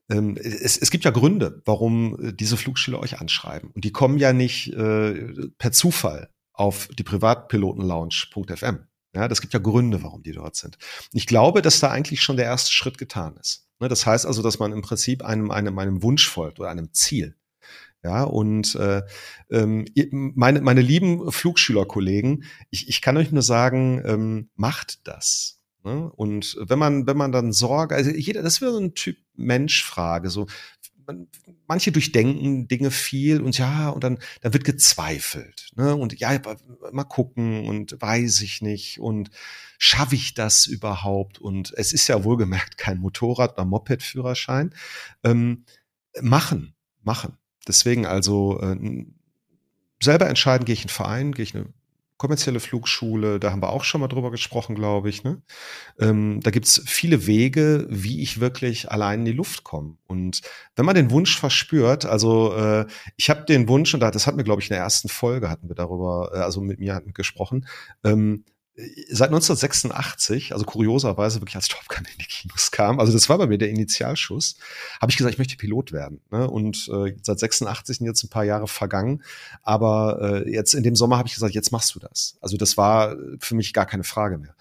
Ähm, 0.09 0.37
es, 0.37 0.77
es, 0.77 0.89
gibt 0.91 1.05
ja 1.05 1.11
Gründe, 1.11 1.61
warum 1.65 2.19
äh, 2.19 2.33
diese 2.33 2.57
Flugschüler 2.57 2.99
euch 2.99 3.19
anschreiben. 3.19 3.71
Und 3.71 3.85
die 3.85 3.91
kommen 3.91 4.17
ja 4.17 4.33
nicht 4.33 4.73
äh, 4.73 5.49
per 5.57 5.71
Zufall 5.71 6.29
auf 6.53 6.89
die 6.97 7.03
Privatpilotenlounge.fm. 7.03 8.79
Ja, 9.15 9.27
das 9.27 9.41
gibt 9.41 9.53
ja 9.53 9.59
Gründe, 9.59 10.03
warum 10.03 10.23
die 10.23 10.33
dort 10.33 10.55
sind. 10.55 10.77
Ich 11.13 11.25
glaube, 11.25 11.61
dass 11.61 11.79
da 11.79 11.89
eigentlich 11.89 12.21
schon 12.21 12.37
der 12.37 12.45
erste 12.45 12.71
Schritt 12.71 12.97
getan 12.97 13.37
ist. 13.37 13.67
Ne, 13.79 13.87
das 13.87 14.05
heißt 14.05 14.25
also, 14.25 14.41
dass 14.41 14.59
man 14.59 14.71
im 14.71 14.81
Prinzip 14.81 15.23
einem, 15.23 15.51
einem, 15.51 15.77
einem 15.79 16.03
Wunsch 16.03 16.27
folgt 16.27 16.59
oder 16.59 16.69
einem 16.69 16.93
Ziel. 16.93 17.35
Ja, 18.03 18.23
und 18.23 18.75
äh, 18.75 19.01
ähm, 19.49 19.85
meine, 20.11 20.61
meine 20.61 20.81
lieben 20.81 21.31
Flugschülerkollegen, 21.31 22.45
ich, 22.69 22.87
ich 22.87 23.01
kann 23.01 23.17
euch 23.17 23.31
nur 23.31 23.41
sagen, 23.41 24.01
ähm, 24.05 24.49
macht 24.55 25.05
das. 25.05 25.58
Ne? 25.89 26.11
Und 26.15 26.55
wenn 26.59 26.77
man, 26.77 27.07
wenn 27.07 27.17
man 27.17 27.31
dann 27.31 27.51
Sorge, 27.51 27.95
also 27.95 28.11
jeder, 28.11 28.43
das 28.43 28.61
wäre 28.61 28.71
so 28.71 28.79
ein 28.79 28.93
Typ 28.93 29.17
Menschfrage, 29.35 30.29
so 30.29 30.45
manche 31.67 31.91
durchdenken 31.91 32.67
Dinge 32.67 32.91
viel 32.91 33.41
und 33.41 33.57
ja, 33.57 33.89
und 33.89 34.03
dann, 34.03 34.19
dann 34.41 34.53
wird 34.53 34.63
gezweifelt. 34.63 35.71
Ne? 35.75 35.95
Und 35.95 36.19
ja, 36.19 36.39
mal 36.91 37.03
gucken 37.03 37.67
und 37.67 37.99
weiß 37.99 38.41
ich 38.41 38.61
nicht 38.61 38.99
und 38.99 39.31
schaffe 39.79 40.13
ich 40.13 40.35
das 40.35 40.67
überhaupt? 40.67 41.39
Und 41.39 41.73
es 41.75 41.93
ist 41.93 42.07
ja 42.07 42.23
wohlgemerkt 42.23 42.77
kein 42.77 42.99
Motorrad- 42.99 43.53
oder 43.53 43.65
Moped-Führerschein. 43.65 44.75
Ähm, 45.23 45.65
machen, 46.21 46.75
machen. 47.01 47.37
Deswegen 47.67 48.05
also 48.05 48.59
äh, 48.61 49.05
selber 50.01 50.29
entscheiden, 50.29 50.65
gehe 50.65 50.73
ich 50.73 50.81
in 50.81 50.89
einen 50.89 50.95
Verein, 50.95 51.31
gehe 51.31 51.43
ich 51.43 51.55
eine 51.55 51.73
kommerzielle 52.19 52.59
Flugschule, 52.59 53.39
da 53.39 53.51
haben 53.51 53.61
wir 53.61 53.69
auch 53.69 53.85
schon 53.85 54.01
mal 54.01 54.09
drüber 54.09 54.29
gesprochen, 54.29 54.75
glaube 54.75 55.09
ich. 55.09 55.23
Ne? 55.23 55.41
Ähm, 55.99 56.41
da 56.41 56.51
gibt's 56.51 56.81
viele 56.85 57.25
Wege, 57.25 57.87
wie 57.89 58.21
ich 58.21 58.41
wirklich 58.41 58.91
allein 58.91 59.19
in 59.19 59.25
die 59.25 59.31
Luft 59.31 59.63
komme. 59.63 59.95
Und 60.05 60.41
wenn 60.75 60.85
man 60.85 60.95
den 60.95 61.11
Wunsch 61.11 61.39
verspürt, 61.39 62.05
also 62.05 62.53
äh, 62.55 62.85
ich 63.15 63.29
habe 63.29 63.45
den 63.45 63.69
Wunsch, 63.69 63.93
und 63.93 64.01
das 64.01 64.27
hatten 64.27 64.37
wir, 64.37 64.43
glaube 64.43 64.61
ich, 64.61 64.69
in 64.69 64.73
der 64.73 64.83
ersten 64.83 65.07
Folge, 65.07 65.49
hatten 65.49 65.69
wir 65.69 65.75
darüber, 65.75 66.31
äh, 66.33 66.39
also 66.39 66.59
mit 66.59 66.79
mir 66.79 66.93
hatten 66.93 67.13
gesprochen, 67.13 67.65
ähm, 68.03 68.43
seit 69.09 69.29
1986, 69.29 70.53
also 70.53 70.65
kurioserweise 70.65 71.41
wirklich 71.41 71.55
als 71.55 71.67
Top 71.67 71.87
Gun 71.87 72.05
in 72.05 72.17
die 72.19 72.25
Kinos 72.25 72.71
kam, 72.71 72.99
also 72.99 73.11
das 73.11 73.29
war 73.29 73.37
bei 73.37 73.47
mir 73.47 73.57
der 73.57 73.69
Initialschuss, 73.69 74.55
habe 75.01 75.11
ich 75.11 75.17
gesagt, 75.17 75.33
ich 75.33 75.37
möchte 75.39 75.57
Pilot 75.57 75.91
werden. 75.91 76.21
Ne? 76.31 76.49
Und 76.49 76.89
äh, 76.93 77.15
seit 77.21 77.39
86 77.39 77.97
sind 77.97 78.07
jetzt 78.07 78.23
ein 78.23 78.29
paar 78.29 78.45
Jahre 78.45 78.67
vergangen, 78.67 79.23
aber 79.63 80.43
äh, 80.45 80.51
jetzt 80.51 80.73
in 80.73 80.83
dem 80.83 80.95
Sommer 80.95 81.17
habe 81.17 81.27
ich 81.27 81.33
gesagt, 81.33 81.53
jetzt 81.53 81.71
machst 81.71 81.93
du 81.95 81.99
das. 81.99 82.37
Also 82.41 82.57
das 82.57 82.77
war 82.77 83.15
für 83.39 83.55
mich 83.55 83.73
gar 83.73 83.85
keine 83.85 84.03
Frage 84.03 84.37
mehr. 84.37 84.55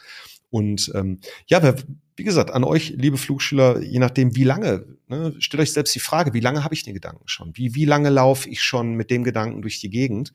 Und 0.50 0.90
ähm, 0.94 1.20
ja, 1.46 1.74
wie 2.16 2.24
gesagt, 2.24 2.50
an 2.50 2.64
euch, 2.64 2.90
liebe 2.96 3.18
Flugschüler, 3.18 3.80
je 3.80 3.98
nachdem, 3.98 4.34
wie 4.34 4.44
lange, 4.44 4.86
ne, 5.06 5.34
stellt 5.38 5.62
euch 5.62 5.72
selbst 5.72 5.94
die 5.94 6.00
Frage, 6.00 6.32
wie 6.32 6.40
lange 6.40 6.64
habe 6.64 6.74
ich 6.74 6.82
den 6.82 6.94
Gedanken 6.94 7.28
schon? 7.28 7.52
Wie, 7.54 7.74
wie 7.74 7.84
lange 7.84 8.10
laufe 8.10 8.48
ich 8.48 8.62
schon 8.62 8.94
mit 8.94 9.10
dem 9.10 9.24
Gedanken 9.24 9.62
durch 9.62 9.80
die 9.80 9.90
Gegend? 9.90 10.32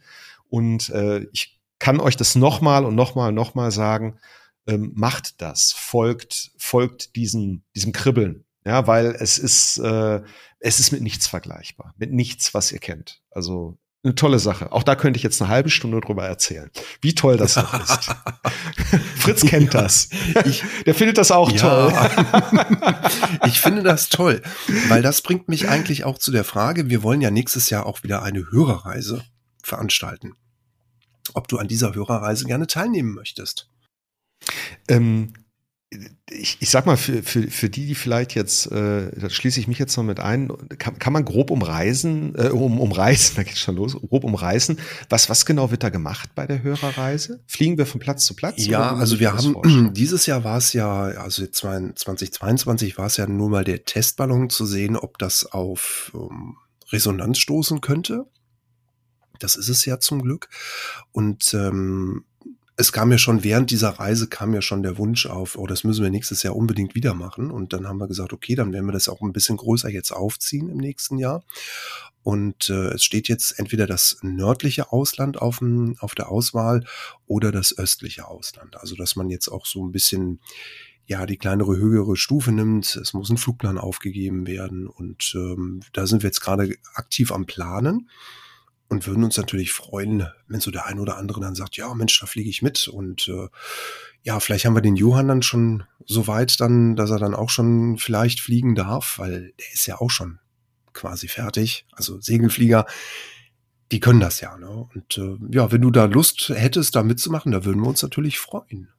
Und 0.49 0.89
äh, 0.91 1.25
ich 1.31 1.59
kann 1.83 1.99
euch 1.99 2.15
das 2.15 2.35
nochmal 2.35 2.85
und 2.85 2.95
nochmal 2.95 3.29
und 3.29 3.35
nochmal 3.35 3.69
sagen. 3.69 4.17
ähm, 4.65 4.93
macht 4.95 5.41
das, 5.41 5.73
folgt, 5.73 6.51
folgt 6.57 7.17
diesem, 7.17 7.63
diesem 7.75 7.91
Kribbeln. 7.91 8.45
Ja, 8.65 8.87
weil 8.87 9.07
es 9.19 9.37
ist, 9.37 9.79
äh, 9.79 10.21
es 10.59 10.79
ist 10.79 10.93
mit 10.93 11.01
nichts 11.01 11.27
vergleichbar. 11.27 11.93
Mit 11.97 12.13
nichts, 12.13 12.53
was 12.53 12.71
ihr 12.71 12.79
kennt. 12.79 13.21
Also 13.31 13.77
eine 14.01 14.15
tolle 14.15 14.39
Sache. 14.39 14.71
Auch 14.71 14.83
da 14.83 14.95
könnte 14.95 15.17
ich 15.17 15.23
jetzt 15.23 15.41
eine 15.41 15.51
halbe 15.51 15.69
Stunde 15.69 15.99
drüber 15.99 16.25
erzählen, 16.25 16.71
wie 17.01 17.15
toll 17.15 17.35
das 17.35 17.57
noch 17.57 17.73
ist. 17.73 18.15
Fritz 19.17 19.45
kennt 19.45 19.73
ja, 19.73 19.81
das. 19.81 20.07
Ich, 20.45 20.63
Der 20.85 20.95
findet 20.95 21.17
das 21.17 21.31
auch 21.31 21.51
ja. 21.51 21.89
toll. 21.89 22.95
ich 23.45 23.59
finde 23.59 23.83
das 23.83 24.07
toll, 24.07 24.41
weil 24.87 25.01
das 25.01 25.21
bringt 25.21 25.49
mich 25.49 25.67
eigentlich 25.67 26.05
auch 26.05 26.17
zu 26.17 26.31
der 26.31 26.45
Frage, 26.45 26.89
wir 26.89 27.03
wollen 27.03 27.19
ja 27.19 27.29
nächstes 27.29 27.69
Jahr 27.69 27.85
auch 27.85 28.03
wieder 28.03 28.23
eine 28.23 28.49
Hörerreise 28.51 29.25
veranstalten. 29.61 30.37
Ob 31.33 31.47
du 31.47 31.57
an 31.57 31.67
dieser 31.67 31.95
Hörerreise 31.95 32.45
gerne 32.45 32.67
teilnehmen 32.67 33.13
möchtest. 33.13 33.69
Ähm, 34.87 35.33
ich, 36.29 36.57
ich 36.59 36.69
sag 36.69 36.85
mal, 36.85 36.97
für, 36.97 37.21
für, 37.23 37.43
für 37.49 37.69
die, 37.69 37.85
die 37.85 37.95
vielleicht 37.95 38.35
jetzt, 38.35 38.71
äh, 38.71 39.11
da 39.15 39.29
schließe 39.29 39.59
ich 39.59 39.67
mich 39.67 39.77
jetzt 39.77 39.95
noch 39.97 40.03
mit 40.03 40.19
ein, 40.19 40.51
kann, 40.77 40.97
kann 40.97 41.13
man 41.13 41.25
grob 41.25 41.51
umreisen, 41.51 42.33
äh, 42.35 42.49
um, 42.49 42.79
umreißen, 42.79 43.35
da 43.35 43.43
geht's 43.43 43.59
schon 43.59 43.75
los, 43.75 43.93
grob 43.93 44.23
umreißen. 44.23 44.79
Was, 45.09 45.29
was 45.29 45.45
genau 45.45 45.71
wird 45.71 45.83
da 45.83 45.89
gemacht 45.89 46.31
bei 46.35 46.47
der 46.47 46.63
Hörerreise? 46.63 47.43
Fliegen 47.45 47.77
wir 47.77 47.85
von 47.85 47.99
Platz 47.99 48.25
zu 48.25 48.35
Platz? 48.35 48.65
Ja, 48.65 48.95
also 48.95 49.19
wir 49.19 49.33
haben, 49.33 49.93
dieses 49.93 50.25
Jahr 50.25 50.43
war 50.43 50.57
es 50.57 50.73
ja, 50.73 51.03
also 51.03 51.45
2022 51.45 52.97
war 52.97 53.05
es 53.05 53.17
ja 53.17 53.27
nur 53.27 53.49
mal 53.49 53.63
der 53.63 53.85
Testballon 53.85 54.49
zu 54.49 54.65
sehen, 54.65 54.95
ob 54.95 55.17
das 55.19 55.45
auf 55.45 56.11
um, 56.13 56.57
Resonanz 56.91 57.39
stoßen 57.39 57.81
könnte. 57.81 58.25
Das 59.43 59.55
ist 59.55 59.69
es 59.69 59.85
ja 59.85 59.99
zum 59.99 60.21
Glück. 60.21 60.49
Und 61.11 61.53
ähm, 61.53 62.25
es 62.75 62.91
kam 62.91 63.11
ja 63.11 63.17
schon 63.17 63.43
während 63.43 63.69
dieser 63.69 63.89
Reise 63.89 64.27
kam 64.27 64.53
ja 64.53 64.61
schon 64.61 64.81
der 64.81 64.97
Wunsch 64.97 65.27
auf, 65.27 65.57
oh, 65.57 65.67
das 65.67 65.83
müssen 65.83 66.01
wir 66.01 66.09
nächstes 66.09 66.41
Jahr 66.41 66.55
unbedingt 66.55 66.95
wieder 66.95 67.13
machen. 67.13 67.51
Und 67.51 67.73
dann 67.73 67.87
haben 67.87 67.99
wir 67.99 68.07
gesagt, 68.07 68.33
okay, 68.33 68.55
dann 68.55 68.73
werden 68.73 68.87
wir 68.87 68.93
das 68.93 69.09
auch 69.09 69.21
ein 69.21 69.33
bisschen 69.33 69.57
größer 69.57 69.89
jetzt 69.89 70.11
aufziehen 70.11 70.69
im 70.69 70.77
nächsten 70.77 71.17
Jahr. 71.17 71.43
Und 72.23 72.69
äh, 72.69 72.93
es 72.93 73.03
steht 73.03 73.27
jetzt 73.27 73.59
entweder 73.59 73.85
das 73.85 74.17
nördliche 74.21 74.91
Ausland 74.91 75.41
auf, 75.41 75.59
dem, 75.59 75.95
auf 75.99 76.15
der 76.15 76.29
Auswahl 76.29 76.85
oder 77.27 77.51
das 77.51 77.77
östliche 77.77 78.27
Ausland. 78.27 78.77
Also 78.77 78.95
dass 78.95 79.15
man 79.15 79.29
jetzt 79.29 79.49
auch 79.49 79.65
so 79.65 79.85
ein 79.85 79.91
bisschen 79.91 80.39
ja 81.05 81.25
die 81.25 81.37
kleinere 81.37 81.75
höhere 81.75 82.15
Stufe 82.15 82.51
nimmt. 82.51 82.95
Es 82.95 83.13
muss 83.13 83.29
ein 83.29 83.37
Flugplan 83.37 83.77
aufgegeben 83.77 84.47
werden 84.47 84.87
und 84.87 85.33
ähm, 85.35 85.81
da 85.91 86.07
sind 86.07 86.23
wir 86.23 86.29
jetzt 86.29 86.41
gerade 86.41 86.75
aktiv 86.95 87.31
am 87.31 87.45
Planen 87.45 88.09
und 88.93 89.07
würden 89.07 89.23
uns 89.23 89.37
natürlich 89.37 89.73
freuen, 89.73 90.27
wenn 90.47 90.59
so 90.59 90.71
der 90.71 90.85
ein 90.85 90.99
oder 90.99 91.17
andere 91.17 91.41
dann 91.41 91.55
sagt, 91.55 91.75
ja 91.77 91.93
Mensch, 91.93 92.19
da 92.19 92.27
fliege 92.27 92.49
ich 92.49 92.61
mit 92.61 92.87
und 92.87 93.27
äh, 93.27 93.47
ja, 94.21 94.39
vielleicht 94.39 94.65
haben 94.65 94.75
wir 94.75 94.81
den 94.81 94.95
Johann 94.95 95.27
dann 95.27 95.41
schon 95.41 95.83
so 96.05 96.27
weit 96.27 96.59
dann, 96.61 96.95
dass 96.95 97.09
er 97.09 97.19
dann 97.19 97.33
auch 97.33 97.49
schon 97.49 97.97
vielleicht 97.97 98.39
fliegen 98.39 98.75
darf, 98.75 99.17
weil 99.17 99.53
der 99.59 99.73
ist 99.73 99.85
ja 99.87 99.99
auch 99.99 100.11
schon 100.11 100.39
quasi 100.93 101.27
fertig. 101.27 101.85
Also 101.91 102.21
Segelflieger, 102.21 102.85
die 103.91 103.99
können 103.99 104.19
das 104.19 104.39
ja. 104.41 104.57
Ne? 104.57 104.87
Und 104.93 105.17
äh, 105.17 105.37
ja, 105.49 105.71
wenn 105.71 105.81
du 105.81 105.91
da 105.91 106.05
Lust 106.05 106.49
hättest, 106.49 106.95
da 106.95 107.03
mitzumachen, 107.03 107.51
da 107.51 107.65
würden 107.65 107.81
wir 107.81 107.89
uns 107.89 108.01
natürlich 108.01 108.39
freuen. 108.39 108.89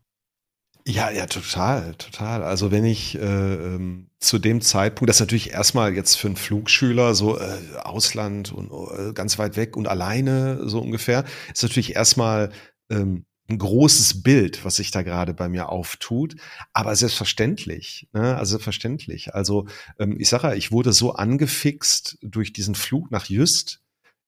Ja, 0.86 1.10
ja, 1.10 1.24
total, 1.26 1.94
total. 1.94 2.42
Also 2.42 2.70
wenn 2.70 2.84
ich 2.84 3.14
äh, 3.16 3.20
ähm, 3.20 4.10
zu 4.18 4.38
dem 4.38 4.60
Zeitpunkt, 4.60 5.08
das 5.08 5.16
ist 5.16 5.20
natürlich 5.20 5.50
erstmal 5.50 5.94
jetzt 5.94 6.16
für 6.16 6.26
einen 6.26 6.36
Flugschüler 6.36 7.14
so 7.14 7.38
äh, 7.38 7.58
Ausland 7.82 8.52
und 8.52 8.70
äh, 8.70 9.14
ganz 9.14 9.38
weit 9.38 9.56
weg 9.56 9.78
und 9.78 9.88
alleine 9.88 10.68
so 10.68 10.80
ungefähr, 10.80 11.24
ist 11.54 11.62
natürlich 11.62 11.94
erstmal 11.96 12.52
ähm, 12.90 13.24
ein 13.48 13.58
großes 13.58 14.22
Bild, 14.22 14.64
was 14.64 14.76
sich 14.76 14.90
da 14.90 15.02
gerade 15.02 15.32
bei 15.32 15.48
mir 15.48 15.70
auftut, 15.70 16.36
aber 16.74 16.94
selbstverständlich, 16.96 18.08
ne? 18.12 18.36
also 18.36 18.50
selbstverständlich. 18.50 19.34
Also 19.34 19.66
ähm, 19.98 20.18
ich 20.18 20.28
sage 20.28 20.48
ja, 20.48 20.54
ich 20.54 20.70
wurde 20.70 20.92
so 20.92 21.14
angefixt 21.14 22.18
durch 22.20 22.52
diesen 22.52 22.74
Flug 22.74 23.10
nach 23.10 23.26
Just, 23.26 23.80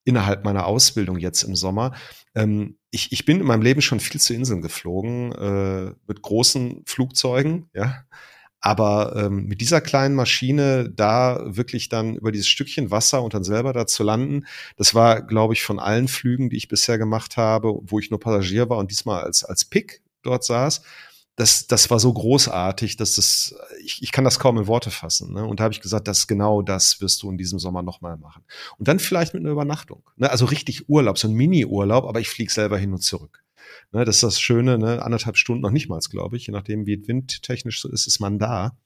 innerhalb 0.06 0.44
meiner 0.44 0.66
Ausbildung 0.66 1.18
jetzt 1.18 1.42
im 1.42 1.56
Sommer. 1.56 1.92
Ähm, 2.34 2.78
ich, 2.90 3.12
ich 3.12 3.26
bin 3.26 3.40
in 3.40 3.46
meinem 3.46 3.60
Leben 3.60 3.82
schon 3.82 4.00
viel 4.00 4.20
zu 4.20 4.32
Inseln 4.32 4.62
geflogen, 4.62 5.32
äh, 5.32 5.92
mit 6.06 6.22
großen 6.22 6.82
Flugzeugen, 6.86 7.68
ja. 7.74 8.04
Aber 8.60 9.14
ähm, 9.16 9.46
mit 9.46 9.60
dieser 9.60 9.80
kleinen 9.80 10.14
Maschine 10.14 10.90
da 10.90 11.40
wirklich 11.44 11.88
dann 11.88 12.16
über 12.16 12.32
dieses 12.32 12.48
Stückchen 12.48 12.90
Wasser 12.90 13.22
und 13.22 13.34
dann 13.34 13.44
selber 13.44 13.72
da 13.72 13.86
zu 13.86 14.02
landen, 14.02 14.46
das 14.76 14.94
war, 14.94 15.22
glaube 15.22 15.52
ich, 15.54 15.62
von 15.62 15.78
allen 15.78 16.08
Flügen, 16.08 16.50
die 16.50 16.56
ich 16.56 16.66
bisher 16.66 16.98
gemacht 16.98 17.36
habe, 17.36 17.78
wo 17.82 17.98
ich 17.98 18.10
nur 18.10 18.18
Passagier 18.18 18.68
war 18.70 18.78
und 18.78 18.90
diesmal 18.90 19.22
als, 19.22 19.44
als 19.44 19.66
Pick 19.66 20.02
dort 20.22 20.42
saß, 20.42 20.82
das, 21.36 21.66
das 21.66 21.90
war 21.90 22.00
so 22.00 22.12
großartig, 22.12 22.96
dass 22.96 23.14
das, 23.14 23.54
ich, 23.84 24.02
ich 24.02 24.10
kann 24.10 24.24
das 24.24 24.38
kaum 24.38 24.56
in 24.56 24.66
Worte 24.66 24.90
fassen. 24.90 25.34
Ne? 25.34 25.44
Und 25.44 25.60
da 25.60 25.64
habe 25.64 25.74
ich 25.74 25.82
gesagt, 25.82 26.08
das 26.08 26.26
genau 26.26 26.62
das 26.62 27.00
wirst 27.02 27.22
du 27.22 27.30
in 27.30 27.36
diesem 27.36 27.58
Sommer 27.58 27.82
nochmal 27.82 28.16
machen. 28.16 28.42
Und 28.78 28.88
dann 28.88 28.98
vielleicht 28.98 29.34
mit 29.34 29.42
einer 29.42 29.52
Übernachtung. 29.52 30.02
Ne? 30.16 30.30
Also 30.30 30.46
richtig 30.46 30.88
Urlaub, 30.88 31.18
so 31.18 31.28
ein 31.28 31.34
Mini-Urlaub, 31.34 32.06
aber 32.06 32.20
ich 32.20 32.30
fliege 32.30 32.50
selber 32.50 32.78
hin 32.78 32.92
und 32.92 33.02
zurück. 33.02 33.44
Ne? 33.92 34.06
Das 34.06 34.16
ist 34.16 34.22
das 34.22 34.40
Schöne, 34.40 34.78
ne? 34.78 35.02
anderthalb 35.02 35.36
Stunden 35.36 35.60
noch 35.60 35.70
nicht 35.70 35.90
mal, 35.90 36.00
glaube 36.10 36.38
ich, 36.38 36.46
je 36.46 36.52
nachdem, 36.52 36.86
wie 36.86 37.06
windtechnisch 37.06 37.82
so 37.82 37.90
ist, 37.90 38.06
ist 38.06 38.18
man 38.18 38.38
da. 38.38 38.78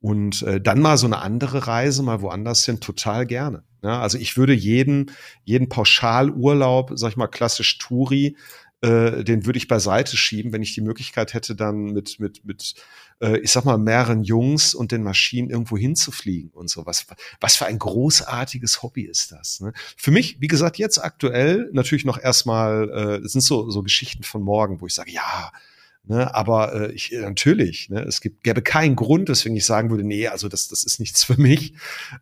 Und 0.00 0.42
äh, 0.42 0.60
dann 0.60 0.80
mal 0.80 0.98
so 0.98 1.06
eine 1.06 1.18
andere 1.18 1.68
Reise, 1.68 2.02
mal 2.02 2.20
woanders 2.20 2.64
hin, 2.64 2.80
total 2.80 3.24
gerne. 3.24 3.62
Ja, 3.82 4.00
also 4.00 4.18
ich 4.18 4.36
würde 4.36 4.52
jeden, 4.52 5.12
jeden 5.44 5.68
Pauschalurlaub, 5.68 6.92
sag 6.94 7.10
ich 7.10 7.16
mal, 7.16 7.28
klassisch 7.28 7.78
Touri, 7.78 8.36
äh, 8.80 9.24
den 9.24 9.44
würde 9.44 9.58
ich 9.58 9.66
beiseite 9.66 10.16
schieben, 10.16 10.52
wenn 10.52 10.62
ich 10.62 10.74
die 10.74 10.80
Möglichkeit 10.80 11.34
hätte, 11.34 11.56
dann 11.56 11.92
mit, 11.92 12.20
mit, 12.20 12.44
mit, 12.44 12.74
äh, 13.20 13.38
ich 13.38 13.50
sag 13.50 13.64
mal, 13.64 13.76
mehreren 13.76 14.22
Jungs 14.22 14.74
und 14.74 14.92
den 14.92 15.02
Maschinen 15.02 15.50
irgendwo 15.50 15.76
hinzufliegen 15.76 16.50
und 16.50 16.70
so. 16.70 16.86
Was, 16.86 17.06
was 17.40 17.56
für 17.56 17.66
ein 17.66 17.78
großartiges 17.78 18.82
Hobby 18.82 19.02
ist 19.02 19.32
das? 19.32 19.60
Ne? 19.60 19.72
Für 19.96 20.12
mich, 20.12 20.40
wie 20.40 20.46
gesagt, 20.46 20.78
jetzt 20.78 20.98
aktuell 20.98 21.68
natürlich 21.72 22.04
noch 22.04 22.18
erstmal, 22.18 22.88
äh, 22.90 23.20
das 23.20 23.32
sind 23.32 23.40
so, 23.40 23.68
so 23.70 23.82
Geschichten 23.82 24.22
von 24.22 24.42
morgen, 24.42 24.80
wo 24.80 24.86
ich 24.86 24.94
sage, 24.94 25.10
ja, 25.10 25.52
Ne, 26.10 26.34
aber 26.34 26.72
äh, 26.72 26.92
ich, 26.92 27.12
natürlich, 27.12 27.90
ne, 27.90 28.00
es 28.00 28.22
gibt, 28.22 28.42
gäbe 28.42 28.62
keinen 28.62 28.96
Grund, 28.96 29.28
weswegen 29.28 29.54
ich 29.58 29.66
sagen 29.66 29.90
würde, 29.90 30.04
nee, 30.04 30.26
also 30.26 30.48
das, 30.48 30.66
das 30.68 30.82
ist 30.82 31.00
nichts 31.00 31.22
für 31.22 31.38
mich. 31.38 31.74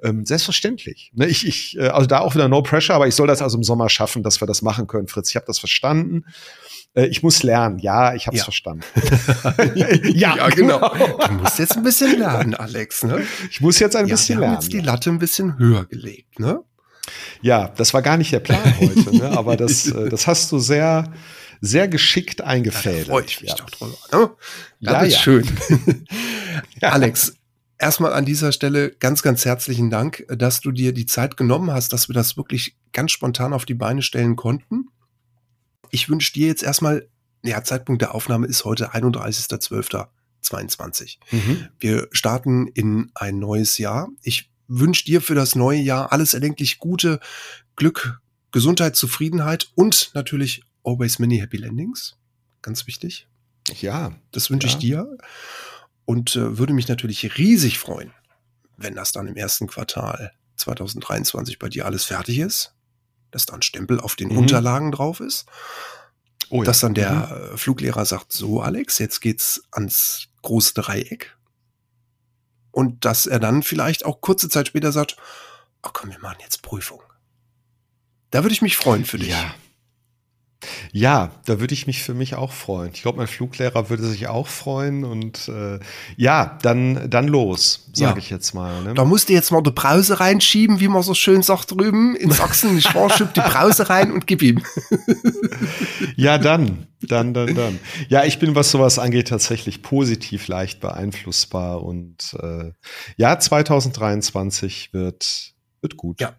Ähm, 0.03 0.27
selbstverständlich. 0.27 1.13
Ne, 1.15 1.27
ich, 1.27 1.47
ich, 1.47 1.79
äh, 1.79 1.87
also 1.87 2.09
da 2.09 2.19
auch 2.19 2.35
wieder 2.35 2.49
no 2.49 2.63
pressure, 2.63 2.97
aber 2.97 3.07
ich 3.07 3.15
soll 3.15 3.29
das 3.29 3.43
also 3.43 3.57
im 3.57 3.63
Sommer 3.63 3.89
schaffen, 3.89 4.25
dass 4.25 4.43
wir 4.43 4.47
das 4.49 4.61
machen 4.61 4.89
können, 4.89 5.07
Fritz. 5.07 5.31
Ich 5.31 5.37
habe 5.37 5.47
das 5.47 5.61
verstanden. 5.61 6.25
Äh, 6.95 7.07
ich 7.07 7.23
muss 7.23 7.45
lernen. 7.45 7.79
Ja, 7.79 8.13
ich 8.15 8.27
habe 8.27 8.35
es 8.35 8.41
ja. 8.41 8.45
verstanden. 8.45 8.83
ja, 9.77 10.37
ja, 10.37 10.49
genau. 10.49 10.93
Du 11.29 11.35
musst 11.35 11.61
jetzt 11.61 11.77
ein 11.77 11.85
bisschen 11.85 12.19
lernen, 12.19 12.55
Alex. 12.55 13.05
Ne? 13.05 13.23
Ich 13.53 13.61
muss 13.61 13.79
jetzt 13.79 13.95
ein 13.95 14.09
ja, 14.09 14.15
bisschen 14.15 14.41
lernen. 14.41 14.57
Jetzt 14.57 14.73
die 14.73 14.81
Latte 14.81 15.11
ein 15.11 15.21
bisschen 15.21 15.61
höher 15.61 15.85
gelegt, 15.85 16.41
ne? 16.41 16.59
Ja, 17.41 17.69
das 17.77 17.95
war 17.95 18.03
gar 18.03 18.17
nicht 18.17 18.33
der 18.33 18.41
Plan 18.41 18.75
heute, 18.81 19.17
ne? 19.17 19.31
aber 19.31 19.57
das, 19.57 19.87
äh, 19.87 20.09
das 20.09 20.27
hast 20.27 20.51
du 20.51 20.59
sehr 20.59 21.13
sehr 21.61 21.89
geschickt 21.89 22.41
eingefädelt. 22.41 23.07
Ja, 23.07 23.13
freue 23.13 23.25
ich 23.25 23.41
mich 23.41 23.51
ja. 23.51 23.57
doch 23.57 23.71
drüber. 23.71 23.97
Ne? 24.13 24.31
Das 24.81 24.93
ja, 24.93 25.01
ist 25.03 25.15
ja. 25.15 25.21
schön. 25.21 25.51
Alex, 26.81 27.37
erstmal 27.79 28.13
an 28.13 28.25
dieser 28.25 28.53
Stelle 28.53 28.91
ganz, 28.91 29.23
ganz 29.23 29.45
herzlichen 29.45 29.91
Dank, 29.91 30.25
dass 30.29 30.61
du 30.61 30.71
dir 30.73 30.93
die 30.93 31.07
Zeit 31.07 31.37
genommen 31.37 31.71
hast, 31.71 31.93
dass 31.93 32.09
wir 32.09 32.15
das 32.15 32.37
wirklich 32.37 32.77
ganz 32.93 33.13
spontan 33.13 33.53
auf 33.53 33.65
die 33.65 33.75
Beine 33.75 34.03
stellen 34.03 34.35
konnten. 34.37 34.89
Ich 35.91 36.09
wünsche 36.09 36.33
dir 36.33 36.49
jetzt 36.49 36.63
erstmal, 36.63 37.09
ja, 37.45 37.63
Zeitpunkt 37.63 38.01
der 38.03 38.15
Aufnahme 38.15 38.47
ist 38.47 38.65
heute 38.65 38.95
31.12.22. 38.95 41.19
Mhm. 41.31 41.69
Wir 41.79 42.09
starten 42.13 42.67
in 42.69 43.11
ein 43.15 43.39
neues 43.39 43.77
Jahr. 43.79 44.09
Ich 44.23 44.51
wünsche 44.69 45.05
dir 45.05 45.21
für 45.21 45.35
das 45.35 45.55
neue 45.55 45.81
Jahr 45.81 46.13
alles 46.13 46.33
erdenklich 46.35 46.79
Gute, 46.79 47.21
Glück, 47.77 48.21
Gesundheit, 48.51 48.97
Zufriedenheit 48.97 49.71
und 49.75 50.11
natürlich 50.15 50.63
Always 50.87 51.19
Many 51.19 51.39
Happy 51.39 51.57
Landings. 51.57 52.17
Ganz 52.63 52.87
wichtig. 52.87 53.29
Ja. 53.81 54.15
Das 54.31 54.51
wünsche 54.51 54.69
ja. 54.69 54.73
ich 54.73 54.79
dir. 54.79 55.19
Und 56.05 56.37
äh, 56.37 56.57
würde 56.57 56.73
mich 56.73 56.89
natürlich 56.89 57.37
riesig 57.37 57.79
freuen, 57.79 58.13
wenn 58.77 58.95
das 58.95 59.13
dann 59.13 59.27
im 59.27 59.37
ersten 59.37 59.67
Quartal 59.67 60.33
2023 60.57 61.59
bei 61.59 61.69
dir 61.69 61.85
alles 61.85 62.05
fertig 62.05 62.39
ist, 62.39 62.75
dass 63.33 63.47
dann 63.47 63.63
Stempel 63.63 64.01
auf 64.01 64.15
den 64.15 64.29
mhm. 64.29 64.39
Unterlagen 64.39 64.93
drauf 64.93 65.21
ist. 65.21 65.47
Oh 66.49 66.59
ja. 66.59 66.65
Dass 66.65 66.81
dann 66.81 66.95
der 66.95 67.13
mhm. 67.13 67.55
Äh, 67.55 67.57
Fluglehrer 67.57 68.05
sagt, 68.05 68.33
so 68.33 68.61
Alex, 68.61 68.99
jetzt 68.99 69.21
geht's 69.21 69.63
ans 69.73 70.29
große 70.43 70.75
Dreieck. 70.75 71.37
Und 72.71 73.05
dass 73.05 73.27
er 73.27 73.41
dann 73.41 73.63
vielleicht 73.63 74.05
auch 74.05 74.21
kurze 74.21 74.49
Zeit 74.49 74.69
später 74.69 74.93
sagt, 74.93 75.17
ach 75.83 75.93
komm, 75.93 76.11
wir 76.11 76.21
machen 76.21 76.39
jetzt 76.41 76.63
Prüfung. 76.63 77.03
Da 78.31 78.45
würde 78.45 78.53
ich 78.53 78.63
mich 78.63 78.77
freuen 78.77 79.05
für 79.05 79.19
dich. 79.19 79.31
Ja, 79.31 79.55
Ja, 80.93 81.33
da 81.45 81.61
würde 81.61 81.75
ich 81.75 81.87
mich 81.87 82.03
für 82.03 82.15
mich 82.15 82.35
auch 82.35 82.53
freuen. 82.53 82.91
Ich 82.95 83.03
glaube, 83.03 83.19
mein 83.19 83.27
Fluglehrer 83.27 83.91
würde 83.91 84.05
sich 84.05 84.29
auch 84.29 84.49
freuen 84.49 85.05
und 85.05 85.49
äh, 85.49 85.79
ja, 86.17 86.59
dann, 86.63 87.11
dann 87.11 87.29
los, 87.29 87.89
sage 87.93 88.13
ja. 88.13 88.17
ich 88.17 88.31
jetzt 88.31 88.55
mal. 88.55 88.83
Ne? 88.83 88.95
Da 88.95 89.05
musst 89.05 89.29
du 89.29 89.35
jetzt 89.35 89.53
mal 89.53 89.63
die 89.63 89.71
Brause 89.71 90.19
reinschieben, 90.19 90.81
wie 90.81 90.89
man 90.89 91.03
so 91.03 91.15
schön 91.15 91.43
sagt 91.43 91.73
drüben 91.73 92.17
in 92.17 92.31
Sachsen. 92.31 92.79
Ich 92.79 92.95
war, 92.95 93.11
schieb 93.11 93.35
die 93.35 93.41
Brause 93.41 93.91
rein 93.91 94.11
und 94.11 94.27
gib 94.27 94.43
ihm. 94.43 94.63
ja, 96.17 96.39
dann, 96.39 96.87
dann, 97.03 97.35
dann, 97.35 97.55
dann. 97.55 97.79
Ja, 98.09 98.25
ich 98.25 98.39
bin, 98.39 98.55
was 98.55 98.71
sowas 98.71 98.99
angeht, 98.99 99.29
tatsächlich 99.29 99.83
positiv 99.83 100.49
leicht 100.49 100.81
beeinflussbar 100.81 101.83
und 101.83 102.35
äh, 102.41 102.73
ja, 103.17 103.39
2023 103.39 104.95
wird, 104.95 105.53
wird 105.83 105.97
gut. 105.97 106.21
Ja. 106.21 106.35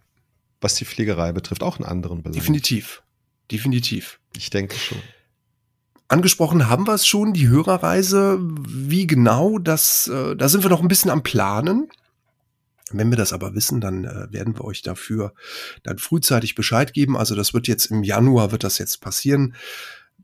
Was 0.60 0.74
die 0.74 0.84
Fliegerei 0.84 1.30
betrifft, 1.30 1.62
auch 1.62 1.78
in 1.78 1.84
anderen 1.84 2.24
Belangen. 2.24 2.40
Definitiv 2.40 3.02
definitiv. 3.50 4.20
Ich 4.36 4.50
denke 4.50 4.76
schon. 4.76 4.98
Angesprochen 6.08 6.68
haben 6.68 6.86
wir 6.86 6.94
es 6.94 7.06
schon, 7.06 7.34
die 7.34 7.48
Hörerreise. 7.48 8.38
Wie 8.40 9.06
genau, 9.06 9.58
das, 9.58 10.08
äh, 10.08 10.36
da 10.36 10.48
sind 10.48 10.62
wir 10.62 10.70
noch 10.70 10.80
ein 10.80 10.88
bisschen 10.88 11.10
am 11.10 11.22
Planen. 11.22 11.88
Wenn 12.90 13.10
wir 13.10 13.18
das 13.18 13.34
aber 13.34 13.54
wissen, 13.54 13.82
dann 13.82 14.04
äh, 14.04 14.32
werden 14.32 14.56
wir 14.56 14.64
euch 14.64 14.80
dafür 14.80 15.34
dann 15.82 15.98
frühzeitig 15.98 16.54
Bescheid 16.54 16.94
geben. 16.94 17.16
Also 17.16 17.34
das 17.34 17.52
wird 17.52 17.68
jetzt 17.68 17.86
im 17.86 18.02
Januar, 18.02 18.52
wird 18.52 18.64
das 18.64 18.78
jetzt 18.78 19.02
passieren. 19.02 19.54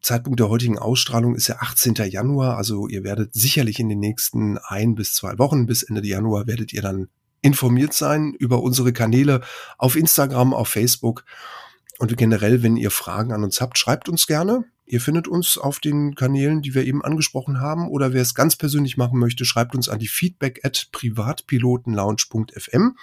Zeitpunkt 0.00 0.40
der 0.40 0.48
heutigen 0.48 0.78
Ausstrahlung 0.78 1.34
ist 1.34 1.48
ja 1.48 1.56
18. 1.60 1.94
Januar. 2.08 2.56
Also 2.56 2.88
ihr 2.88 3.04
werdet 3.04 3.34
sicherlich 3.34 3.78
in 3.78 3.90
den 3.90 4.00
nächsten 4.00 4.58
ein 4.58 4.94
bis 4.94 5.14
zwei 5.14 5.38
Wochen 5.38 5.66
bis 5.66 5.82
Ende 5.82 6.06
Januar 6.06 6.46
werdet 6.46 6.72
ihr 6.72 6.82
dann 6.82 7.08
informiert 7.42 7.92
sein 7.92 8.32
über 8.32 8.62
unsere 8.62 8.94
Kanäle 8.94 9.42
auf 9.76 9.96
Instagram, 9.96 10.54
auf 10.54 10.68
Facebook 10.68 11.24
und 12.10 12.16
generell, 12.16 12.62
wenn 12.62 12.76
ihr 12.76 12.90
Fragen 12.90 13.32
an 13.32 13.44
uns 13.44 13.60
habt, 13.60 13.78
schreibt 13.78 14.08
uns 14.08 14.26
gerne. 14.26 14.64
Ihr 14.86 15.00
findet 15.00 15.28
uns 15.28 15.56
auf 15.56 15.80
den 15.80 16.14
Kanälen, 16.14 16.60
die 16.60 16.74
wir 16.74 16.84
eben 16.84 17.02
angesprochen 17.02 17.60
haben. 17.60 17.88
Oder 17.88 18.12
wer 18.12 18.22
es 18.22 18.34
ganz 18.34 18.56
persönlich 18.56 18.96
machen 18.96 19.18
möchte, 19.18 19.44
schreibt 19.44 19.74
uns 19.74 19.88
an 19.88 19.98
die 19.98 20.08
feedback 20.08 20.60
at 20.64 20.88
privatpilotenlounge.fm 20.92 22.96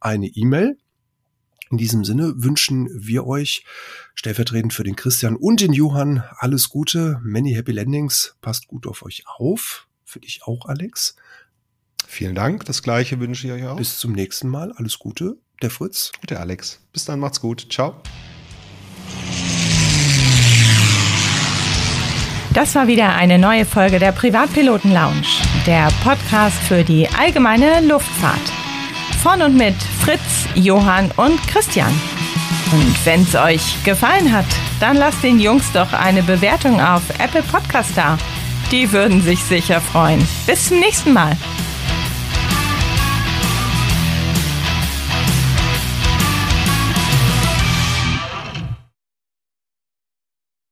eine 0.00 0.26
E-Mail. 0.28 0.78
In 1.70 1.78
diesem 1.78 2.04
Sinne 2.04 2.34
wünschen 2.36 2.88
wir 2.92 3.26
euch 3.26 3.64
stellvertretend 4.14 4.72
für 4.72 4.84
den 4.84 4.94
Christian 4.94 5.34
und 5.34 5.60
den 5.60 5.72
Johann 5.72 6.22
alles 6.36 6.68
Gute, 6.68 7.20
many 7.24 7.54
happy 7.54 7.72
landings, 7.72 8.36
passt 8.40 8.68
gut 8.68 8.86
auf 8.86 9.02
euch 9.02 9.24
auf. 9.26 9.88
Für 10.04 10.20
dich 10.20 10.42
auch, 10.44 10.66
Alex. 10.66 11.16
Vielen 12.06 12.36
Dank, 12.36 12.64
das 12.66 12.82
gleiche 12.82 13.18
wünsche 13.18 13.46
ich 13.46 13.52
euch 13.52 13.66
auch. 13.66 13.76
Bis 13.76 13.98
zum 13.98 14.12
nächsten 14.12 14.48
Mal, 14.48 14.70
alles 14.72 15.00
Gute, 15.00 15.38
der 15.62 15.70
Fritz. 15.70 16.12
Und 16.20 16.30
der 16.30 16.40
Alex. 16.40 16.80
Bis 16.92 17.06
dann, 17.06 17.18
macht's 17.18 17.40
gut. 17.40 17.66
Ciao. 17.72 18.00
Das 22.54 22.76
war 22.76 22.86
wieder 22.86 23.16
eine 23.16 23.36
neue 23.36 23.64
Folge 23.64 23.98
der 23.98 24.12
Privatpiloten 24.12 24.92
Lounge, 24.92 25.26
der 25.66 25.88
Podcast 26.04 26.56
für 26.68 26.84
die 26.84 27.08
allgemeine 27.08 27.80
Luftfahrt. 27.80 28.38
Von 29.22 29.42
und 29.42 29.56
mit 29.56 29.74
Fritz, 30.04 30.46
Johann 30.54 31.10
und 31.16 31.36
Christian. 31.48 31.92
Und 32.70 33.06
wenn 33.06 33.22
es 33.22 33.34
euch 33.34 33.82
gefallen 33.84 34.32
hat, 34.32 34.46
dann 34.78 34.96
lasst 34.96 35.22
den 35.24 35.40
Jungs 35.40 35.72
doch 35.72 35.92
eine 35.92 36.22
Bewertung 36.22 36.80
auf 36.80 37.02
Apple 37.18 37.42
Podcast 37.42 37.90
da. 37.96 38.18
Die 38.70 38.92
würden 38.92 39.20
sich 39.20 39.42
sicher 39.42 39.80
freuen. 39.80 40.26
Bis 40.46 40.68
zum 40.68 40.78
nächsten 40.78 41.12
Mal. 41.12 41.36